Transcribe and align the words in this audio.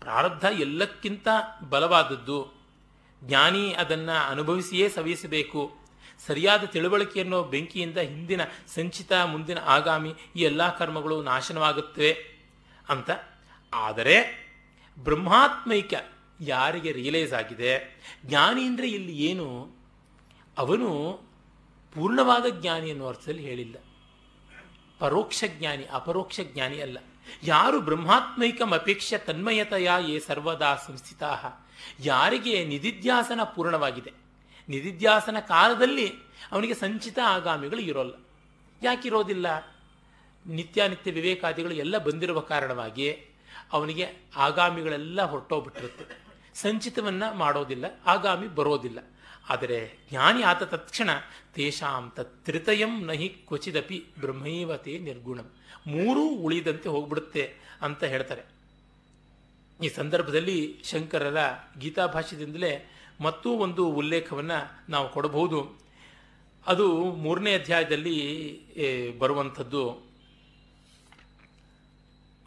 ಪ್ರಾರಬ್ಧ 0.00 0.44
ಎಲ್ಲಕ್ಕಿಂತ 0.44 1.28
ಬಲವಾದದ್ದು. 1.68 2.52
ಜ್ಞಾನಿ 3.24 3.72
ಅದನ್ನು 3.72 4.30
ಅನುಭವಿಸಿಯೇ 4.30 4.88
ಸವಿಸಬೇಕು 4.88 5.76
ಸರಿಯಾದ 6.26 6.64
ತಿಳುವಳಿಕೆಯನ್ನು 6.64 7.42
ಬೆಂಕಿಯಿಂದ 7.42 7.98
ಹಿಂದಿನ 7.98 8.40
ಸಂಚಿತ 8.66 9.12
ಮುಂದಿನ 9.12 9.58
ಆಗಾಮಿ 9.58 10.14
ಈ 10.36 10.40
ಎಲ್ಲ 10.40 10.76
ಕರ್ಮಗಳು 10.76 11.22
ನಾಶನವಾಗುತ್ತವೆ 11.22 12.12
ಅಂತ. 12.88 13.10
ಆದರೆ 13.74 14.48
ಬ್ರಹ್ಮಾತ್ಮೈಕ 14.98 15.94
ಯಾರಿಗೆ 16.40 16.92
ರಿಯಲೈಸ್ 16.92 17.32
ಆಗಿದೆ? 17.32 18.00
ಜ್ಞಾನಿ 18.24 18.64
ಅಂದರೆ 18.64 18.90
ಇಲ್ಲಿ 18.90 19.18
ಏನು? 19.18 19.70
ಅವನು 20.58 21.20
ಪೂರ್ಣವಾದ 21.94 22.46
ಜ್ಞಾನಿ 22.48 22.90
ಅನ್ನೋ 22.90 23.08
ಅರ್ಥದಲ್ಲಿ 23.08 23.42
ಹೇಳಿಲ್ಲ. 23.42 23.76
ಪರೋಕ್ಷ 24.98 25.44
ಜ್ಞಾನಿ, 25.46 25.84
ಅಪರೋಕ್ಷ 25.84 26.40
ಜ್ಞಾನಿ 26.40 26.80
ಅಲ್ಲ. 26.80 26.98
ಯಾರು 27.42 27.80
ಬ್ರಹ್ಮಾತ್ಮೈಕಂ 27.80 28.70
ಅಪೇಕ್ಷ 28.70 29.14
ತನ್ಮಯತೆಯ 29.14 29.90
ಏ 30.00 30.18
ಸರ್ವದಾ 30.18 30.74
ಸಂಸ್ಥಿತಾ? 30.74 31.66
ಯಾರಿಗೆ 32.00 32.64
ನಿಧಿಧ್ಯಾಸನ 32.64 33.42
ಪೂರ್ಣವಾಗಿದೆ? 33.42 34.12
ನಿಧಿಧ್ಯಾಸನ 34.68 35.38
ಕಾಲದಲ್ಲಿ 35.38 36.12
ಅವನಿಗೆ 36.52 36.74
ಸಂಚಿತ 36.74 37.18
ಆಗಾಮಿಗಳು 37.26 37.80
ಇರೋಲ್ಲ. 37.80 38.14
ಯಾಕಿರೋದಿಲ್ಲ? 38.82 39.46
ನಿತ್ಯಾನಿತ್ಯ 40.46 41.10
ವಿವೇಕಾದಿಗಳು 41.10 41.72
ಎಲ್ಲ 41.74 41.98
ಬಂದಿರುವ 41.98 42.40
ಕಾರಣವಾಗಿ 42.40 43.10
ಅವನಿಗೆ 43.72 44.08
ಆಗಾಮಿಗಳೆಲ್ಲ 44.36 45.22
ಹೊರಟೋಗ್ಬಿಟ್ಟಿರುತ್ತೆ. 45.22 46.28
ಸಂಚಿತವನ್ನ 46.54 47.22
ಮಾಡೋದಿಲ್ಲ, 47.32 47.84
ಆಗಾಮಿ 48.06 48.48
ಬರೋದಿಲ್ಲ. 48.48 48.98
ಆದರೆ 49.48 49.98
ಜ್ಞಾನಿ 50.10 50.42
ಆತ 50.42 50.62
ತತ್ಕ್ಷಣ 50.62 51.10
ತೇಷಾಂ 51.54 52.12
ತತ್ರಿತಯಂ 52.16 53.06
ನಹಿ 53.06 53.28
ಕ್ವಚಿದಪಿ 53.28 54.04
ಬ್ರಹ್ಮೈವತೆ 54.20 54.98
ನಿರ್ಗುಣಂ. 54.98 55.50
ಮೂರೂ 55.86 56.28
ಉಳಿದಂತೆ 56.28 56.88
ಹೋಗ್ಬಿಡುತ್ತೆ 56.88 57.54
ಅಂತ 57.82 58.04
ಹೇಳ್ತಾರೆ. 58.04 58.42
ಈ 59.84 59.88
ಸಂದರ್ಭದಲ್ಲಿ 59.88 60.82
ಶಂಕರರ 60.84 61.36
ಗೀತಾಭಾಷ್ಯದಿಂದಲೇ 61.78 62.90
ಮತ್ತೂ 63.20 63.50
ಒಂದು 63.50 63.86
ಉಲ್ಲೇಖವನ್ನು 63.86 64.90
ನಾವು 64.90 65.12
ಕೊಡಬಹುದು. 65.12 65.80
ಅದು 66.66 67.04
ಮೂರನೇ 67.04 67.54
ಅಧ್ಯಾಯದಲ್ಲಿ 67.54 69.18
ಬರುವಂಥದ್ದು. 69.18 70.08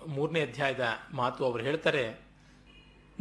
ಮೂರನೇ 0.07 0.41
ಅಧ್ಯಾಯದ 0.41 0.88
ಮಾತು 1.13 1.45
ಅವರು 1.45 1.63
ಹೇಳ್ತಾರೆ 1.63 2.20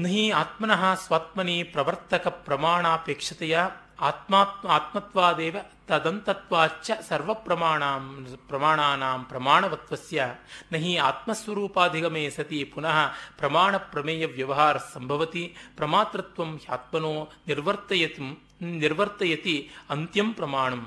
ನಹಿ 0.03 0.25
ಆತ್ಮನಃ 0.41 0.83
ಸ್ವಾತ್ಮನಿ 0.95 1.63
ಪ್ರವರ್ತಕ 1.63 2.29
ಪ್ರಮಾಣಾಪೇಕ್ಷತೆಯ 2.29 3.57
ಆತ್ಮಾತ್ಮ 4.01 4.69
ಆತ್ಮತ್ವಾದೇವ 4.71 5.57
ತದಂತತ್ವಾಚ್ಚ 5.89 6.91
ಸರ್ವ 7.09 7.35
ಪ್ರಮಾಣಾಂ 7.35 8.05
ಪ್ರಮಾಣಾನಾಂ 8.49 9.25
ಪ್ರಮಾಣವತ್ವಸ್ಯ 9.25 10.27
ನಹಿ 10.73 10.93
ಆತ್ಮಸ್ವರೂಪಾಧಿಗಮೇ 11.09 12.25
ಸತಿ 12.31 12.61
ಪುನಃ 12.75 12.99
ಪ್ರಮಾಣ 13.39 13.77
ಪ್ರಮೇಯ 13.77 14.27
ವ್ಯವಹಾರ 14.27 14.77
ಸಂಭವತಿ 14.95 15.45
ಪ್ರಮಾತೃತ್ವಂ 15.77 16.53
ಹ್ಯಾತ್ಮನೋ 16.67 17.13
ನಿರ್ವರ್ತಯತಿ 17.49 18.31
ನಿರ್ವರ್ತಯತಿ 18.79 19.57
ಅಂತ್ಯಂ 19.91 20.31
ಪ್ರಮಾಣಂ. 20.33 20.83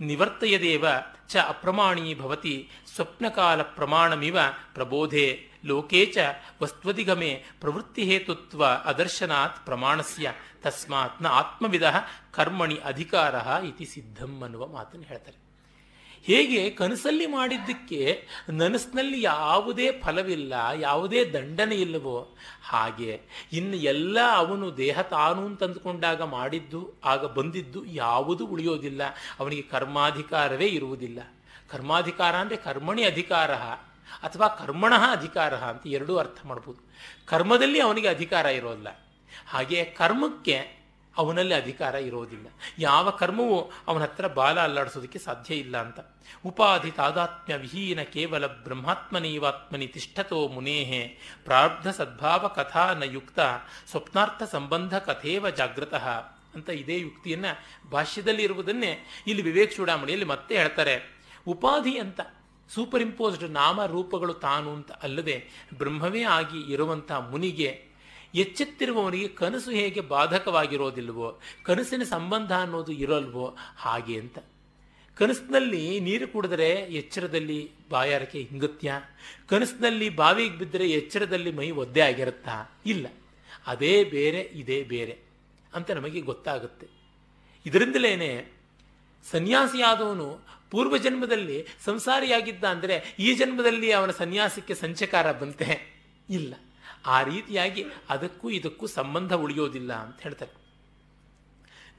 ನಿವರ್ತಯದೇವ 0.00 0.86
ಚ 1.28 1.36
ಅಪ್ರಮಾಣೀ 1.36 2.14
ಭವತಿ 2.14 2.70
ಸ್ವಪ್ನಕಾಲ 2.94 3.62
ಪ್ರಮಾಣಮಿವ 3.62 4.38
ಪ್ರಬೋಧೆ, 4.74 5.42
ಲೋಕೆ 5.64 6.06
ಚ 6.06 6.18
ವಸ್ತ್ವದಿಗಮೆ 6.62 7.44
ಪ್ರವೃತ್ತಿಹೇತುತ್ವ 7.60 8.66
ಅದರ್ಶನಾತ್ 8.66 9.66
ಪ್ರಮಾಣಸ್ಯ, 9.66 10.32
ತಸ್ಮಾತ್ನ 10.62 11.26
ಆತ್ಮವಿಧ 11.26 11.82
ಕರ್ಮಣಿ 12.30 12.74
ಅಧಿಕಾರ 12.74 13.34
ಇತಿ 13.64 13.84
ಸಿದ್ಧಂ 13.84 14.40
ಅನ್ನುವ 14.42 14.66
ಮಾತನ್ನು 14.66 15.06
ಹೇಳ್ತಾರೆ. 15.06 15.45
ಹೇಗೆ 16.28 16.60
ಕನಸಲ್ಲಿ 16.70 17.26
ಮಾಡಿದ್ದಕ್ಕೆ 17.26 18.00
ನನಸಿನಲ್ಲಿ 18.60 19.18
ಯಾವುದೇ 19.22 19.86
ಫಲವಿಲ್ಲ, 20.04 20.54
ಯಾವುದೇ 20.80 21.20
ದಂಡನೆ 21.34 21.76
ಇಲ್ಲವೋ 21.84 22.16
ಹಾಗೆ 22.70 23.12
ಇನ್ನು 23.52 23.76
ಎಲ್ಲ 23.92 24.18
ಅವನು 24.42 24.66
ದೇಹ 24.76 24.96
ತಾನು 25.16 25.42
ತಂದುಕೊಂಡಾಗ 25.56 26.22
ಮಾಡಿದ್ದು, 26.36 26.80
ಆಗ 27.04 27.24
ಬಂದಿದ್ದು 27.38 27.82
ಯಾವುದೂ 28.02 28.46
ಉಳಿಯೋದಿಲ್ಲ. 28.46 29.02
ಅವನಿಗೆ 29.40 29.64
ಕರ್ಮಾಧಿಕಾರವೇ 29.74 30.70
ಇರುವುದಿಲ್ಲ. 30.78 31.18
ಕರ್ಮಾಧಿಕಾರ 31.70 32.34
ಅಂದರೆ 32.36 32.56
ಕರ್ಮಣಿ 32.68 33.04
ಅಧಿಕಾರ 33.04 33.52
ಅಥವಾ 34.26 34.46
ಕರ್ಮಣ 34.60 34.94
ಅಧಿಕಾರ 35.12 35.54
ಅಂತ 35.70 35.84
ಎರಡೂ 35.96 36.14
ಅರ್ಥ 36.16 36.38
ಮಾಡ್ಬೋದು. 36.46 36.80
ಕರ್ಮದಲ್ಲಿ 37.26 37.78
ಅವನಿಗೆ 37.80 38.08
ಅಧಿಕಾರ 38.08 38.46
ಇರೋದಿಲ್ಲ 38.58 38.90
ಹಾಗೆ 39.52 39.80
ಕರ್ಮಕ್ಕೆ 40.00 40.56
ಅವನಲ್ಲಿ 41.16 41.54
ಅಧಿಕಾರ 41.54 41.94
ಇರೋದಿಲ್ಲ. 41.94 42.46
ಯಾವ 42.78 43.10
ಕರ್ಮವೂ 43.10 43.70
ಅವನ 43.86 44.02
ಹತ್ರ 44.02 44.26
ಬಾಲ 44.26 44.60
ಅಲ್ಲಾಡಿಸೋದಕ್ಕೆ 44.60 45.18
ಸಾಧ್ಯ 45.18 45.54
ಇಲ್ಲ 45.54 45.76
ಅಂತ. 45.76 46.00
ಉಪಾಧಿ 46.44 46.90
ತಾದಾತ್ಮ್ಯ 46.90 47.56
ವಿಹೀನ 47.56 48.02
ಕೇವಲ 48.02 48.46
ಬ್ರಹ್ಮಾತ್ಮನೀವಾತ್ಮನಿ 48.46 49.86
ತಿಷ್ಠತೋ 49.86 50.48
ಮುನೇಹೆ. 50.48 51.08
ಪ್ರಾರ್ಧ 51.44 51.88
ಸದ್ಭಾವ 51.88 52.48
ಕಥಾ 52.48 52.94
ನ 52.94 53.02
ಯುಕ್ತ 53.02 53.40
ಸ್ವಪ್ನಾರ್ಥ 53.90 54.42
ಸಂಬಂಧ 54.42 54.98
ಕಥೇವ 54.98 55.50
ಜಾಗೃತಃ 55.50 56.08
ಅಂತ 56.54 56.68
ಇದೇ 56.68 56.98
ಯುಕ್ತಿಯನ್ನ 56.98 57.44
ಭಾಷ್ಯದಲ್ಲಿ 57.90 58.42
ಇರುವುದನ್ನೇ 58.42 59.06
ಇಲ್ಲಿ 59.26 59.42
ವಿವೇಕ್ 59.42 59.74
ಚೂಡಾಮಣಿಯಲ್ಲಿ 59.74 60.26
ಮತ್ತೆ 60.26 60.56
ಹೇಳ್ತಾರೆ. 60.56 61.22
ಉಪಾಧಿ 61.46 61.98
ಅಂತ 61.98 62.20
ಸೂಪರ್ 62.74 63.00
ಇಂಪೋಸ್ಡ್ 63.00 63.50
ನಾಮ 63.50 63.84
ರೂಪಗಳು 63.84 64.34
ತಾನು 64.34 64.70
ಅಂತ 64.70 64.92
ಅಲ್ಲದೆ 64.92 65.44
ಬ್ರಹ್ಮವೇ 65.78 66.22
ಆಗಿ 66.22 66.72
ಇರುವಂಥ 66.72 67.12
ಮುನಿಗೆ 67.12 67.85
ಎಚ್ಚೆತ್ತಿರುವವನಿಗೆ 68.36 69.28
ಕನಸು 69.28 69.70
ಹೇಗೆ 69.70 70.00
ಬಾಧಕವಾಗಿರೋದಿಲ್ವೋ, 70.00 71.40
ಕನಸಿನ 71.62 72.02
ಸಂಬಂಧ 72.02 72.52
ಅನ್ನೋದು 72.52 72.92
ಇರೋಲ್ವೋ 72.92 73.56
ಹಾಗೆ 73.76 74.20
ಅಂತ. 74.20 74.38
ಕನಸಿನಲ್ಲಿ 75.14 76.00
ನೀರು 76.00 76.32
ಕುಡಿದ್ರೆ 76.32 76.70
ಎಚ್ಚರದಲ್ಲಿ 76.70 77.70
ಬಾಯಾರಿಕೆ 77.90 78.38
ಹಿಂಗತ್ಯ? 78.38 78.92
ಕನಸಿನಲ್ಲಿ 79.48 80.08
ಬಾವಿಗೆ 80.08 80.58
ಬಿದ್ದರೆ 80.58 80.90
ಎಚ್ಚರದಲ್ಲಿ 80.90 81.52
ಮೈ 81.52 81.70
ಒದ್ದೆ 81.70 82.00
ಆಗಿರುತ್ತಾ? 82.00 82.80
ಇಲ್ಲ. 82.86 83.06
ಅದೇ 83.66 84.04
ಬೇರೆ, 84.04 84.40
ಇದೇ 84.40 84.82
ಬೇರೆ 84.82 85.18
ಅಂತ 85.74 85.90
ನಮಗೆ 85.90 86.20
ಗೊತ್ತಾಗುತ್ತೆ. 86.20 86.86
ಇದರಿಂದಲೇನೆ 87.66 88.52
ಸನ್ಯಾಸಿಯಾದವನು 89.30 90.46
ಪೂರ್ವ 90.70 90.96
ಜನ್ಮದಲ್ಲಿ 90.96 91.66
ಸಂಸಾರಿಯಾಗಿದ್ದ 91.84 92.64
ಅಂದರೆ 92.64 93.16
ಈ 93.18 93.34
ಜನ್ಮದಲ್ಲಿ 93.34 93.92
ಅವನ 93.92 94.10
ಸನ್ಯಾಸಕ್ಕೆ 94.10 94.74
ಸಂಚಕಾರ 94.74 95.32
ಬಂತೆ? 95.32 96.02
ಇಲ್ಲ. 96.30 96.54
ಆ 97.06 97.22
ರೀತಿಯಾಗಿ 97.22 97.84
ಅದಕ್ಕೂ 98.08 98.50
ಇದಕ್ಕೂ 98.50 98.86
ಸಂಬಂಧ 98.86 99.32
ಉಳಿಯೋದಿಲ್ಲ 99.32 99.92
ಅಂತ 99.92 100.20
ಹೇಳ್ತಾರೆ. 100.20 100.66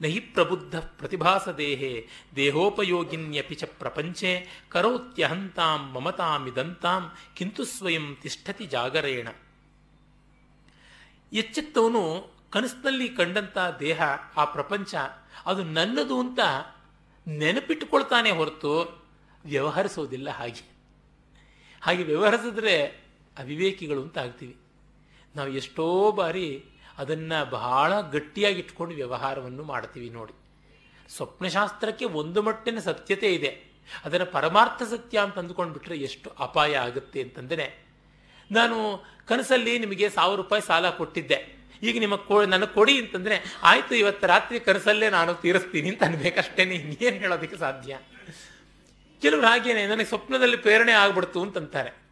ನಹಿ 0.02 0.20
ಪ್ರಬುದ್ಧ 0.20 0.78
ಪ್ರತಿಭಾಸ 0.78 1.48
ದೇಹೇ 1.48 2.06
ದೇಹೋಪಯೋಗಿನ್ಯಪಿ 2.36 3.54
ಚ 3.54 3.64
ಪ್ರಪಂಚೆ 3.64 4.46
ಕರೋತ್ಯಹಂತಾಂ 4.68 5.92
ಮಮತಾಮಿದಂತಾಂ 5.92 7.12
ಕಿಂತು 7.34 7.64
ಸ್ವಯಂ 7.64 8.16
ತಿಷ್ಠತಿ 8.22 8.66
ಜಾಗರೇಣ. 8.66 9.28
ಎಚ್ಚೆತ್ತವನು 11.32 12.30
ಕನಸಿನಲ್ಲಿ 12.50 13.08
ಕಂಡಂಥ 13.08 13.58
ದೇಹ, 13.80 14.02
ಆ 14.36 14.44
ಪ್ರಪಂಚ, 14.44 14.94
ಅದು 15.46 15.62
ನನ್ನದು 15.62 16.20
ಅಂತ 16.20 16.38
ನೆನಪಿಟ್ಟುಕೊಳ್ತಾನೆ 17.28 18.30
ಹೊರತು 18.30 19.04
ವ್ಯವಹರಿಸೋದಿಲ್ಲ 19.44 20.30
ಹಾಗೆ. 20.30 20.70
ಹಾಗೆ 21.82 22.02
ವ್ಯವಹರಿಸಿದ್ರೆ 22.02 22.86
ಅವಿವೇಕಿಗಳು 23.38 24.02
ಅಂತ 24.02 24.18
ಆಗ್ತೀವಿ. 24.18 24.56
ನಾವು 25.36 25.48
ಎಷ್ಟೋ 25.48 26.12
ಬಾರಿ 26.12 26.64
ಅದನ್ನು 26.98 27.50
ಬಹಳ 27.50 28.00
ಗಟ್ಟಿಯಾಗಿ 28.00 28.58
ಇಟ್ಕೊಂಡು 28.58 28.94
ವ್ಯವಹಾರವನ್ನು 28.94 29.62
ಮಾಡ್ತೀವಿ 29.62 30.10
ನೋಡಿ. 30.10 30.32
ಸ್ವಪ್ನಶಾಸ್ತ್ರಕ್ಕೆ 31.08 32.04
ಒಂದು 32.04 32.42
ಮಟ್ಟಿನ 32.42 32.78
ಸತ್ಯತೆ 32.78 33.34
ಇದೆ. 33.34 33.68
ಅದನ್ನು 34.04 34.26
ಪರಮಾರ್ಥ 34.26 34.82
ಸತ್ಯ 34.82 35.18
ಅಂತ 35.18 35.38
ಅಂದುಕೊಂಡ್ಬಿಟ್ರೆ 35.38 35.96
ಎಷ್ಟು 35.96 36.30
ಅಪಾಯ 36.30 36.74
ಆಗುತ್ತೆ 36.76 37.22
ಅಂತಂದರೆ, 37.22 37.86
ನಾನು 38.52 39.04
ಕನಸಲ್ಲಿ 39.26 39.78
ನಿಮಗೆ 39.78 40.10
ಸಾವಿರ 40.10 40.36
ರೂಪಾಯಿ 40.36 40.62
ಸಾಲ 40.62 40.90
ಕೊಟ್ಟಿದ್ದೆ. 40.90 41.58
ಈಗ 41.82 41.98
ನಿಮಗೆ 41.98 42.26
ಕೊ, 42.26 42.44
ನನಗೆ 42.44 42.74
ಕೊಡಿ 42.74 42.98
ಅಂತಂದರೆ, 42.98 43.58
ಆಯಿತು 43.62 43.94
ಇವತ್ತು 43.94 44.26
ರಾತ್ರಿ 44.26 44.60
ಕನಸಲ್ಲೇ 44.60 45.10
ನಾನು 45.10 45.34
ತೀರಿಸ್ತೀನಿ 45.34 45.88
ಅಂತ 45.88 46.04
ಅನ್ಬೇಕಷ್ಟೇ 46.04 46.62
ಇನ್ನೇನು 46.62 47.16
ಹೇಳೋದಕ್ಕೆ 47.16 47.56
ಸಾಧ್ಯ? 47.56 47.98
ಕೆಲವರು 49.20 49.46
ಹಾಗೇನೆ, 49.46 49.86
ನನಗೆ 49.86 50.04
ಸ್ವಪ್ನದಲ್ಲಿ 50.04 50.56
ಪ್ರೇರಣೆ 50.56 50.92
ಆಗ್ಬಿಡ್ತು 50.92 51.42
ಅಂತಂತಾರೆ. 51.42 52.07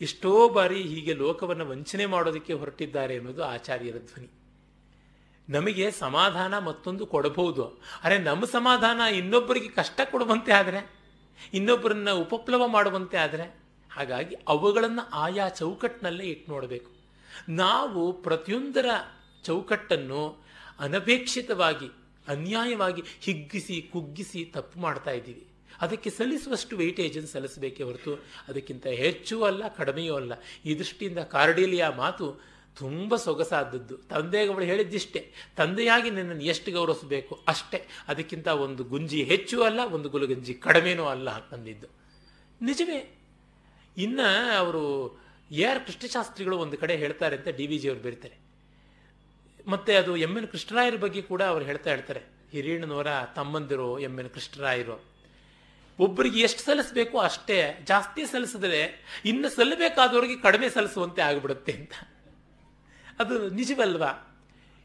ಎಷ್ಟೋ 0.00 0.48
ಬಾರಿ 0.48 0.82
ಹೀಗೆ 0.82 1.14
ಲೋಕವನ್ನು 1.14 1.66
ವಂಚನೆ 1.66 2.06
ಮಾಡೋದಕ್ಕೆ 2.06 2.52
ಹೊರಟಿದ್ದಾರೆ 2.52 3.16
ಅನ್ನೋದು 3.16 3.44
ಆಚಾರ್ಯರ 3.44 3.96
ಧ್ವನಿ. 3.98 4.30
ನಮಗೆ 5.48 5.90
ಸಮಾಧಾನ 5.90 6.58
ಮತ್ತೊಂದು 6.58 7.06
ಕೊಡಬಹುದು. 7.06 7.82
ಅರೆ 8.04 8.18
ನಮ್ಮ 8.18 8.44
ಸಮಾಧಾನ 8.44 9.00
ಇನ್ನೊಬ್ಬರಿಗೆ 9.00 9.68
ಕಷ್ಟ 9.68 10.00
ಕೊಡುವಂತೆ 10.10 10.52
ಆದರೆ, 10.52 10.90
ಇನ್ನೊಬ್ಬರನ್ನ 11.54 12.10
ಉಪಪ್ಲವ 12.10 12.66
ಮಾಡುವಂತೆ 12.66 13.16
ಆದರೆ, 13.16 13.62
ಹಾಗಾಗಿ 13.92 14.36
ಅವುಗಳನ್ನು 14.48 15.10
ಆಯಾ 15.10 15.48
ಚೌಕಟ್ಟಿನಲ್ಲೇ 15.48 16.24
ಇಟ್ಟು 16.24 16.52
ನೋಡಬೇಕು. 16.52 16.90
ನಾವು 17.48 18.22
ಪ್ರತಿಯೊಂದರ 18.22 18.86
ಚೌಕಟ್ಟನ್ನು 19.44 20.44
ಅನಪೇಕ್ಷಿತವಾಗಿ, 20.78 21.86
ಅನ್ಯಾಯವಾಗಿ 22.28 23.02
ಹಿಗ್ಗಿಸಿ, 23.20 23.82
ಕುಗ್ಗಿಸಿ 23.92 24.44
ತಪ್ಪು 24.44 24.80
ಮಾಡ್ತಾ 24.80 25.10
ಇದ್ದೀವಿ. 25.10 25.48
ಅದಕ್ಕೆ 25.80 26.10
ಸಲ್ಲಿಸುವಷ್ಟು 26.10 26.76
ವೆಯ್ಟೇಜನ್ನು 26.76 27.28
ಸಲ್ಲಿಸಬೇಕೇ 27.28 27.82
ಹೊರತು 27.82 28.14
ಅದಕ್ಕಿಂತ 28.48 28.86
ಹೆಚ್ಚೂ 28.86 29.42
ಅಲ್ಲ, 29.42 29.68
ಕಡಿಮೆಯೂ 29.68 30.14
ಅಲ್ಲ. 30.14 30.32
ಈ 30.64 30.78
ದೃಷ್ಟಿಯಿಂದ 30.78 31.18
ಕಾರ್ಡಿಲಿಯ 31.18 31.88
ಮಾತು 31.88 32.54
ತುಂಬ 32.76 33.16
ಸೊಗಸಾದದ್ದು. 33.16 33.96
ತಂದೆಗೆ 33.96 34.52
ಅವಳು 34.52 34.64
ಹೇಳಿದ್ದಿಷ್ಟೇ. 34.64 35.32
ತಂದೆಯಾಗಿ 35.56 36.10
ನಿನ್ನನ್ನು 36.10 36.44
ಎಷ್ಟು 36.44 36.72
ಗೌರವಿಸಬೇಕು? 36.72 37.44
ಅಷ್ಟೇ. 37.48 37.88
ಅದಕ್ಕಿಂತ 38.08 38.48
ಒಂದು 38.48 38.84
ಗುಂಜಿ 38.84 39.22
ಹೆಚ್ಚು 39.22 39.62
ಅಲ್ಲ, 39.62 39.80
ಒಂದು 39.80 40.08
ಗುಲಗಂಜಿ 40.08 40.54
ಕಡಿಮೆನೂ 40.54 41.04
ಅಲ್ಲ 41.04 41.30
ಅಂದಿದ್ದು 41.30 41.86
ನಿಜವೇ? 42.62 43.18
ಇನ್ನು 43.96 44.56
ಅವರು 44.56 45.18
ಎ 45.50 45.64
ಆರ್ 45.64 45.86
ಕೃಷ್ಣಶಾಸ್ತ್ರಿಗಳು 45.86 46.58
ಒಂದು 46.58 46.76
ಕಡೆ 46.76 46.96
ಹೇಳ್ತಾರೆ 46.96 47.36
ಅಂತ 47.36 47.48
ಡಿ 47.48 47.66
ವಿ 47.66 47.78
ಜಿ 47.78 47.88
ಅವರು 47.88 48.00
ಬರೀತಾರೆ. 48.00 48.44
ಮತ್ತು 49.66 49.98
ಅದು 49.98 50.16
ಎಂ 50.16 50.36
ಎನ್ 50.36 50.46
ಕೃಷ್ಣರಾಯರ 50.46 50.96
ಬಗ್ಗೆ 50.96 51.22
ಕೂಡ 51.22 51.42
ಅವ್ರು 51.42 51.64
ಹೇಳ್ತಾ 51.64 51.90
ಹೇಳ್ತಾರೆ 51.90 52.20
ಹಿರಿಯಣ್ಣನವರ 52.50 53.06
ತಮ್ಮಂದಿರು 53.36 53.98
ಎಂ 53.98 54.18
ಎನ್ 54.18 54.30
ಕೃಷ್ಣರಾಯರು. 54.30 55.13
ಒಬ್ಬರಿಗೆ 55.98 56.40
ಎಷ್ಟು 56.40 56.62
ಸಲ್ಲಿಸಬೇಕು 56.62 57.18
ಅಷ್ಟೇ, 57.18 57.80
ಜಾಸ್ತಿ 57.84 58.26
ಸಲ್ಲಿಸಿದ್ರೆ 58.26 59.04
ಇನ್ನು 59.24 59.48
ಸಲ್ಲಬೇಕಾದವರಿಗೆ 59.48 60.40
ಕಡಿಮೆ 60.40 60.68
ಸಲ್ಲಿಸುವಂತೆ 60.68 61.22
ಆಗಿಬಿಡುತ್ತೆ 61.22 61.72
ಅಂತ. 61.72 61.92
ಅದು 63.20 63.50
ನಿಜವಲ್ವಾ? 63.50 64.40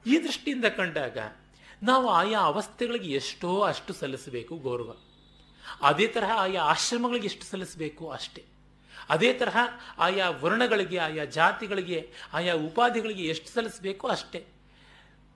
ಈ 0.06 0.24
ದೃಷ್ಟಿಯಿಂದ 0.24 0.66
ಕಂಡಾಗ 0.66 1.18
ನಾವು 1.84 2.10
ಆಯಾ 2.10 2.40
ಅವಸ್ಥೆಗಳಿಗೆ 2.40 3.12
ಎಷ್ಟೋ 3.12 3.62
ಅಷ್ಟು 3.62 3.94
ಸಲ್ಲಿಸಬೇಕು 3.94 4.58
ಗೌರವ. 4.58 4.96
ಅದೇ 5.82 6.08
ತರಹ 6.08 6.32
ಆಯಾ 6.32 6.62
ಆಶ್ರಮಗಳಿಗೆ 6.62 7.26
ಎಷ್ಟು 7.26 7.46
ಸಲ್ಲಿಸಬೇಕು 7.46 8.10
ಅಷ್ಟೇ. 8.10 8.44
ಅದೇ 9.10 9.34
ತರಹ 9.34 9.58
ಆಯಾ 9.98 10.30
ವರ್ಣಗಳಿಗೆ, 10.30 10.98
ಆಯಾ 10.98 11.26
ಜಾತಿಗಳಿಗೆ, 11.26 12.14
ಆಯಾ 12.34 12.54
ಉಪಾಧಿಗಳಿಗೆ 12.54 13.24
ಎಷ್ಟು 13.24 13.50
ಸಲ್ಲಿಸಬೇಕು 13.50 14.08
ಅಷ್ಟೇ. 14.08 14.46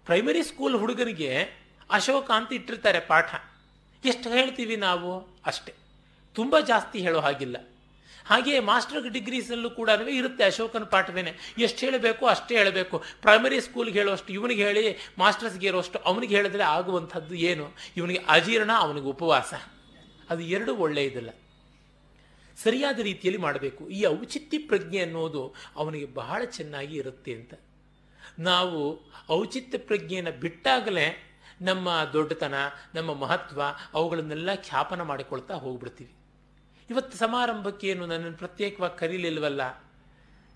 ಪ್ರೈಮರಿ 0.06 0.44
ಸ್ಕೂಲ್ 0.44 0.76
ಹುಡುಗನಿಗೆ 0.76 1.48
ಅಶೋಕ 1.92 2.32
ಅಂತ 2.32 2.54
ಇಟ್ಟಿರ್ತಾರೆ 2.54 3.00
ಪಾಠ. 3.00 3.36
ಎಷ್ಟು 4.06 4.30
ಹೇಳ್ತೀವಿ 4.30 4.76
ನಾವು? 4.76 5.38
ಅಷ್ಟೇ. 5.46 5.74
ತುಂಬ 6.34 6.60
ಜಾಸ್ತಿ 6.60 7.00
ಹೇಳೋ 7.00 7.20
ಹಾಗಿಲ್ಲ. 7.20 7.70
ಹಾಗೆಯೇ 8.26 8.60
ಮಾಸ್ಟರ್ 8.60 9.10
ಡಿಗ್ರೀಸಲ್ಲೂ 9.10 9.70
ಕೂಡ 9.70 9.90
ಇರುತ್ತೆ 10.10 10.44
ಅಶೋಕನ 10.44 10.84
ಪಾಠವೇನೆ. 10.84 11.34
ಎಷ್ಟು 11.58 11.80
ಹೇಳಬೇಕು 11.80 12.26
ಅಷ್ಟೇ 12.26 12.56
ಹೇಳಬೇಕು. 12.56 13.04
ಪ್ರೈಮರಿ 13.22 13.62
ಸ್ಕೂಲ್ಗೆ 13.62 14.00
ಹೇಳೋಷ್ಟು, 14.00 14.34
ಇವನಿಗೆ 14.34 14.64
ಹೇಳಿ 14.64 14.98
ಮಾಸ್ಟರ್ಸ್ಗೆ 15.18 15.68
ಇರೋಷ್ಟು, 15.68 16.00
ಅವನಿಗೆ 16.00 16.36
ಹೇಳಿದ್ರೆ 16.36 16.64
ಆಗುವಂಥದ್ದು 16.64 17.36
ಏನು? 17.36 17.70
ಇವನಿಗೆ 17.98 18.20
ಅಜೀರ್ಣ, 18.30 18.72
ಅವನಿಗೆ 18.78 19.06
ಉಪವಾಸ. 19.06 19.54
ಅದು 20.30 20.42
ಎರಡು 20.42 20.76
ಒಳ್ಳೆಯದಿಲ್ಲ 20.76 21.30
ಸರಿಯಾದ 22.64 23.00
ರೀತಿಯಲ್ಲಿ 23.00 23.42
ಮಾಡಬೇಕು. 23.42 23.90
ಈ 23.90 24.06
ಔಚಿತ್ಯ 24.06 24.58
ಪ್ರಜ್ಞೆ 24.58 25.00
ಅನ್ನೋದು 25.00 25.56
ಅವನಿಗೆ 25.76 26.06
ಬಹಳ 26.06 26.44
ಚೆನ್ನಾಗಿ 26.44 26.96
ಇರುತ್ತೆ 26.96 27.34
ಅಂತ. 27.34 27.54
ನಾವು 28.40 29.02
ಔಚಿತ್ಯ 29.32 29.78
ಪ್ರಜ್ಞೆಯನ್ನು 29.78 30.32
ಬಿಟ್ಟಾಗಲೇ 30.32 31.33
ನಮ್ಮ 31.64 31.90
ದೊಡ್ಡತನ, 32.14 32.54
ನಮ್ಮ 32.96 33.14
ಮಹತ್ವ, 33.14 33.62
ಅವುಗಳನ್ನೆಲ್ಲ 33.94 34.50
ಖ್ಯಾಪನ 34.56 35.02
ಮಾಡಿಕೊಳ್ತಾ 35.02 35.54
ಹೋಗ್ಬಿಡ್ತೀವಿ. 35.54 36.14
ಇವತ್ತು 36.90 37.18
ಸಮಾರಂಭಕ್ಕೆ 37.18 37.88
ಏನು 37.88 38.06
ನನ್ನನ್ನು 38.06 38.38
ಪ್ರತ್ಯೇಕವಾಗಿ 38.38 39.00
ಕರೀಲಿಲ್ವಲ್ಲ? 39.00 39.84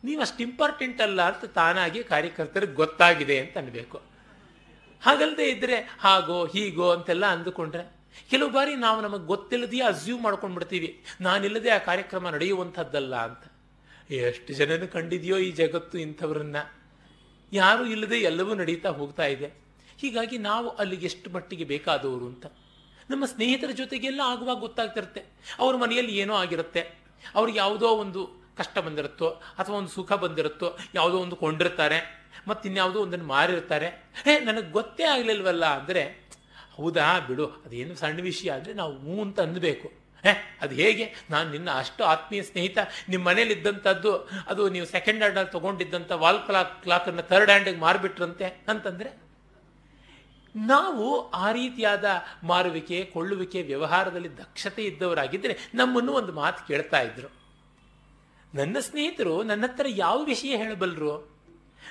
ನೀವು 0.04 0.22
ಅಷ್ಟು 0.22 0.44
ಇಂಪಾರ್ಟೆಂಟ್ 0.44 1.02
ಅಲ್ಲ 1.02 1.22
ಅಂತ 1.22 1.46
ತಾನಾಗಿ 1.46 2.04
ಕಾರ್ಯಕರ್ತರಿಗೆ 2.04 2.74
ಗೊತ್ತಾಗಿದೆ 2.74 3.40
ಅಂತ 3.40 3.58
ಅನ್ಬೇಕು. 3.58 4.02
ಹಾಗಲ್ಲದೆ 5.02 5.50
ಇದ್ರೆ 5.50 5.76
ಹಾಗೋ, 6.00 6.46
ಹೀಗೋ 6.46 6.92
ಅಂತೆಲ್ಲ 6.92 7.26
ಅಂದುಕೊಂಡ್ರೆ 7.26 7.98
ಕೆಲವು 8.30 8.50
ಬಾರಿ 8.50 8.76
ನಾವು 8.76 9.02
ನಮಗೆ 9.02 9.26
ಗೊತ್ತಿಲ್ಲದೆ 9.26 9.82
ಅಸ್ಯೂಮ್ 9.82 10.24
ಮಾಡ್ಕೊಂಡ್ಬಿಡ್ತೀವಿ. 10.24 11.06
ನಾನಿಲ್ಲದೆ 11.22 11.70
ಆ 11.70 11.78
ಕಾರ್ಯಕ್ರಮ 11.78 12.30
ನಡೆಯುವಂಥದ್ದಲ್ಲ 12.30 13.16
ಅಂತ. 13.16 13.52
ಎಷ್ಟು 14.12 14.54
ಜನನ 14.54 14.86
ಕಂಡಿದೆಯೋ 14.86 15.38
ಈ 15.38 15.52
ಜಗತ್ತು 15.52 15.98
ಇಂಥವ್ರನ್ನ. 15.98 16.56
ಯಾರು 17.54 17.86
ಇಲ್ಲದೆ 17.86 18.16
ಎಲ್ಲವೂ 18.16 18.54
ನಡೀತಾ 18.54 18.90
ಹೋಗ್ತಾ 18.90 19.26
ಇದೆ. 19.26 19.67
ಹೀಗಾಗಿ 19.98 20.38
ನಾವು 20.38 20.70
ಅಲ್ಲಿಗೆ 20.70 21.06
ಎಷ್ಟು 21.06 21.30
ಮಟ್ಟಿಗೆ 21.30 21.64
ಬೇಕಾದವರು 21.64 22.26
ಅಂತ. 22.26 22.46
ನಮ್ಮ 23.10 23.26
ಸ್ನೇಹಿತರ 23.26 23.72
ಜೊತೆಗೆಲ್ಲ 23.72 24.22
ಆಗುವಾಗ 24.26 24.58
ಗೊತ್ತಾಗ್ತಿರುತ್ತೆ. 24.58 25.26
ಅವ್ರ 25.60 25.76
ಮನೆಯಲ್ಲಿ 25.76 26.18
ಏನೋ 26.18 26.34
ಆಗಿರುತ್ತೆ. 26.34 26.82
ಅವ್ರಿಗೆ 27.36 27.58
ಯಾವುದೋ 27.58 27.88
ಒಂದು 27.88 28.48
ಕಷ್ಟ 28.58 28.78
ಬಂದಿರುತ್ತೋ 28.78 29.28
ಅಥವಾ 29.28 29.76
ಒಂದು 29.78 29.90
ಸುಖ 29.90 30.14
ಬಂದಿರುತ್ತೋ, 30.14 30.78
ಯಾವುದೋ 30.96 31.18
ಒಂದು 31.18 31.36
ಕೊಂಡಿರ್ತಾರೆ 31.36 32.28
ಮತ್ತು 32.48 32.70
ಇನ್ಯಾವುದೋ 32.70 33.00
ಒಂದನ್ನು 33.00 33.26
ಮಾರಿರ್ತಾರೆ. 33.26 33.88
ಹೇ, 34.26 34.40
ನನಗೆ 34.40 34.72
ಗೊತ್ತೇ 34.72 35.04
ಆಗಲಿಲ್ವಲ್ಲ 35.04 35.66
ಅಂದರೆ, 35.66 36.28
ಹೌದಾ 36.76 37.20
ಬಿಡು, 37.20 37.48
ಅದೇನು 37.48 37.96
ಸಣ್ಣ 37.96 38.22
ವಿಷಯ 38.22 38.50
ಅಂದರೆ 38.50 38.74
ನಾವು 38.74 38.98
ಹ್ಞೂ 38.98 39.22
ಅಂತ 39.22 39.40
ಅಂದಬೇಕು 39.40 39.88
ಹೇ, 40.24 40.58
ಅದು 40.62 40.76
ಹೇಗೆ? 40.76 41.16
ನಾನು 41.30 41.52
ನಿನ್ನ 41.52 41.72
ಅಷ್ಟು 41.72 42.04
ಆತ್ಮೀಯ 42.04 42.44
ಸ್ನೇಹಿತ. 42.44 42.78
ನಿಮ್ಮ 43.10 43.28
ಮನೇಲಿ 43.28 43.54
ಇದ್ದಂಥದ್ದು 43.54 44.18
ಅದು 44.48 44.70
ನೀವು 44.70 44.86
ಸೆಕೆಂಡ್ 44.86 45.20
ಹ್ಯಾಂಡಲ್ಲಿ 45.20 45.52
ತೊಗೊಂಡಿದ್ದಂಥ 45.52 46.12
ವಾಲ್ 46.12 46.46
ಕ್ಲಾಕ್ 46.46 46.84
ಕ್ಲಾಕನ್ನು 46.84 47.22
ಥರ್ಡ್ 47.22 47.50
ಹ್ಯಾಂಡಿಗೆ 47.50 47.78
ಮಾರಿಬಿಟ್ರಂತೆ 47.78 48.46
ಅಂತಂದರೆ 48.68 49.27
ನಾವು 50.56 51.30
ಆ 51.30 51.52
ರೀತಿಯಾದ 51.52 52.06
ಮಾರುವಿಕೆ, 52.44 53.06
ಕೊಳ್ಳುವಿಕೆ, 53.06 53.62
ವ್ಯವಹಾರದಲ್ಲಿ 53.62 54.38
ದಕ್ಷತೆ 54.38 54.84
ಇದ್ದವರಾಗಿದ್ದರೆ 54.84 55.58
ನಮ್ಮನ್ನು 55.74 56.14
ಒಂದು 56.14 56.34
ಮಾತು 56.34 56.68
ಕೇಳ್ತಾ 56.68 57.02
ಇದ್ರು. 57.02 57.38
ನನ್ನ 58.56 58.78
ಸ್ನೇಹಿತರು 58.80 59.44
ನನ್ನ 59.44 59.64
ಹತ್ರ 59.64 59.86
ಯಾವ 59.90 60.24
ವಿಷಯ 60.24 60.56
ಹೇಳಬಲ್ಲರು 60.56 61.38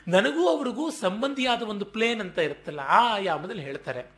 ನನಗೂ 0.09 0.49
ಅವ್ರಿಗೂ 0.49 0.91
ಸಂಬಂಧಿಯಾದ 0.91 1.63
ಒಂದು 1.63 1.85
ಪ್ಲೇನ್ 1.85 2.21
ಅಂತ 2.21 2.39
ಇರುತ್ತಲ್ಲ, 2.39 2.81
ಆ 2.81 3.15
ಆಯಾಮದಲ್ಲಿ 3.15 3.63
ಹೇಳ್ತಾರೆ. 3.63 4.17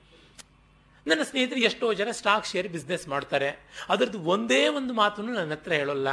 ನನ್ನ 1.07 1.23
ಸ್ನೇಹಿತರು 1.23 1.59
ಎಷ್ಟೋ 1.59 1.93
ಜನ 1.93 2.11
ಸ್ಟಾಕ್ 2.11 2.47
ಶೇರ್ 2.47 2.69
ಬಿಸ್ನೆಸ್ 2.69 3.09
ಮಾಡ್ತಾರೆ. 3.09 3.67
ಅದರದ್ದು 3.89 4.21
ಒಂದೇ 4.23 4.69
ಒಂದು 4.69 4.95
ಮಾತನ್ನು 4.95 5.33
ನನ್ನ 5.33 5.53
ಹತ್ರ 5.53 5.73
ಹೇಳೋಲ್ಲ. 5.73 6.09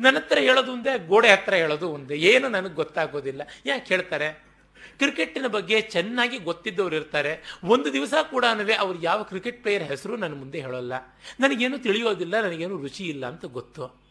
ನನ್ನ 0.00 0.16
ಹತ್ರ 0.16 0.38
ಹೇಳೋದು 0.38 0.72
ಒಂದೇ, 0.72 0.98
ಗೋಡೆ 0.98 1.28
ಹತ್ರ 1.28 1.54
ಹೇಳೋದು 1.54 1.92
ಒಂದೇ. 1.92 2.14
ಏನು 2.14 2.48
ನನಗೆ 2.48 2.74
ಗೊತ್ತಾಗೋದಿಲ್ಲ. 2.74 3.42
ಯಾಕೆ 3.66 3.94
ಹೇಳ್ತಾರೆ 3.94 4.49
ಕ್ರಿಕೆಟಿನ 4.98 5.46
ಬಗ್ಗೆ 5.46 5.80
ಚೆನ್ನಾಗಿ 5.80 6.38
ಗೊತ್ತಿದ್ದವ್ರು 6.38 6.96
ಇರ್ತಾರೆ. 6.96 7.58
ಒಂದು 7.64 7.92
ದಿವಸ 7.92 8.14
ಕೂಡ 8.30 8.44
ಅವ್ರು 8.78 9.02
ಯಾವ 9.02 9.22
ಕ್ರಿಕೆಟ್ 9.22 9.62
ಪ್ಲೇಯರ್ 9.62 9.82
ಹೆಸರು 9.82 10.16
ನನ್ನ 10.16 10.34
ಮುಂದೆ 10.34 10.60
ಹೇಳೋಲ್ಲ. 10.60 10.92
ನನಗೇನು 11.40 11.78
ತಿಳಿಯೋದಿಲ್ಲ, 11.78 12.40
ನನಗೇನು 12.40 12.76
ರುಚಿ 12.76 13.04
ಇಲ್ಲ 13.04 13.26
ಅಂತ 13.26 13.44
ಗೊತ್ತು. 13.44 14.10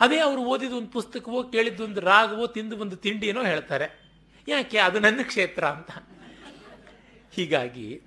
ಅದೇ 0.00 0.18
ಅವರು 0.18 0.40
ಓದಿದ 0.40 0.72
ಒಂದು 0.72 0.88
ಪುಸ್ತಕವೋ, 0.88 1.42
ಕೇಳಿದ್ದು 1.42 1.84
ಒಂದು 1.84 2.00
ರಾಗವೋ, 2.00 2.46
ತಿಂದು 2.46 2.76
ಒಂದು 2.76 2.96
ತಿಂಡಿನೋ 2.96 3.42
ಹೇಳ್ತಾರೆ. 3.42 4.10
ಯಾಕೆ? 4.48 4.78
ಅದು 4.78 4.98
ನನ್ನ 4.98 5.20
ಕ್ಷೇತ್ರ 5.22 5.64
ಅಂತ. 5.64 5.90
ಹೀಗಾಗಿ 7.32 8.02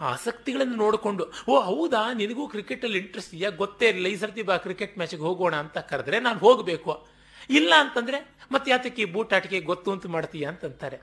ಆಸಕ್ತಿಗಳನ್ನು 0.00 0.76
ನೋಡಿಕೊಂಡು, 0.76 1.32
ಓ 1.48 1.60
ಹೌದಾ, 1.60 2.12
ನಿನಗೂ 2.12 2.48
ಕ್ರಿಕೆಟಲ್ಲಿ 2.48 2.98
ಇಂಟ್ರೆಸ್ಟ್ 2.98 3.34
ಇದೆಯಾ? 3.34 3.50
ಗೊತ್ತೇ 3.50 3.88
ಇರಲಿಲ್ಲ. 3.88 4.08
ಈ 4.08 4.16
ಸರ್ತಿ 4.16 4.42
ಬಾ, 4.42 4.56
ಕ್ರಿಕೆಟ್ 4.56 4.98
ಮ್ಯಾಚಿಗೆ 4.98 5.22
ಹೋಗೋಣ 5.22 5.56
ಅಂತ 5.56 5.78
ಕರೆದ್ರೆ 5.78 6.20
ನಾನು 6.20 6.38
ಹೋಗಬೇಕು. 6.38 7.15
ಇಲ್ಲ 7.50 7.72
ಅಂತಂದರೆ 7.80 8.30
ಮತ್ತೆ 8.52 8.70
ಯಾತಕ್ಕೆ 8.70 9.02
ಈ 9.02 9.04
ಬೂಟಾಟಿಕೆ 9.04 9.60
ಗೊತ್ತು 9.60 9.92
ಅಂತ 9.92 10.06
ಮಾಡ್ತೀಯ? 10.06 10.46
ಅಂತಂತಾರೆ. 10.46 10.98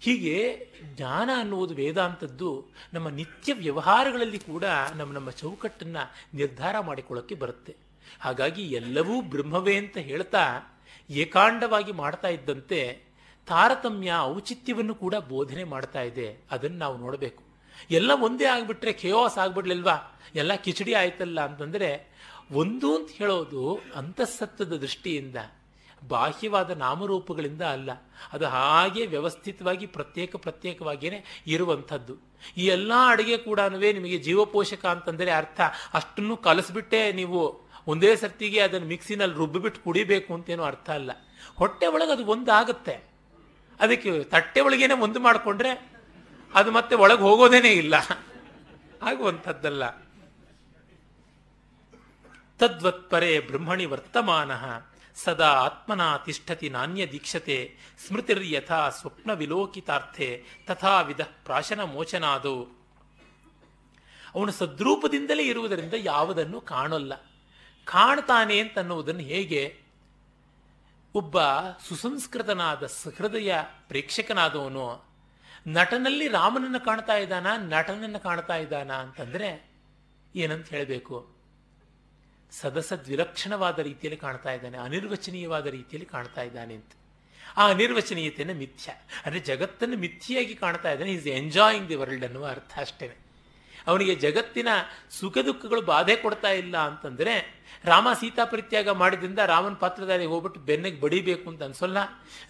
ಹೀಗೆ 0.00 0.68
ಜ್ಞಾನ 0.82 1.30
ಅನ್ನುವುದು 1.36 1.74
ವೇದಾಂತದ್ದು 1.74 2.64
ನಮ್ಮ 2.94 3.08
ನಿತ್ಯ 3.08 3.54
ವ್ಯವಹಾರಗಳಲ್ಲಿ 3.54 4.38
ಕೂಡ 4.38 4.64
ನಮ್ಮ 4.96 5.12
ನಮ್ಮ 5.12 5.30
ಚೌಕಟ್ಟನ್ನು 5.30 6.12
ನಿರ್ಧಾರ 6.34 6.80
ಮಾಡಿಕೊಳ್ಳೋಕ್ಕೆ 6.80 7.34
ಬರುತ್ತೆ. 7.34 7.76
ಹಾಗಾಗಿ 8.20 8.62
ಎಲ್ಲವೂ 8.62 9.20
ಬ್ರಹ್ಮವೇ 9.20 9.76
ಅಂತ 9.76 9.98
ಹೇಳ್ತಾ 9.98 10.60
ಏಕಾಂಡವಾಗಿ 11.10 11.92
ಮಾಡ್ತಾ 11.92 12.28
ಇದ್ದಂತೆ 12.28 13.02
ತಾರತಮ್ಯ 13.46 14.12
ಔಚಿತ್ಯವನ್ನು 14.20 14.94
ಕೂಡ 14.94 15.14
ಬೋಧನೆ 15.14 15.64
ಮಾಡ್ತಾ 15.64 16.02
ಇದೆ. 16.02 16.36
ಅದನ್ನು 16.50 16.78
ನಾವು 16.78 16.96
ನೋಡಬೇಕು. 16.96 17.42
ಎಲ್ಲ 17.90 18.10
ಒಂದೇ 18.20 18.44
ಆಗಿಬಿಟ್ರೆ 18.44 18.92
ಖೇವಾಸ್ 18.92 19.38
ಆಗ್ಬಿಡ್ಲಿಲ್ವಾ? 19.38 20.20
ಎಲ್ಲ 20.34 20.54
ಕಿಚಡಿ 20.54 20.94
ಆಯ್ತಲ್ಲ 20.94 21.40
ಅಂತಂದರೆ, 21.40 22.10
ಒಂದು 22.52 22.96
ಅಂತ 22.96 23.10
ಹೇಳೋದು 23.10 23.80
ಅಂತಃಸತ್ವದ 23.94 24.76
ದೃಷ್ಟಿಯಿಂದ 24.76 25.36
ಬಾಹ್ಯವಾದ 26.08 26.70
ನಾಮರೂಪಗಳಿಂದ 26.70 27.62
ಅಲ್ಲ, 27.62 27.90
ಅದು 28.32 28.46
ಹಾಗೆ 28.46 29.06
ವ್ಯವಸ್ಥಿತವಾಗಿ 29.06 29.86
ಪ್ರತ್ಯೇಕ 29.86 30.36
ಪ್ರತ್ಯೇಕವಾಗಿಯೇ 30.36 31.24
ಇರುವಂಥದ್ದು. 31.46 32.16
ಈ 32.56 32.66
ಎಲ್ಲ 32.66 32.92
ಅಡುಗೆ 33.06 33.36
ಕೂಡ 33.36 33.60
ನಿಮಗೆ 33.60 34.18
ಜೀವಪೋಷಕ 34.18 34.86
ಅಂತಂದರೆ 34.86 35.30
ಅರ್ಥ, 35.30 35.60
ಅಷ್ಟನ್ನು 35.94 36.36
ಕಲಸಿಬಿಟ್ಟೆ 36.36 37.12
ನೀವು 37.12 37.66
ಒಂದೇ 37.86 38.16
ಸರ್ತಿಗೆ 38.16 38.60
ಅದನ್ನು 38.60 38.88
ಮಿಕ್ಸಿನಲ್ಲಿ 38.88 39.36
ರುಬ್ಬಿಬಿಟ್ಟು 39.36 39.80
ಕುಡಿಬೇಕು 39.80 40.34
ಅಂತೇನೋ 40.34 40.62
ಅರ್ಥ 40.62 40.90
ಅಲ್ಲ. 40.90 41.10
ಹೊಟ್ಟೆ 41.56 41.86
ಒಳಗೆ 41.86 42.12
ಅದು 42.12 42.26
ಒಂದಾಗುತ್ತೆ. 42.26 42.94
ಅದಕ್ಕೆ 43.80 44.24
ತಟ್ಟೆ 44.24 44.60
ಒಳಗೇನೆ 44.60 44.94
ಒಂದು 44.94 45.20
ಮಾಡಿಕೊಂಡ್ರೆ 45.20 45.90
ಅದು 46.54 46.70
ಮತ್ತೆ 46.70 46.96
ಒಳಗೆ 46.96 47.20
ಹೋಗೋದೇನೇ 47.20 47.72
ಇಲ್ಲ. 47.72 47.94
ಆಗುವಂಥದ್ದಲ್ಲ. 49.02 49.90
ತದ್ವತ್ಪರೇ 52.58 53.40
ಬ್ರಹ್ಮಣಿ 53.40 53.84
ವರ್ತಮಾನ. 53.84 54.50
ಸದಾ 55.24 55.48
ಆತ್ಮನ 55.48 56.16
ತಿಷ್ಠತಿ 56.16 56.68
ನಾಣ್ಯ 56.68 57.06
ದೀಕ್ಷತೆ, 57.06 57.76
ಸ್ಮೃತಿರ್ಯಥಾ 58.06 58.90
ಸ್ವಪ್ನ 58.90 59.32
ವಿಲೋಕಿತಾರ್ಥೆ 59.32 60.44
ತಥಾವಿಧ 60.66 61.20
ಪ್ರಾಶನ 61.20 61.82
ಮೋಚನಾದು. 61.82 62.64
ಅವನು 64.34 64.52
ಸದ್ರೂಪದಿಂದಲೇ 64.52 65.42
ಇರುವುದರಿಂದ 65.42 65.94
ಯಾವುದನ್ನು 65.96 66.60
ಕಾಣಲ್ಲ. 66.60 67.14
ಕಾಣ್ತಾನೆ 67.84 68.60
ಅಂತನ್ನುವುದನ್ನು 68.60 69.20
ಹೇಗೆ? 69.20 69.80
ಒಬ್ಬ 71.14 71.42
ಸುಸಂಸ್ಕೃತನಾದ 71.88 72.86
ಸಹೃದಯ 72.86 73.54
ಪ್ರೇಕ್ಷಕನಾದವನು, 73.88 75.04
ನಟನಲ್ಲಿ 75.66 76.28
ರಾಮನನ್ನು 76.28 76.80
ಕಾಣ್ತಾ 76.80 77.16
ಇದ್ದಾನ, 77.16 77.46
ನಟನನ್ನು 77.56 78.22
ಕಾಣ್ತಾ 78.22 78.56
ಇದ್ದಾನ 78.56 78.92
ಅಂತಂದರೆ 78.92 79.70
ಏನಂತ 80.36 80.68
ಹೇಳಬೇಕು? 80.68 81.35
ಸದಸದ್ವಿಲಕ್ಷಣವಾದ 82.52 83.78
ರೀತಿಯಲ್ಲಿ 83.78 84.20
ಕಾಣ್ತಾ 84.20 84.52
ಇದ್ದಾನೆ, 84.52 84.78
ಅನಿರ್ವಚನೀಯವಾದ 84.78 85.66
ರೀತಿಯಲ್ಲಿ 85.66 86.08
ಕಾಣ್ತಾ 86.08 86.42
ಇದ್ದಾನೆ 86.42 86.74
ಅಂತ. 86.74 86.92
ಆ 87.56 87.64
ಅನಿರ್ವಚನೀಯತೆಯನ್ನು 87.68 88.54
ಮಿಥ್ಯ. 88.54 88.88
ಅಂದರೆ 89.24 89.40
ಜಗತ್ತನ್ನು 89.40 89.96
ಮಿಥ್ಯೆಯಾಗಿ 89.96 90.54
ಕಾಣ್ತಾ 90.54 90.90
ಇದ್ದಾನೆ 90.90 91.12
ಈಸ್ 91.12 91.26
ಎಂಜಾಯಿಂಗ್ 91.26 91.88
ದಿ 91.88 91.94
ವರ್ಲ್ಡ್ 91.94 92.24
ಅನ್ನುವ 92.24 92.46
ಅರ್ಥ 92.46 92.72
ಅಷ್ಟೇ 92.78 93.06
ಅವನಿಗೆ 93.86 94.14
ಜಗತ್ತಿನ 94.14 94.68
ಸುಖ 95.10 95.38
ದುಃಖಗಳು 95.38 95.82
ಬಾಧೆ 95.82 96.14
ಕೊಡ್ತಾ 96.16 96.50
ಇಲ್ಲ 96.50 96.76
ಅಂತಂದರೆ, 96.78 97.34
ರಾಮ 97.84 98.08
ಸೀತಾ 98.20 98.44
ಪರಿತ್ಯಾಗ 98.44 98.88
ಮಾಡಿದ್ರಿಂದ 98.88 99.40
ರಾಮನ 99.46 99.74
ಪಾತ್ರಧಾರಿ 99.74 100.26
ಹೋಗ್ಬಿಟ್ಟು 100.26 100.60
ಬೆನ್ನಿಗೆ 100.60 101.00
ಬಡಿಬೇಕು 101.00 101.46
ಅಂತ 101.50 101.62
ಅನ್ಸೋಲ್ಲ. 101.62 101.98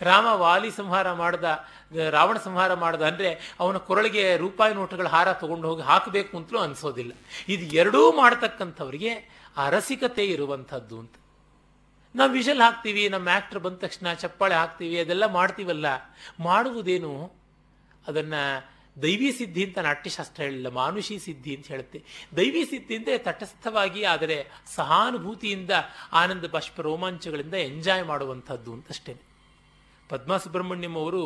ರಾಮ 0.03 0.26
ವಾಲಿ 0.43 0.71
ಸಂಹಾರ 0.71 1.12
ಮಾಡ್ದ, 1.12 1.45
ರಾವಣ 2.11 2.37
ಸಂಹಾರ 2.38 2.75
ಮಾಡ್ದ 2.75 3.03
ಅಂದರೆ 3.03 3.31
ಅವನ 3.61 3.76
ಕೊರಳಿಗೆ 3.88 4.25
ರೂಪಾಯಿ 4.37 4.75
ನೋಟುಗಳ 4.75 5.09
ಹಾರ 5.09 5.33
ತೊಗೊಂಡು 5.33 5.69
ಹೋಗಿ 5.69 5.83
ಹಾಕಬೇಕು 5.83 6.33
ಅಂತಲೂ 6.37 6.59
ಅನಿಸೋದಿಲ್ಲ. 6.59 7.12
ಇದು 7.49 7.67
ಎರಡೂ 7.76 8.12
ಮಾಡತಕ್ಕಂಥವ್ರಿಗೆ 8.12 9.12
ಅರಸಿಕತೆ 9.56 10.26
ಇರುವಂಥದ್ದು 10.26 10.98
ಅಂತ. 10.98 11.14
ನಾವು 12.14 12.30
ವಿಷಲ್ 12.30 12.60
ಹಾಕ್ತೀವಿ, 12.60 13.08
ನಮ್ಮ 13.08 13.28
ಆಕ್ಟರ್ 13.32 13.58
ಬಂದ 13.58 13.76
ತಕ್ಷಣ 13.76 14.12
ಚಪ್ಪಾಳೆ 14.12 14.54
ಹಾಕ್ತೀವಿ, 14.54 15.00
ಅದೆಲ್ಲ 15.00 15.26
ಮಾಡ್ತೀವಲ್ಲ. 15.26 15.86
ಮಾಡುವುದೇನು? 16.40 17.32
ಅದನ್ನು 18.06 18.42
ದೈವಿ 19.02 19.32
ಸಿದ್ಧಿ 19.32 19.64
ಅಂತ 19.64 19.78
ನಾಟ್ಯಶಾಸ್ತ್ರ 19.78 20.42
ಹೇಳಿಲ್ಲ, 20.42 20.68
ಮಾನುಷಿ 20.68 21.18
ಸಿದ್ಧಿ 21.18 21.56
ಅಂತ 21.56 21.66
ಹೇಳುತ್ತೆ. 21.66 21.98
ದೈವಿ 22.36 22.64
ಸಿದ್ಧಿ 22.64 22.96
ಅಂದರೆ 22.96 23.18
ತಟಸ್ಥವಾಗಿ, 23.18 24.04
ಆದರೆ 24.04 24.46
ಸಹಾನುಭೂತಿಯಿಂದ, 24.75 25.70
ಆನಂದ 26.12 26.44
ಬಾಷ್ಪ 26.44 26.80
ರೋಮಾಂಚಗಳಿಂದ 26.80 27.54
ಎಂಜಾಯ್ 27.54 28.04
ಮಾಡುವಂಥದ್ದು 28.04 28.72
ಅಂತಷ್ಟೇ 28.72 29.16
ಪದ್ಮಾ 30.08 30.36
ಸುಬ್ರಹ್ಮಣ್ಯಂ 30.36 30.94
ಅವರು 30.94 31.22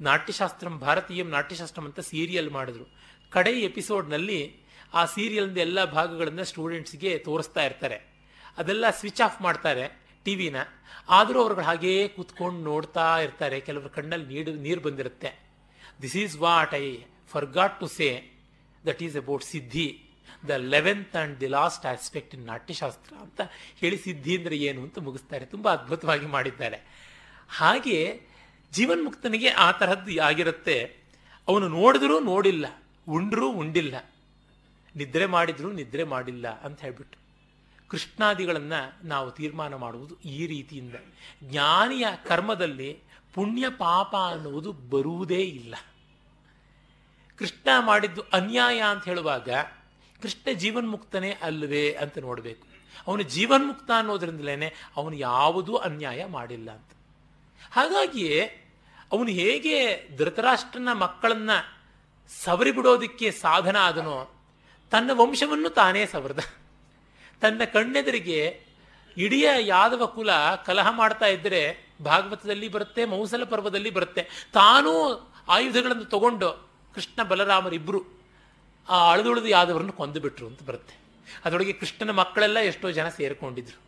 ನಾಟ್ಯಶಾಸ್ತ್ರಂ 0.00 0.78
ಭಾರತೀಯಂ 0.78 1.28
ನಾಟ್ಯಶಾಸ್ತ್ರಂ 1.30 1.84
ಅಂತ 1.84 2.00
ಸೀರಿಯಲ್ 2.00 2.50
ಮಾಡಿದ್ರು. 2.50 2.86
ಕಡೆ 3.30 3.50
ಎಪಿಸೋಡ್ನಲ್ಲಿ 3.50 4.63
ಆ 4.98 5.02
ಸೀರಿಯಲ್ನ 5.14 5.58
ಎಲ್ಲ 5.66 5.78
ಭಾಗಗಳನ್ನು 5.96 6.44
ಸ್ಟೂಡೆಂಟ್ಸ್ಗೆ 6.50 7.12
ತೋರಿಸ್ತಾ 7.26 7.62
ಇರ್ತಾರೆ. 7.68 7.98
ಅದೆಲ್ಲ 8.60 8.84
ಸ್ವಿಚ್ 9.00 9.22
ಆಫ್ 9.26 9.38
ಮಾಡ್ತಾರೆ 9.46 9.84
ಟಿ 10.26 10.34
ವಿನ 10.40 10.58
ಆದರೂ 11.16 11.38
ಅವ್ರುಗಳು 11.42 11.66
ಹಾಗೇ 11.70 11.94
ಕೂತ್ಕೊಂಡು 12.16 12.60
ನೋಡ್ತಾ 12.70 13.06
ಇರ್ತಾರೆ. 13.24 13.56
ಕೆಲವರು 13.66 13.90
ಕಣ್ಣಲ್ಲಿ 13.96 14.26
ನೀರು 14.34 14.52
ನೀರು 14.66 14.80
ಬಂದಿರುತ್ತೆ. 14.86 15.30
This 16.02 16.16
is 16.22 16.36
what 16.44 16.74
I 16.82 16.84
forgot 17.34 17.76
to 17.82 17.88
say 17.96 18.08
that 18.88 19.00
is 19.06 19.16
about 19.22 19.44
siddhi 19.52 19.88
the 20.50 20.58
eleventh 20.74 21.14
and 21.18 21.34
the 21.42 21.48
last 21.56 21.84
aspect 21.92 22.32
in 22.36 22.44
Natyashastra 22.52 23.12
ಅಂತ 23.26 23.40
ಹೇಳಿ 23.82 23.98
ಸಿದ್ಧಿ 24.06 24.32
ಅಂದರೆ 24.38 24.56
ಏನು 24.68 24.80
ಅಂತ 24.86 24.98
ಮುಗಿಸ್ತಾರೆ 25.06 25.44
ತುಂಬ 25.54 25.66
ಅದ್ಭುತವಾಗಿ 25.76 26.26
ಮಾಡಿದ್ದಾರೆ. 26.36 26.78
ಹಾಗೆ 27.60 27.98
ಜೀವನ್ಮುಕ್ತನಿಗೆ 28.72 29.50
ಆ 29.64 29.68
ತರಹದ್ದು 29.80 30.14
ಆಗಿರುತ್ತೆ. 30.28 30.76
ಅವನು 31.48 31.66
ನೋಡಿದ್ರೂ 31.78 32.16
ನೋಡಿಲ್ಲ, 32.32 32.66
ಉಂಡ್ರೂ 33.16 33.48
ಉಂಡಿಲ್ಲ. 33.62 33.94
ನಿದ್ರೆ 34.96 35.26
ಮಾಡಿದ್ರು 35.26 35.72
ನಿದ್ರೆ 35.72 36.04
ಮಾಡಿಲ್ಲ 36.04 36.60
ಅಂತ 36.60 36.80
ಹೇಳ್ಬಿಟ್ಟು 36.80 37.24
ಕೃಷ್ಣಾದಿಗಳನ್ನು 37.88 39.06
ನಾವು 39.06 39.30
ತೀರ್ಮಾನ 39.30 39.74
ಮಾಡುವುದು 39.74 40.16
ಈ 40.24 40.46
ರೀತಿಯಿಂದ. 40.46 40.94
ಜ್ಞಾನಿಯ 41.44 42.06
ಕರ್ಮದಲ್ಲಿ 42.26 42.98
ಪುಣ್ಯ 43.34 43.68
ಪಾಪ 43.68 44.16
ಅನ್ನುವುದು 44.16 44.72
ಬರುವುದೇ 44.72 45.40
ಇಲ್ಲ. 45.40 45.74
ಕೃಷ್ಣ 47.36 47.68
ಮಾಡಿದ್ದು 47.80 48.22
ಅನ್ಯಾಯ 48.32 48.80
ಅಂತ 48.80 49.04
ಹೇಳುವಾಗ 49.04 49.50
ಕೃಷ್ಣ 50.22 50.52
ಜೀವನ್ಮುಕ್ತನೇ 50.52 51.30
ಅಲ್ಲವೇ 51.30 51.92
ಅಂತ 51.92 52.18
ನೋಡಬೇಕು. 52.18 52.66
ಅವನು 53.06 53.22
ಜೀವನ್ಮುಕ್ತ 53.22 53.90
ಅನ್ನೋದ್ರಿಂದಲೇ 53.96 54.74
ಅವನು 54.96 55.16
ಯಾವುದೂ 55.16 55.76
ಅನ್ಯಾಯ 55.76 56.24
ಮಾಡಿಲ್ಲ 56.24 56.70
ಅಂತ. 56.70 56.90
ಹಾಗಾಗಿಯೇ 57.70 58.40
ಅವನು 59.12 59.28
ಹೇಗೆ 59.28 60.08
ಧೃತರಾಷ್ಟ್ರನ 60.16 60.88
ಮಕ್ಕಳನ್ನ 60.92 61.50
ಸವರಿಬಿಡೋದಕ್ಕೆ 62.28 63.30
ಸಾಧನ 63.30 63.76
ಆದನೋ 63.76 64.43
ತನ್ನ 64.94 65.10
ವಂಶವನ್ನು 65.12 65.68
ತಾನೇ 65.68 66.06
ಸವರ್ದ. 66.06 66.38
ತನ್ನ 67.40 67.64
ಕಣ್ಣೆದರಿಗೆ 67.64 68.66
ಇಡೀ 69.16 69.44
ಯಾದವ 69.58 70.06
ಕುಲ 70.06 70.30
ಕಲಹ 70.66 70.90
ಮಾಡ್ತಾ 70.90 71.26
ಇದ್ದರೆ 71.26 71.92
ಭಾಗವತದಲ್ಲಿ 72.04 72.68
ಬರುತ್ತೆ, 72.68 73.04
ಮೌಸಲ 73.04 73.44
ಪರ್ವದಲ್ಲಿ 73.44 73.90
ಬರುತ್ತೆ. 73.90 74.22
ತಾನೂ 74.52 74.92
ಆಯುಧಗಳನ್ನು 75.48 76.04
ತಗೊಂಡು 76.04 76.70
ಕೃಷ್ಣ 76.94 77.22
ಬಲರಾಮರಿಬ್ಬರು 77.22 78.00
ಆ 78.88 79.10
ಅಳದುಳಿದು 79.12 79.48
ಯಾದವರನ್ನು 79.48 79.92
ಕೊಂದು 79.92 80.20
ಬಿಟ್ರು 80.20 80.46
ಅಂತ 80.46 80.62
ಬರುತ್ತೆ. 80.62 80.94
ಅದರೊಳಗೆ 81.44 81.72
ಕೃಷ್ಣನ 81.72 82.10
ಮಕ್ಕಳೆಲ್ಲ 82.10 82.58
ಎಷ್ಟೋ 82.58 82.90
ಜನ 82.90 83.08
ಸೇರಿಕೊಂಡಿದ್ರು. 83.08 83.80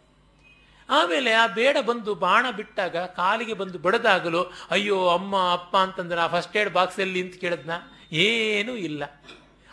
ಆಮೇಲೆ 0.90 1.32
ಆ 1.32 1.46
ಬೇಡ 1.46 1.76
ಬಂದು 1.86 2.14
ಬಾಣ 2.14 2.46
ಬಿಟ್ಟಾಗ, 2.56 2.96
ಕಾಲಿಗೆ 2.96 3.52
ಬಂದು 3.52 3.78
ಬಡದಾಗಲು, 3.78 4.52
ಅಯ್ಯೋ, 4.70 5.08
ಅಮ್ಮ, 5.08 5.50
ಅಪ್ಪ 5.52 5.76
ಅಂತಂದ್ರೆ 5.76 6.32
ಫಸ್ಟ್ 6.32 6.56
ಏಡ್ 6.56 6.70
ಬಾಕ್ಸಲ್ಲಿ 6.70 7.22
ಅಂತ 7.22 7.34
ಕೇಳಿದ್ನ. 7.34 7.70
ಏನೂ 8.12 8.72
ಇಲ್ಲ. 8.76 9.04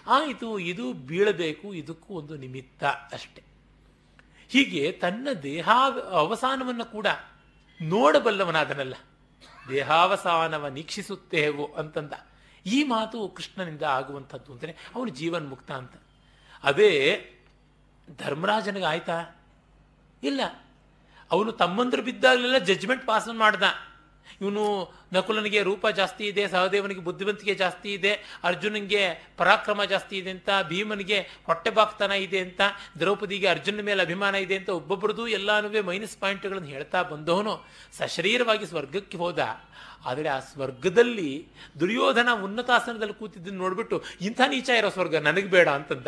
ಆಯಿತು, 0.07 0.59
ಇದು 0.59 0.93
ಬೀಳಬೇಕು, 0.93 1.73
ಇದಕ್ಕೂ 1.73 2.13
ಒಂದು 2.13 2.37
ನಿಮಿತ್ತ 2.37 2.83
ಅಷ್ಟೆ. 2.83 3.43
ಹೀಗೆ 4.49 4.91
ತನ್ನ 4.91 5.27
ದೇಹ 5.43 5.69
ಅವಸಾನವನ್ನು 6.11 6.91
ಕೂಡ 6.91 7.07
ನೋಡಬಲ್ಲವನಾದನಲ್ಲ. 7.81 8.95
ದೇಹಾವಸಾನವ 9.69 10.67
ನೀಕ್ಷಿಸುತ್ತೇವೋ 10.67 11.65
ಅಂತಂದ. 11.65 12.13
ಈ 12.65 12.83
ಮಾತು 12.83 13.29
ಕೃಷ್ಣನಿಂದ 13.29 13.83
ಆಗುವಂಥದ್ದು 13.83 14.53
ಅಂದರೆ 14.53 14.75
ಅವನು 14.95 15.09
ಜೀವನ್ಮುಕ್ತ 15.09 15.71
ಅಂತ. 15.71 15.93
ಅದೇ 16.63 17.25
ಧರ್ಮರಾಜನಿಗೆ 18.19 18.85
ಆಯ್ತಾ 18.85 19.45
ಇಲ್ಲ. 20.23 20.41
ಅವನು 21.31 21.51
ತಮ್ಮಂದ್ರು 21.51 22.01
ಬಿದ್ದಾಗಲೆಲ್ಲ 22.01 22.57
ಜಜ್ಮೆಂಟ್ 22.57 23.07
ಪಾಸ್ 23.07 23.27
ಮಾಡ್ದ. 23.27 23.63
ಇವನು 24.41 24.93
ನಕುಲನಿಗೆ 25.13 25.63
ರೂಪ 25.63 25.87
ಜಾಸ್ತಿ 25.87 26.23
ಇದೆ, 26.27 26.47
ಸಹದೇವನಿಗೆ 26.47 27.01
ಬುದ್ಧಿವಂತಿಕೆ 27.01 27.55
ಜಾಸ್ತಿ 27.55 27.93
ಇದೆ, 27.93 28.39
ಅರ್ಜುನನಿಗೆ 28.43 29.33
ಪರಾಕ್ರಮ 29.37 29.83
ಜಾಸ್ತಿ 29.83 30.17
ಇದೆ 30.17 30.29
ಅಂತ, 30.29 30.49
ಭೀಮನಿಗೆ 30.67 31.19
ಹೊಟ್ಟೆಬಾಕ್ತನ 31.19 32.11
ಇದೆ 32.11 32.39
ಅಂತ, 32.39 32.61
ದ್ರೌಪದಿಗೆ 32.99 33.47
ಅರ್ಜುನ 33.47 33.81
ಮೇಲೆ 33.81 34.01
ಅಭಿಮಾನ 34.01 34.35
ಇದೆ 34.35 34.55
ಅಂತ 34.55 34.69
ಒಬ್ಬೊಬ್ಬರದು 34.69 35.27
ಎಲ್ಲಾನು 35.27 35.83
ಮೈನಸ್ 35.83 36.17
ಪಾಯಿಂಟ್ಗಳನ್ನು 36.17 36.69
ಹೇಳ್ತಾ 36.69 37.01
ಬಂದವನು. 37.03 37.65
ಸಶರೀರವಾಗಿ 37.97 38.65
ಸ್ವರ್ಗಕ್ಕೆ 38.65 39.17
ಹೋದ. 39.17 39.39
ಆದರೆ 40.05 40.29
ಆ 40.29 40.39
ಸ್ವರ್ಗದಲ್ಲಿ 40.39 41.47
ದುರ್ಯೋಧನ 41.79 42.29
ಉನ್ನತಾಸನದಲ್ಲಿ 42.43 43.13
ಕೂತಿದ್ದನ್ನು 43.13 43.59
ನೋಡಿಬಿಟ್ಟು, 43.59 44.03
ಇಂಥ 44.21 44.41
ನೀಚ 44.47 44.69
ಇರೋ 44.69 44.89
ಸ್ವರ್ಗ 44.89 45.15
ನನಗೆ 45.15 45.47
ಬೇಡ 45.47 45.69
ಅಂತಂದ. 45.69 46.07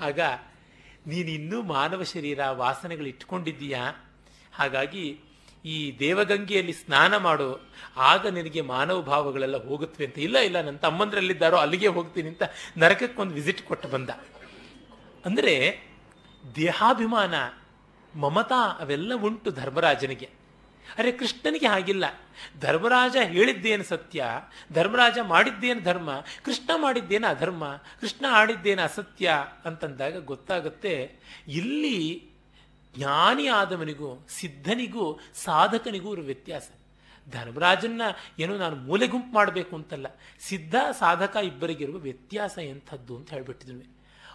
ಆಗ, 0.00 0.20
ನೀನಿನ್ನೂ 1.06 1.62
ಮಾನವ 1.62 2.02
ಶರೀರ 2.02 2.38
ವಾಸನೆಗಳು 2.50 3.06
ಇಟ್ಕೊಂಡಿದ್ದೀಯಾ? 3.06 4.10
ಹಾಗಾಗಿ 4.54 5.20
ಈ 5.64 5.76
ದೇವಗಂಗೆಯಲ್ಲಿ 5.98 6.74
ಸ್ನಾನ 6.80 7.12
ಮಾಡು, 7.26 7.48
ಆಗ 8.10 8.26
ನಿನಗೆ 8.36 8.62
ಮಾನವ 8.72 9.00
ಭಾವಗಳೆಲ್ಲ 9.02 9.58
ಹೋಗುತ್ತವೆ 9.68 10.04
ಅಂತ. 10.08 10.18
ಇಲ್ಲ 10.18 10.38
ಇಲ್ಲ, 10.48 10.58
ನನ್ನ 10.60 10.78
ತಮ್ಮಂದ್ರಲ್ಲಿದ್ದಾರೋ 10.78 11.56
ಅಲ್ಲಿಗೆ 11.56 11.90
ಹೋಗ್ತೀನಿ 11.96 12.28
ಅಂತ 12.28 12.44
ನರಕಕ್ಕೊಂದು 12.78 13.34
ವಿಸಿಟ್ 13.34 13.62
ಕೊಟ್ಟು 13.62 13.88
ಬಂದ. 13.88 14.10
ಅಂದರೆ 15.26 15.54
ದೇಹಾಭಿಮಾನ, 16.56 17.34
ಮಮತಾ 18.14 18.60
ಅವೆಲ್ಲ 18.82 19.12
ಉಂಟು 19.28 19.50
ಧರ್ಮರಾಜನಿಗೆ. 19.50 20.28
ಅರೆ, 20.98 21.10
ಕೃಷ್ಣನಿಗೆ 21.12 21.66
ಹಾಗಿಲ್ಲ. 21.66 22.04
ಧರ್ಮರಾಜ 22.60 23.16
ಹೇಳಿದ್ದೇನು 23.34 23.84
ಸತ್ಯ, 23.84 24.24
ಧರ್ಮರಾಜ 24.72 25.18
ಮಾಡಿದ್ದೇನು 25.22 25.80
ಧರ್ಮ, 25.80 26.10
ಕೃಷ್ಣ 26.44 26.70
ಮಾಡಿದ್ದೇನು 26.76 27.26
ಅಧರ್ಮ, 27.26 27.64
ಕೃಷ್ಣ 28.00 28.24
ಆಡಿದ್ದೇನು 28.30 28.82
ಅಸತ್ಯ 28.82 29.34
ಅಂತಂದಾಗ 29.64 30.24
ಗೊತ್ತಾಗುತ್ತೆ, 30.24 30.94
ಇಲ್ಲಿ 31.48 31.96
ಜ್ಞಾನಿ 32.94 33.46
ಆದವನಿಗೂ 33.46 34.26
ಸಿದ್ಧನಿಗೂ, 34.28 35.20
ಸಾಧಕನಿಗೂ 35.34 36.12
ಇರೋ 36.12 36.22
ವ್ಯತ್ಯಾಸ. 36.22 36.68
ಧರ್ಮರಾಜನ್ನ 37.26 38.02
ಏನೋ 38.38 38.56
ನಾನು 38.56 38.76
ಮೂಲೆ 38.76 39.06
ಗುಂಪು 39.06 39.34
ಮಾಡಬೇಕು 39.34 39.76
ಅಂತಲ್ಲ, 39.76 40.06
ಸಿದ್ಧ, 40.40 40.74
ಸಾಧಕ 40.98 41.36
ಇಬ್ಬರಿಗಿರುವ 41.42 41.98
ವ್ಯತ್ಯಾಸ 41.98 42.58
ಎಂಥದ್ದು 42.58 43.16
ಅಂತ 43.16 43.30
ಹೇಳ್ಬಿಟ್ಟಿದ್ವಿ 43.32 43.86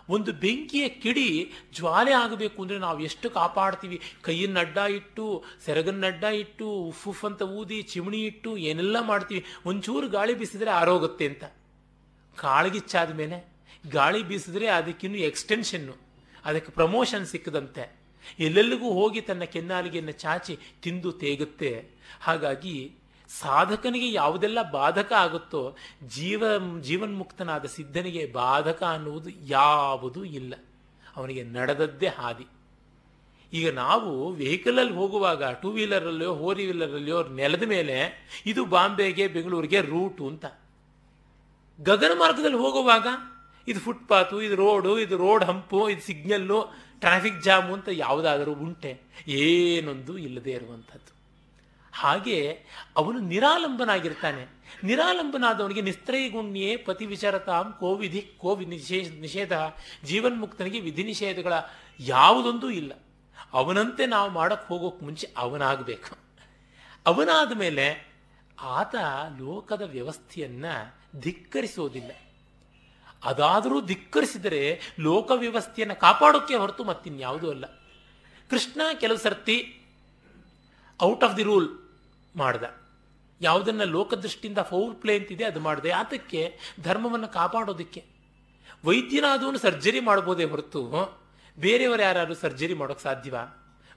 ಒಂದು 0.09 0.33
ಬೆಂಕಿಯ 0.33 0.89
ಕಿಡಿ 0.89 1.51
ಜ್ವಾಲೆ 1.73 2.11
ಆಗಬೇಕು 2.13 2.61
ಅಂದರೆ 2.61 2.77
ನಾವು 2.77 2.99
ಎಷ್ಟು 2.99 3.29
ಕಾಪಾಡ್ತೀವಿ? 3.29 4.01
ಕೈಯನ್ನು 4.21 4.59
ಅಡ್ಡ 4.59 4.77
ಇಟ್ಟು 4.77 5.43
ಸೆರಗನ್ನಡ್ಡ 5.65 6.23
ಇಟ್ಟು, 6.23 6.67
ಉಫ್ 6.67 7.07
ಉಫ್ 7.07 7.25
ಅಂತ 7.25 7.41
ಊದಿ, 7.41 7.81
ಚಿಮಣಿ 7.81 8.25
ಇಟ್ಟು, 8.25 8.57
ಏನೆಲ್ಲ 8.57 8.97
ಮಾಡ್ತೀವಿ? 9.01 9.45
ಒಂಚೂರು 9.65 10.07
ಗಾಳಿ 10.09 10.33
ಬೀಸಿದ್ರೆ 10.33 10.71
ಆರೋಗುತ್ತೆ 10.71 11.27
ಅಂತ. 11.27 11.43
ಕಾಳಗಿಚ್ಚಾದ 12.37 13.13
ಮೇಲೆ, 13.13 13.39
ಗಾಳಿ 13.89 14.23
ಬೀಸಿದ್ರೆ 14.23 14.67
ಅದಕ್ಕಿನ್ನೂ 14.67 15.17
ಎಕ್ಸ್ಟೆನ್ಷನ್ನು 15.17 15.95
ಅದಕ್ಕೆ 16.45 16.71
ಪ್ರಮೋಷನ್ 16.71 17.25
ಸಿಕ್ಕದಂತೆ. 17.25 17.94
ಎಲ್ಲೆಲ್ಲಿಗೂ 18.39 18.91
ಹೋಗಿ 18.91 19.21
ತನ್ನ 19.21 19.43
ಕೆನ್ನಾಲಿಗೆಯನ್ನು 19.43 20.11
ಚಾಚಿ 20.11 20.57
ತಿಂದು 20.81 21.11
ತೇಗುತ್ತೆ. 21.11 21.89
ಹಾಗಾಗಿ 22.21 22.93
ಸಾಧಕನಿಗೆ 23.39 24.11
ಯಾವುದೆಲ್ಲ 24.11 24.71
ಬಾಧಕ 24.71 25.13
ಆಗುತ್ತೋ, 25.13 25.75
ಜೀವ, 26.07 26.43
ಜೀವನ್ಮುಕ್ತನಾದ 26.81 27.65
ಸಿದ್ಧನಿಗೆ 27.65 28.25
ಬಾಧಕ 28.25 28.83
ಅನ್ನುವುದು 28.83 29.29
ಯಾವುದೂ 29.29 30.23
ಇಲ್ಲ. 30.23 30.53
ಅವನಿಗೆ 31.17 31.43
ನಡೆದದ್ದೇ 31.43 32.07
ಹಾದಿ. 32.07 32.47
ಈಗ 33.53 33.73
ನಾವು 33.73 34.33
ವೆಹಿಕಲಲ್ಲಿ 34.33 34.93
ಹೋಗುವಾಗ 34.93 35.51
ಟೂ 35.51 35.71
ವೀಲರಲ್ಲಿಯೋ, 35.71 36.35
ಫೋರ್ 36.35 36.57
ವೀಲರಲ್ಲಿಯೋ 36.57 37.23
ನೆಲದ 37.23 37.63
ಮೇಲೆ 37.63 38.27
ಇದು 38.45 38.65
ಬಾಂಬೆಗೆ, 38.65 39.27
ಬೆಂಗಳೂರಿಗೆ 39.27 39.81
ರೂಟು 39.81 40.27
ಅಂತ. 40.27 40.45
ಗಗನ 41.81 42.11
ಮಾರ್ಗದಲ್ಲಿ 42.17 42.57
ಹೋಗುವಾಗ 42.57 43.07
ಇದು 43.67 43.79
ಫುಟ್ಪಾತು, 43.79 44.41
ಇದು 44.41 44.55
ರೋಡು, 44.55 44.99
ಇದು 44.99 45.17
ರೋಡ್ 45.17 45.43
ಹಂಪು, 45.43 45.89
ಇದು 45.89 46.01
ಸಿಗ್ನಲ್ಲು 46.01 46.84
ಟ್ರಾಫಿಕ್ 46.99 47.43
ಜಾಮು 47.43 47.73
ಅಂತ 47.73 47.89
ಯಾವುದಾದರೂ 47.91 48.53
ಉಂಟೆ, 48.53 49.01
ಏನೊಂದು 49.27 50.17
ಇಲ್ಲದೆ 50.17 50.51
ಇರುವಂಥದ್ದು. 50.51 51.15
ಹಾಗೆ 51.93 52.59
ಅವನು 52.95 53.19
ನಿರಾಲಂಬನಾಗಿರ್ತಾನೆ. 53.19 54.47
ನಿರಾಲಂಬನಾದವನಿಗೆ 54.83 55.81
ನಿಸ್ತ್ರೈಗುಣ್ಯೇ 55.81 56.77
ಪತಿ 56.77 57.05
ವಿಚಾರತಾಂ 57.05 57.77
ಕೋವಿಧಿ, 57.79 58.21
ಕೋವಿ 58.37 58.65
ನಿಷೇಧ 58.65 59.19
ನಿಷೇಧ, 59.19 59.51
ಜೀವನ್ಮುಕ್ತನಿಗೆ 60.03 60.79
ವಿಧಿ 60.79 61.03
ನಿಷೇಧಗಳ 61.03 61.53
ಯಾವುದೊಂದೂ 61.99 62.69
ಇಲ್ಲ. 62.69 62.91
ಅವನಂತೆ 63.53 64.05
ನಾವು 64.05 64.31
ಮಾಡೋಕ್ಕೆ 64.31 64.67
ಹೋಗೋಕೆ 64.67 65.05
ಮುಂಚೆ 65.05 65.27
ಅವನಾಗಬೇಕು. 65.37 66.17
ಅವನಾದ 67.05 67.57
ಮೇಲೆ 67.57 68.15
ಆತ 68.61 68.95
ಲೋಕದ 69.39 69.81
ವ್ಯವಸ್ಥೆಯನ್ನು 69.81 70.95
ಧಿಕ್ಕರಿಸೋದಿಲ್ಲ. 71.19 72.11
ಅದಾದರೂ 73.23 73.81
ಧಿಕ್ಕರಿಸಿದರೆ 73.81 74.79
ಲೋಕ 74.99 75.31
ವ್ಯವಸ್ಥೆಯನ್ನು 75.35 75.99
ಕಾಪಾಡೋಕ್ಕೆ 75.99 76.55
ಹೊರತು 76.55 76.83
ಮತ್ತಿನ್ಯಾವುದೂ 76.83 77.49
ಅಲ್ಲ. 77.49 77.65
ಕೃಷ್ಣ 78.49 78.81
ಕೆಲವು 78.99 79.17
ಸರ್ತಿ 79.17 79.81
ಔಟ್ 81.01 81.23
ಆಫ್ 81.23 81.37
ದಿ 81.37 81.43
ರೂಲ್ 81.43 81.69
ಮಾಡ್ದ. 82.35 82.63
ಯಾವುದನ್ನ 83.41 83.83
ಲೋಕದೃಷ್ಟಿಯಿಂದ 83.83 84.57
ಫೌಲ್ 84.57 84.95
ಪ್ಲೇ 84.95 85.19
ಅಂತಿದೆ 85.19 85.43
ಅದು 85.43 85.59
ಮಾಡಿದೆ. 85.59 85.91
ಅದಕ್ಕೆ 85.91 86.59
ಧರ್ಮವನ್ನು 86.83 87.27
ಕಾಪಾಡೋದಕ್ಕೆ. 87.27 88.05
ವೈದ್ಯನಾದವನು 88.85 89.57
ಸರ್ಜರಿ 89.57 89.99
ಮಾಡ್ಬೋದೇ 89.99 90.43
ಹೊರತು 90.43 91.19
ಬೇರೆಯವರು 91.59 92.01
ಯಾರು 92.01 92.33
ಸರ್ಜರಿ 92.33 92.73
ಮಾಡೋಕ್ಕೆ 92.73 93.03
ಸಾಧ್ಯವ? 93.03 93.35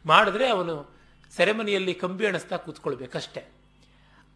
ಮಾಡಿದ್ರೆ 0.06 0.48
ಅವನು 0.48 0.90
ಸೆರೆಮನಿಯಲ್ಲಿ 1.37 1.94
ಕಂಬಿ 1.94 2.26
ಅಣಿಸ್ತಾ 2.26 2.56
ಕೂತ್ಕೊಳ್ಬೇಕಷ್ಟೆ. 2.56 3.44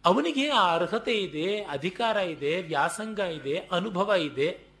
ಅವನಿಗೆ 0.05 0.49
ಆ 0.49 0.75
ಅರ್ಹತೆ 0.75 1.13
ಇದೆ, 1.13 1.63
ಅಧಿಕಾರ 1.63 2.17
ಇದೆ, 2.17 2.61
ವ್ಯಾಸಂಗ 2.61 3.19
ಇದೆ, 3.19 3.57
ಅನುಭವ 3.57 4.13
ಇದೆ. 4.13 4.72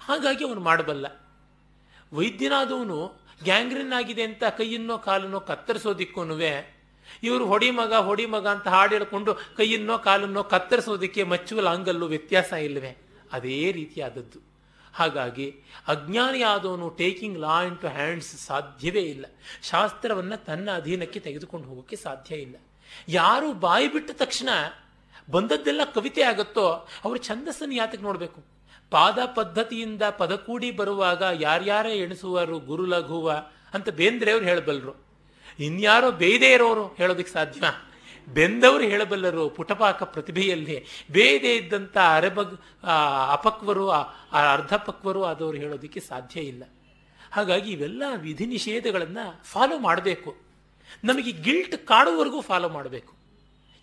ಹಾಗಾಗಿ 0.00 0.44
ಅವನು 0.44 0.60
ಮಾಡಬಲ್ಲ. 0.60 1.06
ವೈದ್ಯನಾದವನು 2.12 3.12
ಗ್ಯಾಂಗ್ರಿನ್ 3.44 3.92
ಆಗಿದೆ 3.92 4.22
ಅಂತ 4.22 4.44
ಕೈಯನ್ನೋ 4.58 4.98
ಕಾಲನ್ನೋ 4.98 5.40
ಕತ್ತರಿಸೋದಿಕ್ಕೂ 5.40 6.24
ಇವರು 7.22 7.46
ಹೊಡಿ 7.46 7.70
ಮಗ 7.70 7.94
ಹೊಡಿ 7.94 8.26
ಮಗ 8.26 8.48
ಅಂತ 8.48 8.68
ಹಾಡು 8.68 8.94
ಹೇಳ್ಕೊಂಡು 8.94 9.34
ಕೈಯನ್ನೋ 9.34 9.98
ಕಾಲನ್ನೋ 9.98 10.42
ಕತ್ತರಿಸೋದಕ್ಕೆ 10.42 11.22
ಮಚ್ಚುವ 11.22 11.60
ಲಾಂಗಲ್ಲೂ 11.60 12.06
ವ್ಯತ್ಯಾಸ 12.06 12.52
ಇಲ್ಲವೇ? 12.52 12.98
ಅದೇ 13.32 13.72
ರೀತಿಯಾದದ್ದು. 13.72 14.50
ಹಾಗಾಗಿ 14.94 15.54
ಅಜ್ಞಾನಿಯಾದವನು 15.88 16.90
taking 16.90 17.38
law 17.38 17.62
in 17.62 17.78
to 17.78 17.88
hands 17.88 18.36
ಸಾಧ್ಯವೇ 18.36 19.00
ಇಲ್ಲ. 19.00 19.26
ಶಾಸ್ತ್ರವನ್ನು 19.62 20.44
ತನ್ನ 20.44 20.70
ಅಧೀನಕ್ಕೆ 20.74 21.20
ತೆಗೆದುಕೊಂಡು 21.20 21.68
ಹೋಗೋಕ್ಕೆ 21.68 21.96
ಸಾಧ್ಯ 21.96 22.36
ಇಲ್ಲ. 22.36 22.56
ಯಾರು 23.08 23.52
ಬಾಯಿ 23.52 23.92
ಬಿಟ್ಟ 23.92 24.10
ತಕ್ಷಣ 24.10 24.48
ಬಂದದ್ದೆಲ್ಲ 25.30 25.80
ಕವಿತೆ 25.94 26.22
ಆಗುತ್ತೋ, 26.22 26.68
ಅವರು 27.04 27.18
ಛಂದಸ್ಸನ್ನು 27.18 27.74
ಯಾತಕ್ಕೆ 27.74 28.02
ನೋಡಬೇಕು? 28.02 28.59
ಪಾದ 28.90 29.18
ಪದ್ಧತಿಯಿಂದ 29.34 30.02
ಪದಕೂಡಿ 30.02 30.70
ಬರುವಾಗ 30.70 31.22
ಯಾರ್ಯಾರೇ 31.40 31.92
ಎಣಿಸುವರು 31.94 32.58
ಗುರು 32.58 32.86
ಲಘುವ 32.86 33.42
ಅಂತ 33.74 33.88
ಬೇಂದ್ರೆಯವರು 33.88 34.44
ಹೇಳಬಲ್ಲರು. 34.44 34.94
ಇನ್ಯಾರೋ 35.58 36.10
ಬೇಯದೇ 36.10 36.52
ಇರೋರು 36.52 36.86
ಹೇಳೋದಕ್ಕೆ 36.86 37.32
ಸಾಧ್ಯ. 37.32 37.62
ಬೆಂದವರು 38.28 38.84
ಹೇಳಬಲ್ಲರು 38.84 39.48
ಪುಟಪಾಕ 39.50 40.02
ಪ್ರತಿಭೆಯಲ್ಲಿ. 40.02 40.84
ಬೇಯದೇ 41.10 41.56
ಇದ್ದಂಥ 41.56 41.96
ಅರೆಬಗ್ 41.98 42.58
ಅಪಕ್ವರು 43.32 43.90
ಅರ್ಧಪಕ್ವರು 43.90 45.24
ಆದವರು 45.24 45.56
ಹೇಳೋದಕ್ಕೆ 45.56 46.00
ಸಾಧ್ಯ 46.00 46.40
ಇಲ್ಲ. 46.40 46.64
ಹಾಗಾಗಿ 47.32 47.70
ಇವೆಲ್ಲ 47.72 48.02
ವಿಧಿ 48.16 48.46
ನಿಷೇಧಗಳನ್ನು 48.46 49.44
ಫಾಲೋ 49.44 49.78
ಮಾಡಬೇಕು. 49.78 50.36
ನಮಗೆ 51.04 51.32
ಗಿಲ್ಟ್ 51.32 51.86
ಕಾಡುವವರೆಗೂ 51.86 52.40
ಫಾಲೋ 52.40 52.68
ಮಾಡಬೇಕು. 52.68 53.14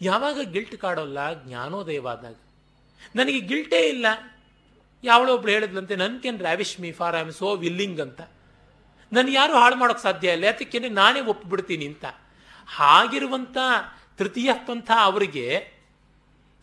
ಯಾವಾಗ 0.01 0.39
ಗಿಲ್ಟ್ 0.51 0.77
ಕಾಡೋಲ್ಲ 0.77 1.43
ಜ್ಞಾನೋದಯವಾದಾಗ. 1.43 2.35
ನನಗೆ 3.15 3.39
ಗಿಲ್ಟೇ 3.39 3.79
ಇಲ್ಲ. 3.79 4.05
ಯಾವಳೋ 5.03 5.31
ಒಬ್ಳು 5.37 5.51
ಹೇಳಿದ್ಲಂತೆ 5.55 5.95
none 6.01 6.15
can 6.23 6.39
ravish 6.47 6.75
me 6.83 6.89
for 6.99 7.15
I 7.17 7.21
am 7.25 7.33
so 7.39 7.49
willing 7.63 7.99
ಅಂತ. 8.05 8.21
ನಾನು 9.11 9.29
ಯಾರು 9.39 9.53
ಹಾಳು 9.61 9.75
ಮಾಡೋಕೆ 9.81 10.03
ಸಾಧ್ಯ 10.07 10.35
ಇಲ್ಲ 10.35 10.45
ಯಾತಕ್ಕೆ 10.49 10.79
ನಾನೇ 11.01 11.21
ಒಪ್ಪಿಬಿಡ್ತೀನಿ 11.31 11.85
ಅಂತ. 11.91 12.05
ಹಾಗಿರುವಂಥ 12.69 13.57
ತೃತೀಯ 14.19 14.51
ಪಂಥ 14.67 14.89
ಅವರಿಗೆ 15.09 15.45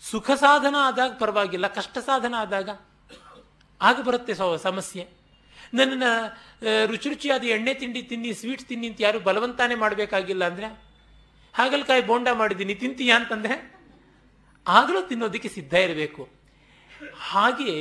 ಸುಖ 0.03 0.31
ಸಾಧನ 0.45 0.77
ಆದಾಗ 0.89 1.13
ಪರವಾಗಿಲ್ಲ, 1.21 1.67
ಕಷ್ಟ 1.77 1.97
ಸಾಧನ 2.09 2.35
ಆದಾಗ 2.45 2.71
ಆಗ 3.81 3.99
ಬರುತ್ತೆ 4.09 4.35
ಸಮಸ್ಯೆ. 4.69 5.05
ನನ್ನನ್ನು 5.79 6.11
ರುಚಿ 6.91 7.09
ರುಚಿಯಾದ 7.13 7.45
ಎಣ್ಣೆ 7.55 7.73
ತಿಂಡಿ 7.81 8.03
ತಿನ್ನಿ, 8.11 8.31
ಸ್ವೀಟ್ಸ್ 8.41 8.67
ತಿನ್ನಿ 8.71 8.87
ಅಂತ 8.91 9.01
ಯಾರು 9.07 9.19
ಬಲವಂತಾನೆ 9.29 9.75
ಮಾಡಬೇಕಾಗಿಲ್ಲ 9.83 10.45
ಅಂದರೆ, 10.51 10.69
ಹಾಗಲಕಾಯಿ 11.55 12.03
ಬೋಂಡ 12.11 12.29
ಮಾಡಿದ್ದೀನಿ, 12.41 12.75
ತಿಂತೀಯಾ 12.83 13.15
ಅಂತಂದರೆ, 13.21 13.57
ಆಗಲೂ 14.67 15.01
ತಿನ್ನೋದಕ್ಕೆ 15.11 15.51
ಸಿದ್ಧ 15.57 15.75
ಇರಬೇಕು. 15.87 16.23
ಹಾಗೆ 17.31 17.73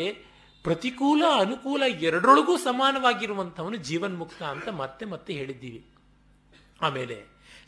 ಪ್ರತಿಕೂಲ, 0.66 1.24
ಅನುಕೂಲ 1.40 1.84
ಎರಡರೊಳಗೂ 2.08 2.54
ಸಮಾನವಾಗಿರುವಂಥವನು 2.58 3.78
ಜೀವನ್ಮುಕ್ತ 3.88 4.42
ಅಂತ 4.44 4.68
ಮತ್ತೆ 4.82 5.06
ಮತ್ತೆ 5.06 5.32
ಹೇಳಿದ್ದೀವಿ. 5.34 5.82
ಆಮೇಲೆ 6.82 7.18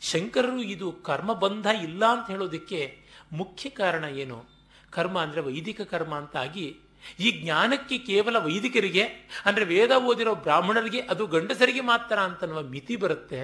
ಶಂಕರರು 0.00 0.62
ಇದು 0.74 0.92
ಕರ್ಮಬಂಧ 0.92 1.66
ಇಲ್ಲ 1.82 2.02
ಅಂತ 2.06 2.26
ಹೇಳೋದಕ್ಕೆ 2.30 2.80
ಮುಖ್ಯ 3.32 3.68
ಕಾರಣ 3.70 4.04
ಏನು? 4.22 4.38
ಕರ್ಮ 4.90 5.16
ಅಂದರೆ 5.18 5.40
ವೈದಿಕ 5.40 5.80
ಕರ್ಮ 5.80 6.14
ಅಂತಾಗಿ 6.14 6.66
ಈ 7.20 7.28
ಜ್ಞಾನಕ್ಕೆ 7.40 7.96
ಕೇವಲ 7.98 8.36
ವೈದಿಕರಿಗೆ, 8.36 9.04
ಅಂದರೆ 9.46 9.64
ವೇದ 9.64 9.92
ಓದಿರೋ 10.08 10.34
ಬ್ರಾಹ್ಮಣರಿಗೆ, 10.34 11.00
ಅದು 11.00 11.26
ಗಂಡಸರಿಗೆ 11.26 11.80
ಮಾತ್ರ 11.80 12.16
ಅಂತನ್ನುವ 12.18 12.62
ಮಿತಿ 12.74 12.96
ಬರುತ್ತೆ. 12.96 13.42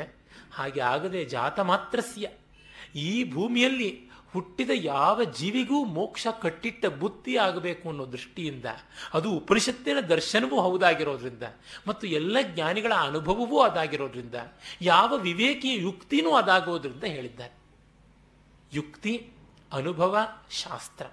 ಹಾಗೆ 0.52 0.80
ಆಗದೆ 0.80 1.20
ಜಾತ 1.24 1.60
ಮಾತ್ರಸ್ಯ 1.60 2.28
ಈ 2.94 3.12
ಭೂಮಿಯಲ್ಲಿ 3.32 3.90
ಹುಟ್ಟಿದ 4.32 4.70
ಯಾವ 4.74 5.24
ಜೀವಿಗೂ 5.24 5.84
ಮೋಕ್ಷ 5.84 6.26
ಕಟ್ಟಿಟ್ಟ 6.42 6.86
ಬುತ್ತಿ 6.86 7.36
ಆಗಬೇಕು 7.36 7.88
ಅನ್ನೋ 7.88 8.12
ದೃಷ್ಟಿಯಿಂದ, 8.12 8.64
ಅದು 9.14 9.30
ಉಪನಿಷತ್ತಿನ 9.30 10.00
ದರ್ಶನವೂ 10.00 10.60
ಹೌದಾಗಿರೋದ್ರಿಂದ 10.60 11.42
ಮತ್ತು 11.86 12.06
ಎಲ್ಲ 12.06 12.36
ಜ್ಞಾನಿಗಳ 12.42 12.92
ಅನುಭವವೂ 12.92 13.60
ಅದಾಗಿರೋದ್ರಿಂದ, 13.60 14.34
ಯಾವ 14.82 15.16
ವಿವೇಕಿಯ 15.16 15.80
ಯುಕ್ತಿನೂ 15.80 16.30
ಅದಾಗೋದ್ರಿಂದ 16.30 17.04
ಹೇಳಿದ್ದಾರೆ. 17.04 17.54
ಯುಕ್ತಿ, 18.72 19.30
ಅನುಭವ, 19.72 20.18
ಶಾಸ್ತ್ರ. 20.50 21.06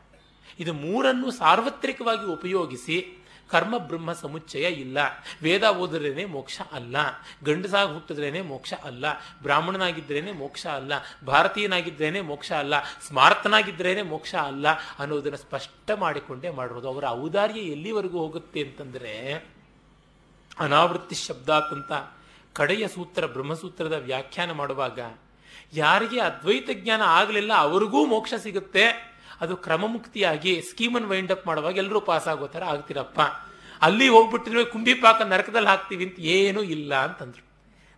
ಇದು 0.59 0.73
ಮೂರನ್ನು 0.73 1.31
ಸಾರ್ವತ್ರಿಕವಾಗಿ 1.31 2.25
ಉಪಯೋಗಿಸಿ 2.25 3.18
ಕರ್ಮ 3.51 3.77
ಬ್ರಹ್ಮ 3.77 4.13
ಸಮುಚ್ಚಯ 4.13 4.63
ಇಲ್ಲ. 4.63 4.97
ವೇದ 5.43 5.63
ಓದಿದ್ರೇನೆ 5.63 6.25
ಮೋಕ್ಷ 6.25 6.61
ಅಲ್ಲ. 6.71 6.95
ಗಂಡಸಾಗಿ 7.45 7.93
ಹುಟ್ಟಿದ್ರೇನೆ 7.93 8.41
ಮೋಕ್ಷ 8.41 8.73
ಅಲ್ಲ. 8.83 9.05
ಬ್ರಾಹ್ಮಣನಾಗಿದ್ದರೇನೆ 9.41 10.31
ಮೋಕ್ಷ 10.31 10.67
ಅಲ್ಲ. 10.67 10.91
ಭಾರತೀಯನಾಗಿದ್ರೇನೆ 11.25 12.21
ಮೋಕ್ಷ 12.21 12.51
ಅಲ್ಲ. 12.51 12.73
ಸ್ಮಾರ್ತನಾಗಿದ್ರೇನೆ 13.07 14.01
ಮೋಕ್ಷ 14.01 14.35
ಅಲ್ಲ 14.35 14.67
ಅನ್ನೋದನ್ನು 14.99 15.37
ಸ್ಪಷ್ಟ 15.37 15.91
ಮಾಡಿಕೊಂಡೇ 15.95 16.49
ಮಾಡಿರೋದು. 16.49 16.87
ಅವರ 16.87 17.03
ಔದಾರ್ಯ 17.07 17.59
ಎಲ್ಲಿವರೆಗೂ 17.59 18.17
ಹೋಗುತ್ತೆ 18.17 18.61
ಅಂತಂದರೆ 18.61 19.45
ಅನಾವೃತ್ತಿ 20.59 21.15
ಶಬ್ದಾತಂತ 21.15 21.91
ಕಡೆಯ 22.53 22.87
ಸೂತ್ರ, 22.87 23.25
ಬ್ರಹ್ಮಸೂತ್ರದ 23.25 23.93
ವ್ಯಾಖ್ಯಾನ 23.93 24.51
ಮಾಡುವಾಗ, 24.51 24.99
ಯಾರಿಗೆ 25.73 26.21
ಅದ್ವೈತ 26.21 26.69
ಜ್ಞಾನ 26.73 27.01
ಆಗಲಿಲ್ಲ 27.01 27.53
ಅವರಿಗೂ 27.53 28.05
ಮೋಕ್ಷ 28.05 28.33
ಸಿಗುತ್ತೆ. 28.33 29.09
ಅದು 29.41 29.57
ಕ್ರಮಮುಕ್ತಿಯಾಗಿ 29.57 30.61
ಸ್ಕೀಮನ್ನು 30.61 31.09
ವೈಂಡ್ 31.09 31.31
ಅಪ್ 31.31 31.47
ಮಾಡುವಾಗ 31.47 31.77
ಎಲ್ಲರೂ 31.77 32.01
ಪಾಸ್ 32.01 32.27
ಆಗೋ 32.27 32.47
ಥರ 32.47 32.63
ಆಗ್ತಿರಪ್ಪ. 32.63 33.19
ಅಲ್ಲಿ 33.81 34.07
ಹೋಗ್ಬಿಟ್ಟಿದ್ರೆ 34.07 34.65
ಕುಂಬಿಪಾಕ 34.65 35.21
ನರಕದಲ್ಲಿ 35.21 35.67
ಹಾಕ್ತೀವಿ 35.67 36.05
ಅಂತ 36.05 36.19
ಏನೂ 36.19 36.63
ಇಲ್ಲ 36.63 36.95
ಅಂತಂದರು. 36.95 37.45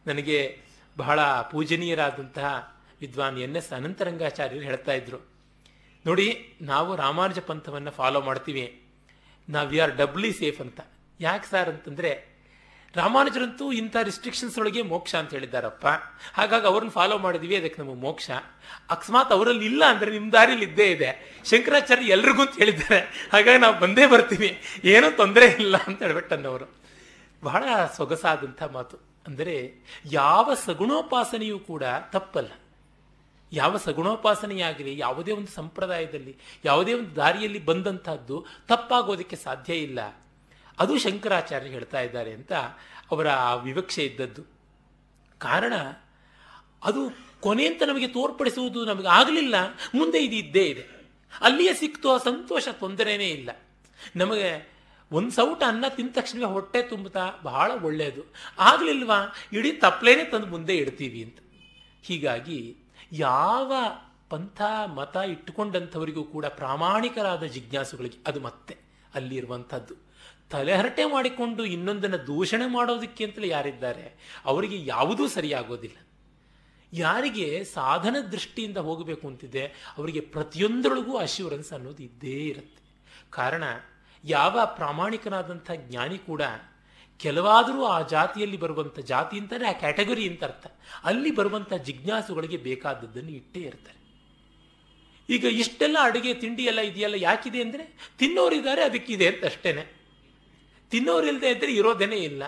ನನಗೆ 0.08 0.60
ಬಹಳ 0.97 1.21
ಪೂಜನೀಯರಾದಂತಹ 1.23 2.77
ವಿದ್ವಾನ್ 3.01 3.39
ಎನ್ 3.39 3.56
ಎಸ್ 3.56 3.73
ಅನಂತರಂಗಾಚಾರ್ಯರು 3.73 4.63
ಹೇಳ್ತಾ 4.63 4.91
ಇದ್ರು. 4.91 5.17
ನೋಡಿ, 6.06 6.58
ನಾವು 6.62 6.95
ರಾಮಾನುಜ 6.95 7.39
ಪಂಥವನ್ನು 7.39 7.91
ಫಾಲೋ 7.91 8.21
ಮಾಡ್ತೀವಿ. 8.21 8.82
ನಾವು 9.49 9.67
ವಿ 9.67 9.80
ಆರ್ 9.80 9.97
ಡಬ್ಲಿ 9.97 10.34
ಸೇಫ್ 10.34 10.62
ಅಂತ. 10.62 10.80
ಯಾಕೆ 11.19 11.51
ಸರ್ 11.51 11.69
ಅಂತಂದ್ರೆ 11.69 12.31
ರಾಮಾನುಜರಂತೂ 12.95 13.71
ಇಂಥ 13.71 13.95
ರಿಸ್ಟ್ರಿಕ್ಷನ್ಸ್ 14.04 14.60
ಒಳಗೆ 14.60 14.82
ಮೋಕ್ಷ 14.82 15.15
ಅಂತ 15.15 15.32
ಹೇಳಿದ್ದಾರಪ್ಪ. 15.32 15.88
ಹಾಗಾಗಿ 16.34 16.65
ಅವ್ರನ್ನ 16.65 16.89
ಫಾಲೋ 16.89 17.17
ಮಾಡಿದ್ವಿ, 17.17 17.56
ಅದಕ್ಕೆ 17.56 17.82
ನಮಗೆ 17.82 17.95
ಮೋಕ್ಷ. 17.95 18.30
ಅಕಸ್ಮಾತ್ 18.89 19.32
ಅವರಲ್ಲಿ 19.32 19.65
ಇಲ್ಲ 19.65 19.86
ಅಂದರೆ 19.86 20.12
ನಿಮ್ಮ 20.12 20.32
ದಾರಿಲಿ 20.32 20.65
ಇದ್ದೇ 20.65 20.91
ಇದೆ. 20.91 21.41
ಶಂಕರಾಚಾರ್ಯ 21.45 22.06
ಎಲ್ರಿಗೂ 22.06 22.41
ಅಂತ 22.41 22.58
ಹೇಳಿದ್ದಾರೆ. 22.58 23.30
ಹಾಗಾಗಿ 23.34 23.58
ನಾವು 23.58 23.80
ಬಂದೇ 23.80 24.06
ಬರ್ತೀವಿ. 24.06 24.60
ಏನೂ 24.84 25.15
ತೊಂದರೆ 25.15 25.45
ಇಲ್ಲ 25.45 25.77
ಅಂತ 25.77 26.01
ಹೇಳ್ಬಿಟ್ಟನ್ನವರು 26.01 26.82
ಬಹಳ 27.43 27.63
ಸೊಗಸಾದಂಥ 27.97 28.63
ಮಾತು. 28.63 28.97
ಅಂದರೆ 29.27 29.73
ಯಾವ 30.06 30.54
ಸಗುಣೋಪಾಸನೆಯೂ 30.65 31.60
ಕೂಡ 31.60 31.84
ತಪ್ಪಲ್ಲ. 32.12 32.49
ಯಾವ 33.54 33.77
ಸಗುಣೋಪಾಸನೆಯಾಗಲಿ, 33.77 34.97
ಯಾವುದೇ 34.97 35.32
ಒಂದು 35.32 35.51
ಸಂಪ್ರದಾಯದಲ್ಲಿ, 35.51 36.38
ಯಾವುದೇ 36.65 36.93
ಒಂದು 36.93 37.15
ದಾರಿಯಲ್ಲಿ 37.15 37.65
ಬಂದಂತಹದ್ದು 37.65 38.45
ತಪ್ಪಾಗೋದಕ್ಕೆ 38.67 39.36
ಸಾಧ್ಯ 39.36 39.73
ಇಲ್ಲ. 39.73 39.99
ಅದು 40.82 41.00
ಶಂಕರಾಚಾರ್ಯ 41.00 41.67
ಹೇಳ್ತಾ 41.67 42.00
ಇದ್ದಾರೆ 42.02 42.32
ಅಂತ 42.32 42.54
ಅವರ 43.12 43.30
ಆ 43.30 43.56
ವಿವಕ್ಷೆ 43.56 44.04
ಇದ್ದದ್ದು. 44.06 44.44
ಕಾರಣ, 45.38 45.74
ಅದು 46.84 47.02
ಕೊನೆ 47.41 47.65
ಅಂತ 47.67 47.84
ನಮಗೆ 47.88 48.08
ತೋರ್ಪಡಿಸುವುದು 48.08 48.86
ನಮಗೆ 48.86 49.08
ಆಗಲಿಲ್ಲ, 49.08 49.56
ಮುಂದೆ 49.96 50.20
ಇದು 50.24 50.36
ಇದ್ದೇ 50.36 50.65
ಇದೆ. 50.65 50.86
ಅಲ್ಲಿಯೇ 51.41 51.74
ಸಿಕ್ತು 51.74 52.12
ಆ 52.12 52.17
ಸಂತೋಷ, 52.17 52.67
ತೊಂದರೆನೇ 52.72 53.30
ಇಲ್ಲ. 53.30 53.50
ನಮಗೆ 54.15 54.72
ಒಂದು 55.12 55.32
ಸೌಟ 55.32 55.63
ಅನ್ನ 55.67 55.86
ತಿಂದ 55.88 56.10
ತಕ್ಷಣವೇ 56.13 56.46
ಹೊಟ್ಟೆ 56.46 56.82
ತುಂಬುತ್ತಾ 56.82 57.32
ಬಹಳ 57.44 57.72
ಒಳ್ಳೆಯದು. 57.84 58.34
ಆಗಲಿಲ್ವಾ? 58.60 59.36
ಇಡೀ 59.54 59.72
ತಪ್ಪಲೇನೆ 59.72 60.24
ತಂದು 60.24 60.46
ಮುಂದೆ 60.46 60.76
ಇಡ್ತೀವಿ 60.76 61.24
ಅಂತ. 61.24 61.38
ಹೀಗಾಗಿ 62.04 62.78
ಯಾವ 63.12 63.74
ಪಂಥ, 64.30 64.62
ಮತ 64.96 65.15
ಇಟ್ಟುಕೊಂಡಂಥವರಿಗೂ 65.15 66.24
ಕೂಡ 66.24 66.46
ಪ್ರಾಮಾಣಿಕರಾದ 66.46 67.44
ಜಿಜ್ಞಾಸುಗಳಿಗೆ 67.44 68.17
ಅದು 68.28 68.39
ಮತ್ತೆ 68.39 68.78
ಅಲ್ಲಿರುವಂಥದ್ದು. 69.15 70.11
ತಲೆಹರಟೆ 70.52 71.06
ಮಾಡಿಕೊಂಡು 71.06 71.66
ಇನ್ನೊಂದನ್ನು 71.66 72.28
ದೂಷಣೆ 72.28 72.66
ಮಾಡೋದಕ್ಕೆ 72.66 73.24
ಅಂತಲೇ 73.24 73.48
ಯಾರಿದ್ದಾರೆ? 73.48 74.18
ಅವರಿಗೆ 74.46 74.86
ಯಾವುದೂ 74.86 75.28
ಸರಿಯಾಗೋದಿಲ್ಲ. 75.28 75.98
ಯಾರಿಗೆ 76.94 77.64
ಸಾಧನ 77.64 78.16
ದೃಷ್ಟಿಯಿಂದ 78.32 78.78
ಹೋಗಬೇಕು 78.78 79.28
ಅಂತಿದೆ, 79.28 79.64
ಅವರಿಗೆ 79.98 80.20
ಪ್ರತಿಯೊಂದರೊಳಗೂ 80.20 81.18
ಅಶ್ಯೂರೆನ್ಸ್ 81.18 81.74
ಅನ್ನೋದು 81.74 82.04
ಇದ್ದೇ 82.04 82.40
ಇರುತ್ತೆ. 82.48 82.82
ಕಾರಣ, 83.30 83.64
ಯಾವ 84.24 84.60
ಪ್ರಾಮಾಣಿಕನಾದಂಥ 84.66 85.72
ಜ್ಞಾನಿ 85.72 86.18
ಕೂಡ 86.18 86.42
ಕೆಲವಾದರೂ 87.20 87.86
ಆ 87.86 88.02
ಜಾತಿಯಲ್ಲಿ 88.02 88.58
ಬರುವಂಥ 88.58 89.00
ಜಾತಿ 89.00 89.40
ಅಂತಲೇ 89.40 89.66
ಆ 89.68 89.72
ಕ್ಯಾಟಗರಿ 89.72 90.30
ಅಂತ 90.30 90.44
ಅರ್ಥ. 90.44 90.68
ಅಲ್ಲಿ 91.04 91.32
ಬರುವಂಥ 91.32 91.74
ಜಿಜ್ಞಾಸುಗಳಿಗೆ 91.74 92.58
ಬೇಕಾದದ್ದನ್ನು 92.58 93.32
ಇಟ್ಟೇ 93.32 93.60
ಇರ್ತಾರೆ. 93.60 94.00
ಈಗ 95.30 95.46
ಇಷ್ಟೆಲ್ಲ 95.46 95.98
ಅಡುಗೆ 96.02 96.34
ತಿಂಡಿ 96.34 96.64
ಎಲ್ಲ 96.64 96.80
ಇದೆಯಲ್ಲ, 96.80 97.16
ಯಾಕಿದೆ 97.16 97.62
ಅಂದರೆ 97.62 97.84
ತಿನ್ನೋರಿದ್ದಾರೆ, 98.20 98.84
ಅದಕ್ಕಿದೆ 98.84 99.28
ಅಂತ 99.28 99.46
ಅಷ್ಟೇನೆ. 99.46 100.01
ತಿನ್ನೋರಿಲ್ಲದೆ 100.91 101.49
ಇದ್ದರೆ 101.49 101.73
ಇರೋದೇನೆ 101.73 102.15
ಇಲ್ಲ. 102.15 102.43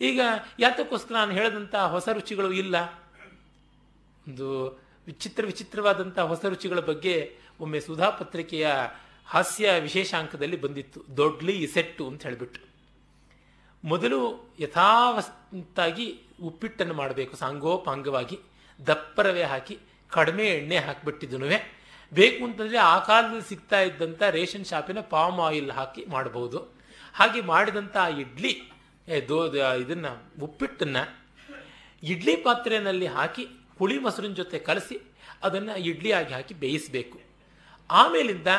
ಈಗ 0.00 0.20
ಯಾತಕ್ಕೋಸ್ಕರ 0.58 1.14
ನಾನು 1.14 1.32
ಹೇಳಿದಂಥ 1.32 1.74
ಹೊಸ 1.74 2.08
ರುಚಿಗಳು 2.08 2.52
ಇಲ್ಲ. 2.52 2.80
ಒಂದು 4.28 4.70
ವಿಚಿತ್ರ 5.06 5.46
ವಿಚಿತ್ರವಾದಂಥ 5.46 6.18
ಹೊಸ 6.18 6.44
ರುಚಿಗಳ 6.44 6.80
ಬಗ್ಗೆ 6.80 7.36
ಒಮ್ಮೆ 7.60 7.80
ಸುಧಾ 7.80 8.10
ಪತ್ರಿಕೆಯ 8.10 8.68
ಹಾಸ್ಯ 9.26 9.72
ವಿಶೇಷಾಂಕದಲ್ಲಿ 9.80 10.60
ಬಂದಿತ್ತು. 10.60 11.16
ದೊಡ್ಲಿ 11.16 11.62
ಇಸೆಟ್ಟು 11.62 12.08
ಅಂತ 12.08 12.22
ಹೇಳಿಬಿಟ್ಟು. 12.22 12.60
ಮೊದಲು 13.84 14.50
ಯಥಾವತ್ತಾಗಿ 14.60 16.20
ಉಪ್ಪಿಟ್ಟನ್ನು 16.42 16.94
ಮಾಡಬೇಕು. 16.94 17.36
ಸಾಂಗೋಪಾಂಗವಾಗಿ 17.36 18.38
ದಪ್ಪರವೇ 18.86 19.42
ಹಾಕಿ 19.42 19.78
ಕಡಿಮೆ 20.10 20.46
ಎಣ್ಣೆ 20.46 20.76
ಹಾಕಿಬಿಟ್ಟಿದ್ದು 20.76 21.38
ಬೇಕು 22.14 22.44
ಅಂತಂದರೆ 22.44 22.78
ಆ 22.78 22.98
ಕಾಲದಲ್ಲಿ 22.98 23.48
ಸಿಗ್ತಾ 23.48 23.80
ಇದ್ದಂಥ 23.80 24.22
ರೇಷನ್ 24.22 24.64
ಶಾಪಿನ 24.64 25.00
ಪಾಮ್ 25.00 25.40
ಆಯಿಲ್ 25.40 25.70
ಹಾಕಿ 25.70 26.04
ಮಾಡಬಹುದು. 26.04 26.81
ಹಾಗೆ 27.18 27.40
ಮಾಡಿದಂಥ 27.52 27.96
ಇಡ್ಲಿ 28.22 28.52
ದೋ 29.28 29.38
ಇದನ್ನು, 29.82 30.12
ಉಪ್ಪಿಟ್ಟನ್ನು 30.46 31.02
ಇಡ್ಲಿ 32.12 32.34
ಪಾತ್ರೆಯಲ್ಲಿ 32.46 33.08
ಹಾಕಿ 33.16 33.44
ಹುಳಿ 33.78 33.96
ಮೊಸರಿನ 34.04 34.34
ಜೊತೆ 34.40 34.58
ಕಲಸಿ 34.68 34.96
ಅದನ್ನು 35.46 35.74
ಇಡ್ಲಿ 35.90 36.10
ಆಗಿ 36.18 36.32
ಹಾಕಿ 36.36 36.54
ಬೇಯಿಸಬೇಕು. 36.62 37.18
ಆಮೇಲಿಂದ 37.90 38.50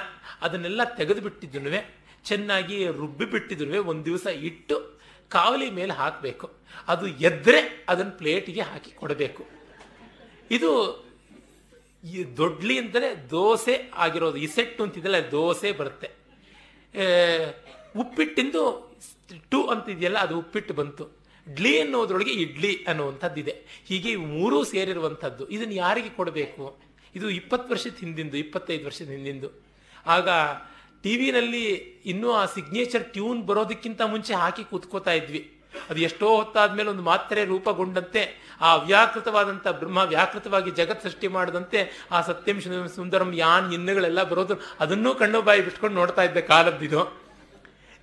ಅದನ್ನೆಲ್ಲ 0.46 0.82
ತೆಗೆದು 0.98 1.22
ಬಿಟ್ಟಿದ್ದನು 1.28 1.82
ಚೆನ್ನಾಗಿ 2.30 2.78
ರುಬ್ಬಿ 3.00 3.26
ಬಿಟ್ಟಿದ್ರು 3.34 3.80
ಒಂದು 3.92 4.04
ದಿವಸ 4.10 4.26
ಇಟ್ಟು 4.50 4.76
ಕಾವಲಿ 5.36 5.68
ಮೇಲೆ 5.80 5.94
ಹಾಕಬೇಕು. 6.02 6.48
ಅದು 6.92 7.06
ಎದ್ರೆ 7.30 7.62
ಅದನ್ನು 7.92 8.14
ಪ್ಲೇಟಿಗೆ 8.22 8.64
ಹಾಕಿ 8.72 8.92
ಕೊಡಬೇಕು. 9.02 9.44
ಇದು 10.58 10.70
ಈ 12.16 12.24
ದೊಡ್ಲಿ 12.42 12.76
ಅಂದರೆ 12.84 13.10
ದೋಸೆ 13.36 13.76
ಆಗಿರೋದು 14.06 14.40
ಇಸೆಟ್ಟು 14.48 14.82
ಅಂತಿದ್ರೆ 14.86 15.22
ದೋಸೆ 15.32 15.70
ಬರುತ್ತೆ. 15.80 16.10
ಉಪ್ಪಿಟ್ಟಿಂದು 17.98 18.62
ಟು 19.50 19.64
ಅಂತಿದೆಯಲ್ಲ, 19.64 20.18
ಅದು 20.18 20.38
ಉಪ್ಪಿಟ್ಟು 20.38 20.74
ಬಂತು. 20.74 21.24
ಡ್ಲಿ 21.50 21.82
ಅನ್ನೋದ್ರೊಳಗೆ 21.82 22.32
ಇಡ್ಲಿ 22.32 22.86
ಅನ್ನುವಂಥದ್ದಿದೆ. 22.88 23.84
ಹೀಗೆ 23.88 24.16
ಮೂರೂ 24.16 24.64
ಸೇರಿರುವಂಥದ್ದು. 24.64 25.50
ಇದನ್ನು 25.50 25.74
ಯಾರಿಗೆ 25.74 26.10
ಕೊಡಬೇಕು? 26.10 26.80
ಇದು 27.16 27.30
ಇಪ್ಪತ್ತು 27.30 27.74
ವರ್ಷದ 27.74 27.98
ಹಿಂದಿಂದು, 28.00 28.38
ಇಪ್ಪತ್ತೈದು 28.38 28.86
ವರ್ಷದ 28.86 29.06
ಹಿಂದಿಂದು. 29.06 29.64
ಆಗ 30.06 30.30
ಟಿ 31.04 31.18
ವಿನಲ್ಲಿ 31.18 31.64
ಇನ್ನೂ 32.06 32.32
ಆ 32.32 32.46
ಸಿಗ್ನೇಚರ್ 32.46 33.14
ಟ್ಯೂನ್ 33.14 33.44
ಬರೋದಕ್ಕಿಂತ 33.44 34.02
ಮುಂಚೆ 34.02 34.34
ಹಾಕಿ 34.34 34.64
ಕೂತ್ಕೋತಾ 34.64 35.12
ಇದ್ವಿ. 35.12 35.52
ಅದು 35.90 36.00
ಎಷ್ಟೋ 36.00 36.36
ಹೊತ್ತಾದ್ಮೇಲೆ 36.36 36.90
ಒಂದು 36.90 37.04
ಮಾತ್ರೆ 37.04 37.46
ರೂಪಗೊಂಡಂತೆ, 37.46 38.22
ಆ 38.62 38.76
ವ್ಯಾಕೃತವಾದಂಥ 38.76 39.68
ಬ್ರಹ್ಮ 39.68 39.98
ವ್ಯಾಕೃತವಾಗಿ 39.98 40.72
ಜಗತ್ 40.72 41.04
ಸೃಷ್ಟಿ 41.04 41.28
ಮಾಡದಂತೆ, 41.28 42.08
ಆ 42.12 42.22
ಸತ್ಯಂ 42.22 42.62
ಸುಂದರಂ 42.96 43.34
ಯಾನ್ 43.34 43.74
ಇನ್ನುಗಳೆಲ್ಲ 43.74 44.24
ಬರೋದು. 44.24 44.56
ಅದನ್ನೂ 44.80 45.16
ಕಣ್ಣು 45.16 45.42
ಬಾಯಿ 45.42 45.62
ಬಿಟ್ಕೊಂಡು 45.62 45.96
ನೋಡ್ತಾ 45.96 46.24
ಇದ್ದೆ 46.24 46.42
ಕಾಲದ್ದಿದು. 46.42 47.23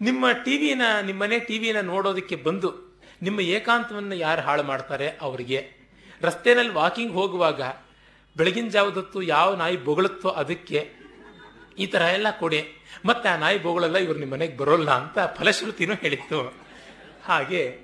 ನಿಮ್ಮ 0.00 0.32
ಟಿವಿನ 0.32 0.82
ನಿಮ್ಮನೆ 1.02 1.38
ಟಿವಿನ 1.38 1.80
ನೋಡೋದಕ್ಕೆ 1.80 2.36
ಬಂದು 2.36 2.98
ನಿಮ್ಮ 3.22 3.40
ಏಕಾಂತವನ್ನು 3.40 4.14
ಯಾರು 4.14 4.42
ಹಾಳು 4.42 4.62
ಮಾಡ್ತಾರೆ? 4.62 5.08
ಅವರಿಗೆ. 5.20 5.72
ರಸ್ತೆನಲ್ಲಿ 6.22 6.72
ವಾಕಿಂಗ್ 6.72 7.12
ಹೋಗುವಾಗ 7.12 7.62
ಬೆಳಗಿನ 8.36 8.68
ಜಾವದತ್ತು 8.68 9.22
ಯಾವ 9.22 9.54
ನಾಯಿ 9.54 9.76
ಬೊಗಳುತ್ತೋ 9.76 10.28
ಅದಕ್ಕೆ 10.28 10.92
ಈ 11.78 11.86
ಥರ 11.86 12.00
ಎಲ್ಲ 12.00 12.38
ಕೊಡಿ. 12.38 12.86
ಮತ್ತೆ 13.04 13.28
ಆ 13.28 13.36
ನಾಯಿ 13.36 13.62
ಬೊಗಳೆಲ್ಲ 13.62 13.96
ಇವರು 13.96 14.18
ನಿಮ್ಮ 14.18 14.32
ಮನೆಗೆ 14.32 14.56
ಬರೋಲ್ಲ 14.56 14.90
ಅಂತ 14.90 15.18
ಫಲಶ್ರುತಿನೂ 15.34 15.94
ಹೇಳಿತ್ತು. 15.94 16.54
ಹಾಗೆ 17.24 17.78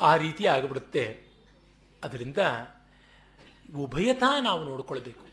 ಆ 0.00 0.16
ರೀತಿ 0.16 0.46
ಆಗಿಬಿಡುತ್ತೆ. 0.46 1.20
ಅದರಿಂದ 2.04 2.38
ಉಭಯತಾ 3.76 4.40
ನಾವು 4.40 4.64
ನೋಡ್ಕೊಳ್ಬೇಕು. 4.64 5.27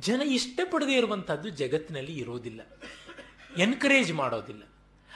ಜನ 0.00 0.22
ಇಷ್ಟಪಡದೇ 0.24 0.96
ಇರುವಂಥದ್ದು 0.96 1.48
ಜಗತ್ತಿನಲ್ಲಿ 1.48 2.18
ಇರೋದಿಲ್ಲ. 2.18 2.60
ಎನ್ಕರೇಜ್ 3.56 4.12
ಮಾಡೋದಿಲ್ಲ. 4.12 4.62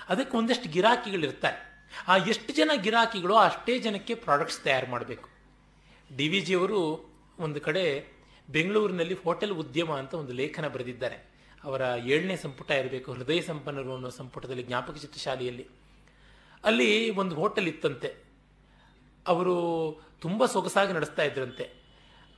ಅದಕ್ಕೆ 0.08 0.36
ಒಂದಷ್ಟು 0.36 0.68
ಗಿರಾಕಿಗಳಿರ್ತಾರೆ. 0.68 1.68
ಆ 2.08 2.16
ಎಷ್ಟು 2.16 2.52
ಜನ 2.52 2.70
ಗಿರಾಕಿಗಳು 2.74 3.34
ಅಷ್ಟೇ 3.34 3.78
ಜನಕ್ಕೆ 3.78 4.14
ಪ್ರಾಡಕ್ಟ್ಸ್ 4.14 4.60
ತಯಾರು 4.60 4.86
ಮಾಡಬೇಕು. 4.86 5.28
ಡಿ 6.16 6.28
ವಿ 6.28 6.40
ಜಿಯವರು 6.40 7.10
ಒಂದು 7.38 7.60
ಕಡೆ 7.60 8.04
ಬೆಂಗಳೂರಿನಲ್ಲಿ 8.50 9.14
ಹೋಟೆಲ್ 9.14 9.52
ಉದ್ಯಮ 9.52 9.92
ಅಂತ 9.92 10.14
ಒಂದು 10.14 10.32
ಲೇಖನ 10.32 10.68
ಬರೆದಿದ್ದಾರೆ. 10.68 11.30
ಅವರ 11.64 11.80
ಏಳನೇ 11.80 12.36
ಸಂಪುಟ 12.36 12.70
ಇರಬೇಕು, 12.70 13.12
ಹೃದಯ 13.12 13.40
ಸಂಪನ್ನರು 13.40 13.94
ಅನ್ನೋ 13.94 14.10
ಸಂಪುಟದಲ್ಲಿ 14.10 14.62
ಜ್ಞಾಪಕ 14.62 14.96
ಚಿತ್ರಶಾಲೆಯಲ್ಲಿ. 14.96 15.66
ಅಲ್ಲಿ 16.64 17.10
ಒಂದು 17.10 17.36
ಹೋಟೆಲ್ 17.36 17.68
ಇತ್ತಂತೆ. 17.68 18.14
ಅವರು 19.26 19.56
ತುಂಬ 20.20 20.46
ಸೊಗಸಾಗಿ 20.46 20.92
ನಡೆಸ್ತಾ 20.92 21.22
ಇದ್ರಂತೆ. 21.22 21.82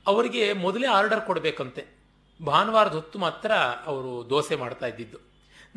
ಅವರಿಗೆ 0.07 0.53
ಮೊದಲೇ 0.53 0.87
ಆರ್ಡರ್ 0.87 1.21
ಕೊಡಬೇಕಂತೆ. 1.21 2.00
ಭಾನುವಾರದ 2.49 2.95
ಹೊತ್ತು 2.99 3.17
ಮಾತ್ರ 3.25 3.51
ಅವರು 3.91 4.11
ದೋಸೆ 4.31 4.55
ಮಾಡ್ತಾ 4.63 4.85
ಇದ್ದಿದ್ದು. 4.91 5.19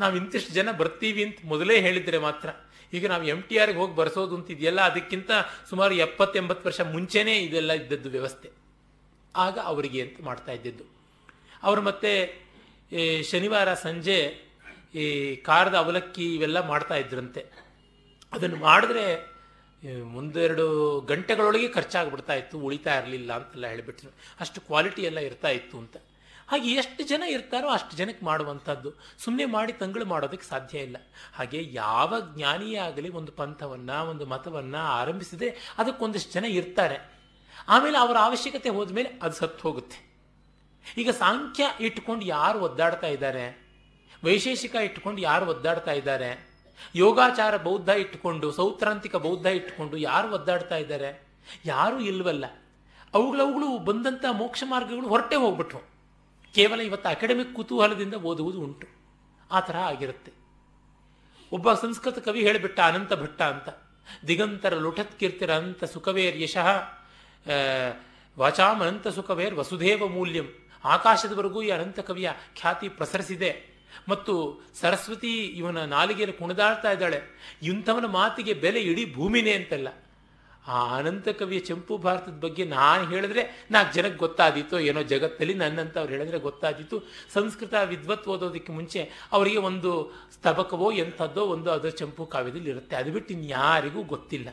ನಾವು 0.00 0.14
ಇಂತಿಷ್ಟು 0.20 0.52
ಜನ 0.58 0.68
ಬರ್ತೀವಿ 0.80 1.22
ಅಂತ 1.26 1.38
ಮೊದಲೇ 1.52 1.76
ಹೇಳಿದ್ರೆ 1.86 2.18
ಮಾತ್ರ. 2.26 2.48
ಈಗ 2.92 3.04
ನಾವು 3.12 3.24
ಎಂ 3.32 3.40
ಟಿ 3.48 3.54
ಆರ್ಗೆ 3.62 3.78
ಹೋಗಿ 3.82 3.94
ಬರ್ಸೋದು 4.00 4.34
ಅಂತ 4.38 4.48
ಇದೆಯಲ್ಲ, 4.54 4.80
ಅದಕ್ಕಿಂತ 4.90 5.30
ಸುಮಾರು 5.70 5.94
ಎಪ್ಪತ್ತೆಂಬತ್ತು 6.06 6.64
ವರ್ಷ 6.68 6.80
ಮುಂಚೆನೇ 6.94 7.34
ಇದೆಲ್ಲ 7.46 7.72
ಇದ್ದದ್ದು 7.80 8.10
ವ್ಯವಸ್ಥೆ. 8.16 8.48
ಆಗ 9.34 9.56
ಅವರಿಗೆ 9.72 10.00
ಅಂತ 10.06 10.18
ಮಾಡ್ತಾ 10.28 10.52
ಇದ್ದಿದ್ದು. 10.58 10.84
ಅವರು 11.66 11.82
ಮತ್ತೆ 11.88 12.12
ಶನಿವಾರ 13.30 13.68
ಸಂಜೆ 13.86 14.18
ಈ 15.02 15.04
ಖಾರದ 15.48 15.76
ಅವಲಕ್ಕಿ 15.84 16.26
ಇವೆಲ್ಲ 16.34 16.58
ಮಾಡ್ತಾ 16.72 16.96
ಇದ್ರಂತೆ. 17.04 17.42
ಅದನ್ನು 18.32 18.58
ಮಾಡಿದ್ರೆ 18.66 19.06
ಒಂದೆರಡು 20.20 20.66
ಗಂಟೆಗಳೊಳಗೆ 21.10 21.68
ಖರ್ಚಾಗ್ಬಿಡ್ತಾ 21.76 22.34
ಇತ್ತು, 22.40 22.56
ಉಳಿತಾ 22.66 22.92
ಇರಲಿಲ್ಲ 23.00 23.30
ಅಂತೆಲ್ಲ 23.38 23.66
ಹೇಳಿಬಿಟ್ರು. 23.72 24.10
ಅಷ್ಟು 24.42 24.58
ಕ್ವಾಲಿಟಿ 24.68 25.02
ಎಲ್ಲ 25.10 25.20
ಇರ್ತಾ 25.28 25.50
ಇತ್ತು 25.58 25.76
ಅಂತ. 25.82 25.96
ಹಾಗೆ 26.48 26.70
ಎಷ್ಟು 26.70 27.04
ಜನ 27.04 27.22
ಇರ್ತಾರೋ 27.22 27.68
ಅಷ್ಟು 27.68 27.96
ಜನಕ್ಕೆ 27.96 28.26
ಮಾಡುವಂಥದ್ದು. 28.26 28.92
ಸುಮ್ಮನೆ 29.18 29.44
ಮಾಡಿ 29.44 29.72
ತಂಗಳು 29.72 30.04
ಮಾಡೋದಕ್ಕೆ 30.04 30.48
ಸಾಧ್ಯ 30.48 30.78
ಇಲ್ಲ. 30.78 30.96
ಹಾಗೆ 31.34 31.60
ಯಾವ 31.72 32.14
ಜ್ಞಾನಿಯೇ 32.34 32.76
ಆಗಲಿ 32.76 33.08
ಒಂದು 33.08 33.32
ಪಂಥವನ್ನು, 33.32 34.10
ಒಂದು 34.10 34.26
ಮತವನ್ನು 34.26 34.78
ಆರಂಭಿಸಿದೆ 34.78 35.74
ಅದಕ್ಕೊಂದಷ್ಟು 35.78 36.32
ಜನ 36.32 36.44
ಇರ್ತಾರೆ. 36.44 37.14
ಆಮೇಲೆ 37.68 37.98
ಅವರ 37.98 38.16
ಅವಶ್ಯಕತೆ 38.20 38.68
ಹೋದ್ಮೇಲೆ 38.68 39.10
ಅದು 39.22 39.34
ಸತ್ತು 39.34 39.68
ಹೋಗುತ್ತೆ. 39.68 40.14
ಈಗ 40.98 41.10
ಸಾಂಖ್ಯ 41.10 41.64
ಇಟ್ಕೊಂಡು 41.80 42.24
ಯಾರು 42.24 42.60
ಒದ್ದಾಡ್ತಾ 42.60 43.06
ಇದ್ದಾರೆ? 43.06 43.66
ವೈಶೇಷಿಕ 44.24 44.74
ಇಟ್ಕೊಂಡು 44.74 45.20
ಯಾರು 45.20 45.46
ಒದ್ದಾಡ್ತಾ 45.46 45.92
ಇದ್ದಾರೆ? 45.92 46.54
ಯೋಗಾಚಾರ 46.94 47.56
ಬೌದ್ಧ 47.56 47.88
ಇಟ್ಟುಕೊಂಡು, 47.88 48.52
ಸೌತ್ರಾಂತಿಕ 48.52 49.16
ಬೌದ್ಧ 49.16 49.46
ಇಟ್ಟುಕೊಂಡು 49.46 49.96
ಯಾರು 49.96 50.34
ಒದ್ದಾಡ್ತಾ 50.34 50.76
ಇದ್ದಾರೆ? 50.76 51.26
ಯಾರೂ 51.64 52.00
ಇಲ್ವಲ್ಲ. 52.00 52.44
ಅವುಗಳವುಗಳು 53.14 53.78
ಬಂದಂಥ 53.78 54.24
ಮೋಕ್ಷ 54.32 54.64
ಮಾರ್ಗಗಳು 54.66 55.08
ಹೊರಟೇ 55.08 55.36
ಹೋಗ್ಬಿಟ್ವು. 55.36 55.93
ಕೇವಲ 56.56 56.80
ಇವತ್ತು 56.80 57.08
ಅಕಾಡೆಮಿಕ್ 57.08 57.52
ಕುತೂಹಲದಿಂದ 57.54 58.16
ಓದುವುದು 58.30 58.58
ಉಂಟು. 58.66 58.86
ಆ 59.50 59.60
ಥರ 59.60 59.76
ಆಗಿರುತ್ತೆ. 59.90 60.32
ಒಬ್ಬ 61.52 61.72
ಸಂಸ್ಕೃತ 61.82 62.18
ಕವಿ 62.18 62.40
ಹೇಳಿಬಿಟ್ಟ 62.46 62.78
ಅನಂತ 62.80 63.12
ಭಟ್ಟ 63.22 63.40
ಅಂತ, 63.54 63.68
ದಿಗಂತರ 64.28 64.74
ಲುಠತ್ 64.84 65.18
ಕೀರ್ತಿರ 65.18 65.50
ಅನಂತ 65.54 65.84
ಸುಖವೇರ್ 65.84 66.36
ಯಶಃ 66.42 66.68
ವಾಚಾಮ್ 68.36 68.80
ಅನಂತ 68.82 69.08
ಸುಖವೇರ್ 69.08 69.54
ವಸುಧೇವ 69.54 70.08
ಮೂಲ್ಯಂ, 70.08 70.48
ಆಕಾಶದವರೆಗೂ 70.84 71.60
ಈ 71.62 71.70
ಅನಂತ 71.70 72.00
ಕವಿಯ 72.00 72.30
ಖ್ಯಾತಿ 72.58 72.88
ಪ್ರಸರಿಸಿದೆ. 72.98 73.50
ಮತ್ತು 74.08 74.32
ಸರಸ್ವತಿ 74.80 75.34
ಇವನ 75.60 75.82
ನಾಲಿಗೆಯಲ್ಲಿ 75.96 76.36
ಕುಣಿದಾಡ್ತಾ 76.36 76.90
ಇದ್ದಾಳೆ, 76.92 77.20
ಇಂಥವನ 77.62 78.06
ಮಾತಿಗೆ 78.18 78.54
ಬೆಲೆ 78.64 78.80
ಇಡೀ 78.80 79.04
ಭೂಮಿನೇ 79.14 79.52
ಅಂತಲ್ಲ. 79.52 79.88
ಆ 80.68 80.96
ಅನಂತ 80.96 81.28
ಕವಿಯ 81.28 81.58
ಚಂಪು 81.58 81.98
ಭಾರತದ 81.98 82.32
ಬಗ್ಗೆ 82.32 82.64
ನಾನು 82.64 83.10
ಹೇಳಿದ್ರೆ 83.10 83.66
ನಾಲ್ಕು 83.70 83.92
ಜನಕ್ಕೆ 83.92 84.16
ಗೊತ್ತಾದೀತು 84.16 84.80
ಏನೋ 84.80 85.02
ಜಗತ್ತಲ್ಲಿ 85.02 85.54
ನನ್ನಂತ 85.54 85.98
ಅವ್ರು 85.98 86.12
ಹೇಳಿದ್ರೆ 86.12 86.38
ಗೊತ್ತಾದೀತು. 86.38 87.08
ಸಂಸ್ಕೃತ 87.32 87.74
ವಿದ್ವತ್ 87.84 88.28
ಓದೋದಕ್ಕೆ 88.28 88.72
ಮುಂಚೆ 88.72 89.10
ಅವರಿಗೆ 89.32 89.56
ಒಂದು 89.56 90.12
ಸ್ತಬಕವೋ 90.32 90.92
ಎಂಥದ್ದೋ 90.92 91.40
ಒಂದು 91.40 91.70
ಅದರ 91.70 91.88
ಚಂಪು 91.88 92.26
ಕಾವ್ಯದಲ್ಲಿ 92.26 92.70
ಇರುತ್ತೆ. 92.70 92.96
ಅದು 92.96 93.12
ಬಿಟ್ಟು 93.12 93.34
ಇನ್ಯಾರಿಗೂ 93.34 94.02
ಗೊತ್ತಿಲ್ಲ. 94.02 94.48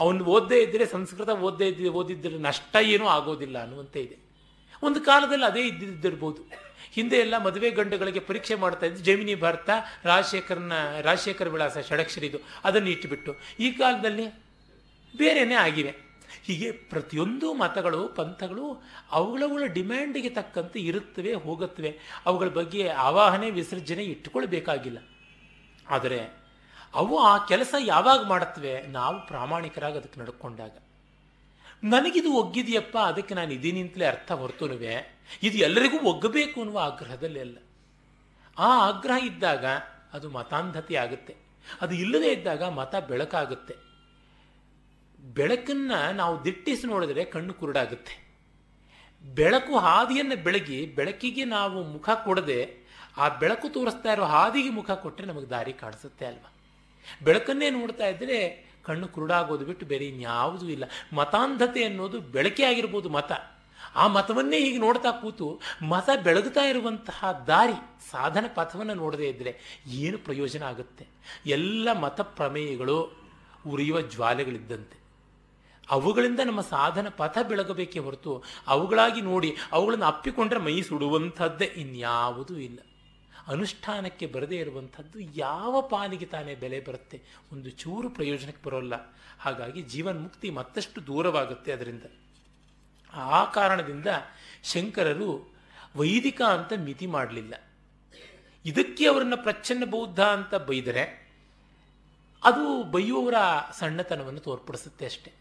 ಅವನು 0.00 0.24
ಓದದೇ 0.24 0.62
ಇದ್ದರೆ 0.62 0.86
ಸಂಸ್ಕೃತ 0.86 1.28
ಓದದೇ 1.28 1.68
ಇದ್ದ, 1.68 1.86
ಓದಿದ್ದರೆ 1.86 2.38
ನಷ್ಟ 2.38 2.76
ಏನೂ 2.82 3.06
ಆಗೋದಿಲ್ಲ 3.06 3.62
ಅನ್ನುವಂತೆ 3.62 4.00
ಇದೆ. 4.00 4.16
ಒಂದು 4.82 5.00
ಕಾಲದಲ್ಲಿ 5.00 5.44
ಅದೇ 5.44 5.60
ಇದ್ದಿದ್ದಿರ್ಬೋದು. 5.60 6.70
ಹಿಂದೆ 6.92 7.16
ಎಲ್ಲ 7.16 7.38
ಮದುವೆ 7.38 7.70
ಗಂಡುಗಳಿಗೆ 7.70 8.20
ಪರೀಕ್ಷೆ 8.20 8.54
ಮಾಡ್ತಾ 8.54 8.86
ಇದ್ದು 8.86 8.98
ಜೈಮಿನಿ 8.98 9.34
ಭಾರತ 9.34 9.70
ರಾಜಶೇಖರನ, 10.04 10.72
ರಾಜಶೇಖರ್ 11.00 11.48
ವಿಳಾಸ 11.48 11.78
ಷಡಕ್ಷರಿದು 11.78 12.38
ಅದನ್ನು 12.64 12.90
ಇಟ್ಟುಬಿಟ್ಟು 12.90 13.34
ಈ 13.60 13.70
ಕಾಲದಲ್ಲಿ 13.70 14.39
ಬೇರೆನೇ 15.16 15.54
ಆಗಿವೆ 15.54 15.94
ಹೀಗೆ 16.42 16.72
ಪ್ರತಿಯೊಂದು 16.72 17.54
ಮತಗಳು, 17.54 18.08
ಪಂಥಗಳು 18.08 18.82
ಅವುಗಳವುಗಳ 19.10 19.64
ಡಿಮ್ಯಾಂಡಿಗೆ 19.66 20.28
ತಕ್ಕಂತೆ 20.28 20.80
ಇರುತ್ತವೆ, 20.80 21.34
ಹೋಗುತ್ತವೆ. 21.34 21.98
ಅವುಗಳ 22.26 22.48
ಬಗ್ಗೆ 22.48 22.88
ಆವಾಹನೆ, 22.88 23.50
ವಿಸರ್ಜನೆ 23.50 24.02
ಇಟ್ಟುಕೊಳ್ಬೇಕಾಗಿಲ್ಲ 24.02 24.98
ಆದರೆ 25.88 26.40
ಅವು 26.94 27.18
ಆ 27.18 27.46
ಕೆಲಸ 27.46 27.74
ಯಾವಾಗ 27.84 28.26
ಮಾಡುತ್ತವೆ, 28.26 28.82
ನಾವು 28.82 29.26
ಪ್ರಾಮಾಣಿಕರಾಗಿ 29.26 29.98
ಅದಕ್ಕೆ 29.98 30.20
ನಡ್ಕೊಂಡಾಗ. 30.20 30.78
ನನಗಿದು 31.84 32.32
ಒಗ್ಗಿದೆಯಪ್ಪ, 32.32 32.98
ಅದಕ್ಕೆ 32.98 33.34
ನಾನು 33.34 33.52
ಇದೀನಿ 33.52 33.80
ಅಂತಲೇ 33.80 34.04
ಅರ್ಥ 34.04 34.32
ಹೊರತುನುವೆ. 34.32 35.18
ಇದು 35.42 35.58
ಎಲ್ಲರಿಗೂ 35.58 36.10
ಒಗ್ಗಬೇಕು 36.10 36.60
ಅನ್ನುವ 36.60 36.78
ಆಗ್ರಹದಲ್ಲಿ 36.78 37.40
ಅಲ್ಲ. 37.40 37.58
ಆ 38.58 38.86
ಆಗ್ರಹ 38.88 39.24
ಇದ್ದಾಗ 39.24 39.64
ಅದು 40.12 40.30
ಮತಾಂಧತೆ 40.30 40.94
ಆಗುತ್ತೆ 40.96 41.36
ಅದು 41.80 41.94
ಇಲ್ಲದೇ 41.94 42.32
ಇದ್ದಾಗ 42.32 42.62
ಮತ 42.62 42.96
ಬೆಳಕಾಗುತ್ತೆ. 42.96 43.89
ಬೆಳಕನ್ನ 45.20 45.92
ನಾವು 46.12 46.44
ದಿಟ್ಟಿಸಿ 46.44 46.86
ನೋಡಿದರೆ 46.86 47.24
ಕಣ್ಣು 47.24 47.54
ಕುರುಡಾಗುತ್ತೆ. 47.54 48.30
ಬೆಳಕು 49.24 49.78
ಹಾದಿಯನ್ನು 49.78 50.42
ಬೆಳಗಿ, 50.42 50.86
ಬೆಳಕಿಗೆ 50.86 51.44
ನಾವು 51.44 51.82
ಮುಖ 51.82 52.10
ಕೊಡದೆ, 52.24 52.88
ಆ 53.16 53.28
ಬೆಳಕು 53.28 53.68
ತೋರಿಸ್ತಾ 53.68 54.12
ಇರೋ 54.12 54.24
ಹಾದಿಗೆ 54.24 54.70
ಮುಖ 54.70 54.90
ಕೊಟ್ಟರೆ 54.90 55.26
ನಮಗೆ 55.26 55.50
ದಾರಿ 55.50 55.72
ಕಾಣಿಸುತ್ತೆ 55.72 56.26
ಅಲ್ವಾ? 56.26 56.52
ಬೆಳಕನ್ನೇ 57.24 57.70
ನೋಡ್ತಾ 57.70 58.06
ಇದ್ದರೆ 58.06 58.70
ಕಣ್ಣು 58.84 59.08
ಕುರುಡಾಗೋದು 59.08 59.64
ಬಿಟ್ಟು 59.64 59.86
ಬೇರೆ 59.86 60.06
ಇನ್ಯಾವುದೂ 60.06 60.68
ಇಲ್ಲ. 60.68 60.84
ಮತಾಂಧತೆ 61.12 61.84
ಅನ್ನೋದು 61.84 62.20
ಬೆಳಕೆ 62.20 62.64
ಆಗಿರ್ಬೋದು 62.64 63.08
ಮತ. 63.08 63.32
ಆ 63.94 64.06
ಮತವನ್ನೇ 64.06 64.60
ಹೀಗೆ 64.60 64.78
ನೋಡ್ತಾ 64.78 65.10
ಕೂತು 65.10 65.60
ಮತ 65.82 66.08
ಬೆಳಗುತ್ತಾ 66.22 66.60
ಇರುವಂತಹ 66.60 67.44
ದಾರಿ, 67.46 68.08
ಸಾಧನ 68.10 68.44
ಪಥವನ್ನು 68.54 68.94
ನೋಡದೇ 68.94 69.28
ಇದ್ದರೆ 69.28 69.84
ಏನು 69.86 70.18
ಪ್ರಯೋಜನ 70.18 70.62
ಆಗುತ್ತೆ? 70.62 71.06
ಎಲ್ಲ 71.46 71.92
ಮತ 71.92 72.20
ಪ್ರಮೇಯಗಳು 72.20 73.20
ಉರಿಯುವ 73.66 74.00
ಜ್ವಾಲೆಗಳಿದ್ದಂತೆ. 74.00 74.99
ಅವುಗಳಿಂದ 75.90 76.40
ನಮ್ಮ 76.44 76.60
ಸಾಧನ 76.60 77.08
ಪಥ 77.08 77.38
ಬೆಳಗಬೇಕೇ 77.48 77.98
ಹೊರತು 77.98 78.42
ಅವುಗಳಾಗಿ 78.66 79.20
ನೋಡಿ 79.20 79.56
ಅವುಗಳನ್ನು 79.72 80.04
ಅಪ್ಪಿಕೊಂಡ್ರೆ 80.04 80.60
ಮೈ 80.60 80.82
ಸುಡುವಂಥದ್ದೇ 80.82 81.64
ಇನ್ಯಾವುದೂ 81.64 82.56
ಇಲ್ಲ. 82.56 82.78
ಅನುಷ್ಠಾನಕ್ಕೆ 83.46 84.26
ಬರದೇ 84.26 84.56
ಇರುವಂಥದ್ದು 84.56 85.20
ಯಾವ 85.20 85.80
ಪಾಲಿಗೆ 85.80 86.26
ತಾನೇ 86.26 86.54
ಬೆಲೆ 86.54 86.80
ಬರುತ್ತೆ? 86.80 87.22
ಒಂದು 87.52 87.70
ಚೂರು 87.70 88.10
ಪ್ರಯೋಜನಕ್ಕೆ 88.10 88.66
ಬರೋಲ್ಲ. 88.66 89.14
ಹಾಗಾಗಿ 89.38 89.82
ಜೀವನ್ಮುಕ್ತಿ 89.82 90.50
ಮತ್ತಷ್ಟು 90.50 91.06
ದೂರವಾಗುತ್ತೆ 91.06 91.72
ಅದರಿಂದ. 91.72 92.02
ಆ 93.12 93.44
ಕಾರಣದಿಂದ 93.44 94.06
ಶಂಕರರು 94.64 95.54
ವೈದಿಕ 95.96 96.42
ಅಂತ 96.42 96.72
ಮಿತಿ 96.76 97.06
ಮಾಡಲಿಲ್ಲ. 97.06 97.54
ಇದಕ್ಕೆ 98.64 99.06
ಅವರನ್ನು 99.06 99.36
ಪ್ರಚ್ಛನ್ನ 99.36 99.84
ಬೌದ್ಧ 99.84 100.20
ಅಂತ 100.20 100.54
ಬೈದರೆ 100.54 101.32
ಅದು 102.44 102.82
ಬೈಯುವವರ 102.82 103.34
ಸಣ್ಣತನವನ್ನು 103.78 104.40
ತೋರ್ಪಡಿಸುತ್ತೆ 104.40 105.04
ಅಷ್ಟೆ. 105.04 105.39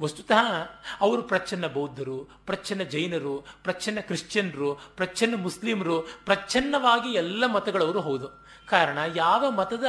ವಸ್ತುತಃ 0.00 0.70
ಅವರು 1.00 1.22
ಪ್ರಚ್ಛನ್ನ 1.22 1.66
ಬೌದ್ಧರು, 1.66 2.28
ಪ್ರಚ್ಛನ್ನ 2.46 2.82
ಜೈನರು, 2.82 3.46
ಪ್ರಚ್ಛನ್ನ 3.62 4.00
ಕ್ರಿಶ್ಚಿಯನ್ರು, 4.00 4.74
ಪ್ರಚ್ಛನ್ನ 4.74 5.36
ಮುಸ್ಲಿಮರು, 5.36 6.00
ಪ್ರಚ್ಛನ್ನವಾಗಿ 6.00 7.08
ಎಲ್ಲ 7.08 7.46
ಮತಗಳವರು 7.46 8.00
ಹೌದು. 8.00 8.28
ಕಾರಣ 8.66 8.98
ಯಾವ 9.16 9.50
ಮತದ 9.50 9.84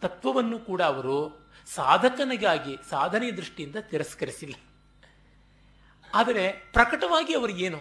ತತ್ವವನ್ನು 0.00 0.58
ಕೂಡ 0.58 0.82
ಅವರು 0.82 1.48
ಸಾಧಕನಿಗಾಗಿ 1.74 2.76
ಸಾಧನೆಯ 2.90 3.32
ದೃಷ್ಟಿಯಿಂದ 3.32 3.76
ತಿರಸ್ಕರಿಸಿಲ್ಲ. 3.80 4.54
ಆದರೆ 6.14 6.70
ಪ್ರಕಟವಾಗಿ 6.72 7.34
ಅವರು 7.34 7.52
ಏನು? 7.52 7.78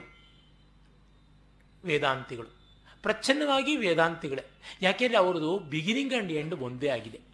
ವೇದಾಂತಿಗಳು. 1.85 2.59
ಪ್ರಚ್ಛನ್ನವಾಗಿ 3.01 3.75
ವೇದಾಂತಿಗಳೇ. 3.75 4.43
ಯಾಕೆಂದರೆ 4.81 5.17
ಅವರದು 5.17 5.59
ಬಿಗಿನಿಂಗ್ 5.59 6.13
ಆ್ಯಂಡ್ 6.13 6.31
ಎಂಡ್ 6.31 6.55
ಒಂದೇ 6.55 6.87
ಆಗಿದೆ. 6.87 7.28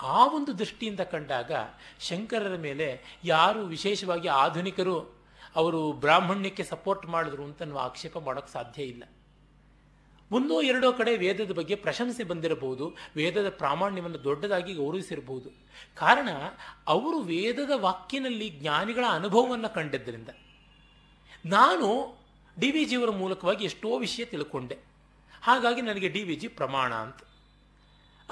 ಆ 0.00 0.26
ಒಂದು 0.26 0.58
ದೃಷ್ಟಿಯಿಂದ 0.58 1.00
ಕಂಡಾಗ 1.00 1.52
ಶಂಕರರ 2.00 2.56
ಮೇಲೆ 2.56 3.18
ಯಾರು 3.24 3.60
ವಿಶೇಷವಾಗಿ 3.60 4.28
ಆಧುನಿಕರು 4.28 5.22
ಅವರು 5.56 5.92
ಬ್ರಾಹ್ಮಣ್ಯಕ್ಕೆ 5.92 6.64
ಸಪೋರ್ಟ್ 6.64 7.06
ಮಾಡಿದ್ರು 7.06 7.44
ಅಂತ 7.44 7.62
ನಾವು 7.62 7.80
ಆಕ್ಷೇಪ 7.80 8.18
ಮಾಡೋಕ್ಕೆ 8.18 8.52
ಸಾಧ್ಯ 8.52 8.82
ಇಲ್ಲ. 8.82 9.04
ಒಂದೋ 10.32 10.62
ಎರಡೋ 10.62 10.92
ಕಡೆ 10.92 11.16
ವೇದದ 11.16 11.50
ಬಗ್ಗೆ 11.50 11.74
ಪ್ರಶಂಸೆ 11.74 12.24
ಬಂದಿರಬಹುದು, 12.24 12.96
ವೇದದ 13.16 13.48
ಪ್ರಾಮಾಣ್ಯವನ್ನು 13.48 14.24
ದೊಡ್ಡದಾಗಿ 14.24 14.74
ಗೌರವಿಸಿರಬಹುದು. 14.74 15.50
ಕಾರಣ 15.94 16.28
ಅವರು 16.86 17.18
ವೇದದ 17.18 17.70
ವಾಕ್ಯನಲ್ಲಿ 17.74 18.50
ಜ್ಞಾನಿಗಳ 18.50 19.04
ಅನುಭವವನ್ನು 19.08 19.74
ಕಂಡಿದ್ದರಿಂದ. 19.74 20.28
ನಾನು 21.46 22.18
ಡಿ 22.60 22.70
ವಿ 22.70 22.84
ಜಿಯವರ 22.84 23.10
ಮೂಲಕವಾಗಿ 23.10 23.64
ಎಷ್ಟೋ 23.64 23.98
ವಿಷಯ 23.98 24.24
ತಿಳ್ಕೊಂಡೆ. 24.24 24.78
ಹಾಗಾಗಿ 25.42 25.80
ನನಗೆ 25.80 26.08
ಡಿ 26.08 26.22
ವಿ 26.22 26.34
ಜಿ 26.34 26.48
ಪ್ರಮಾಣ 26.48 26.94
ಅಂತ. 26.94 27.16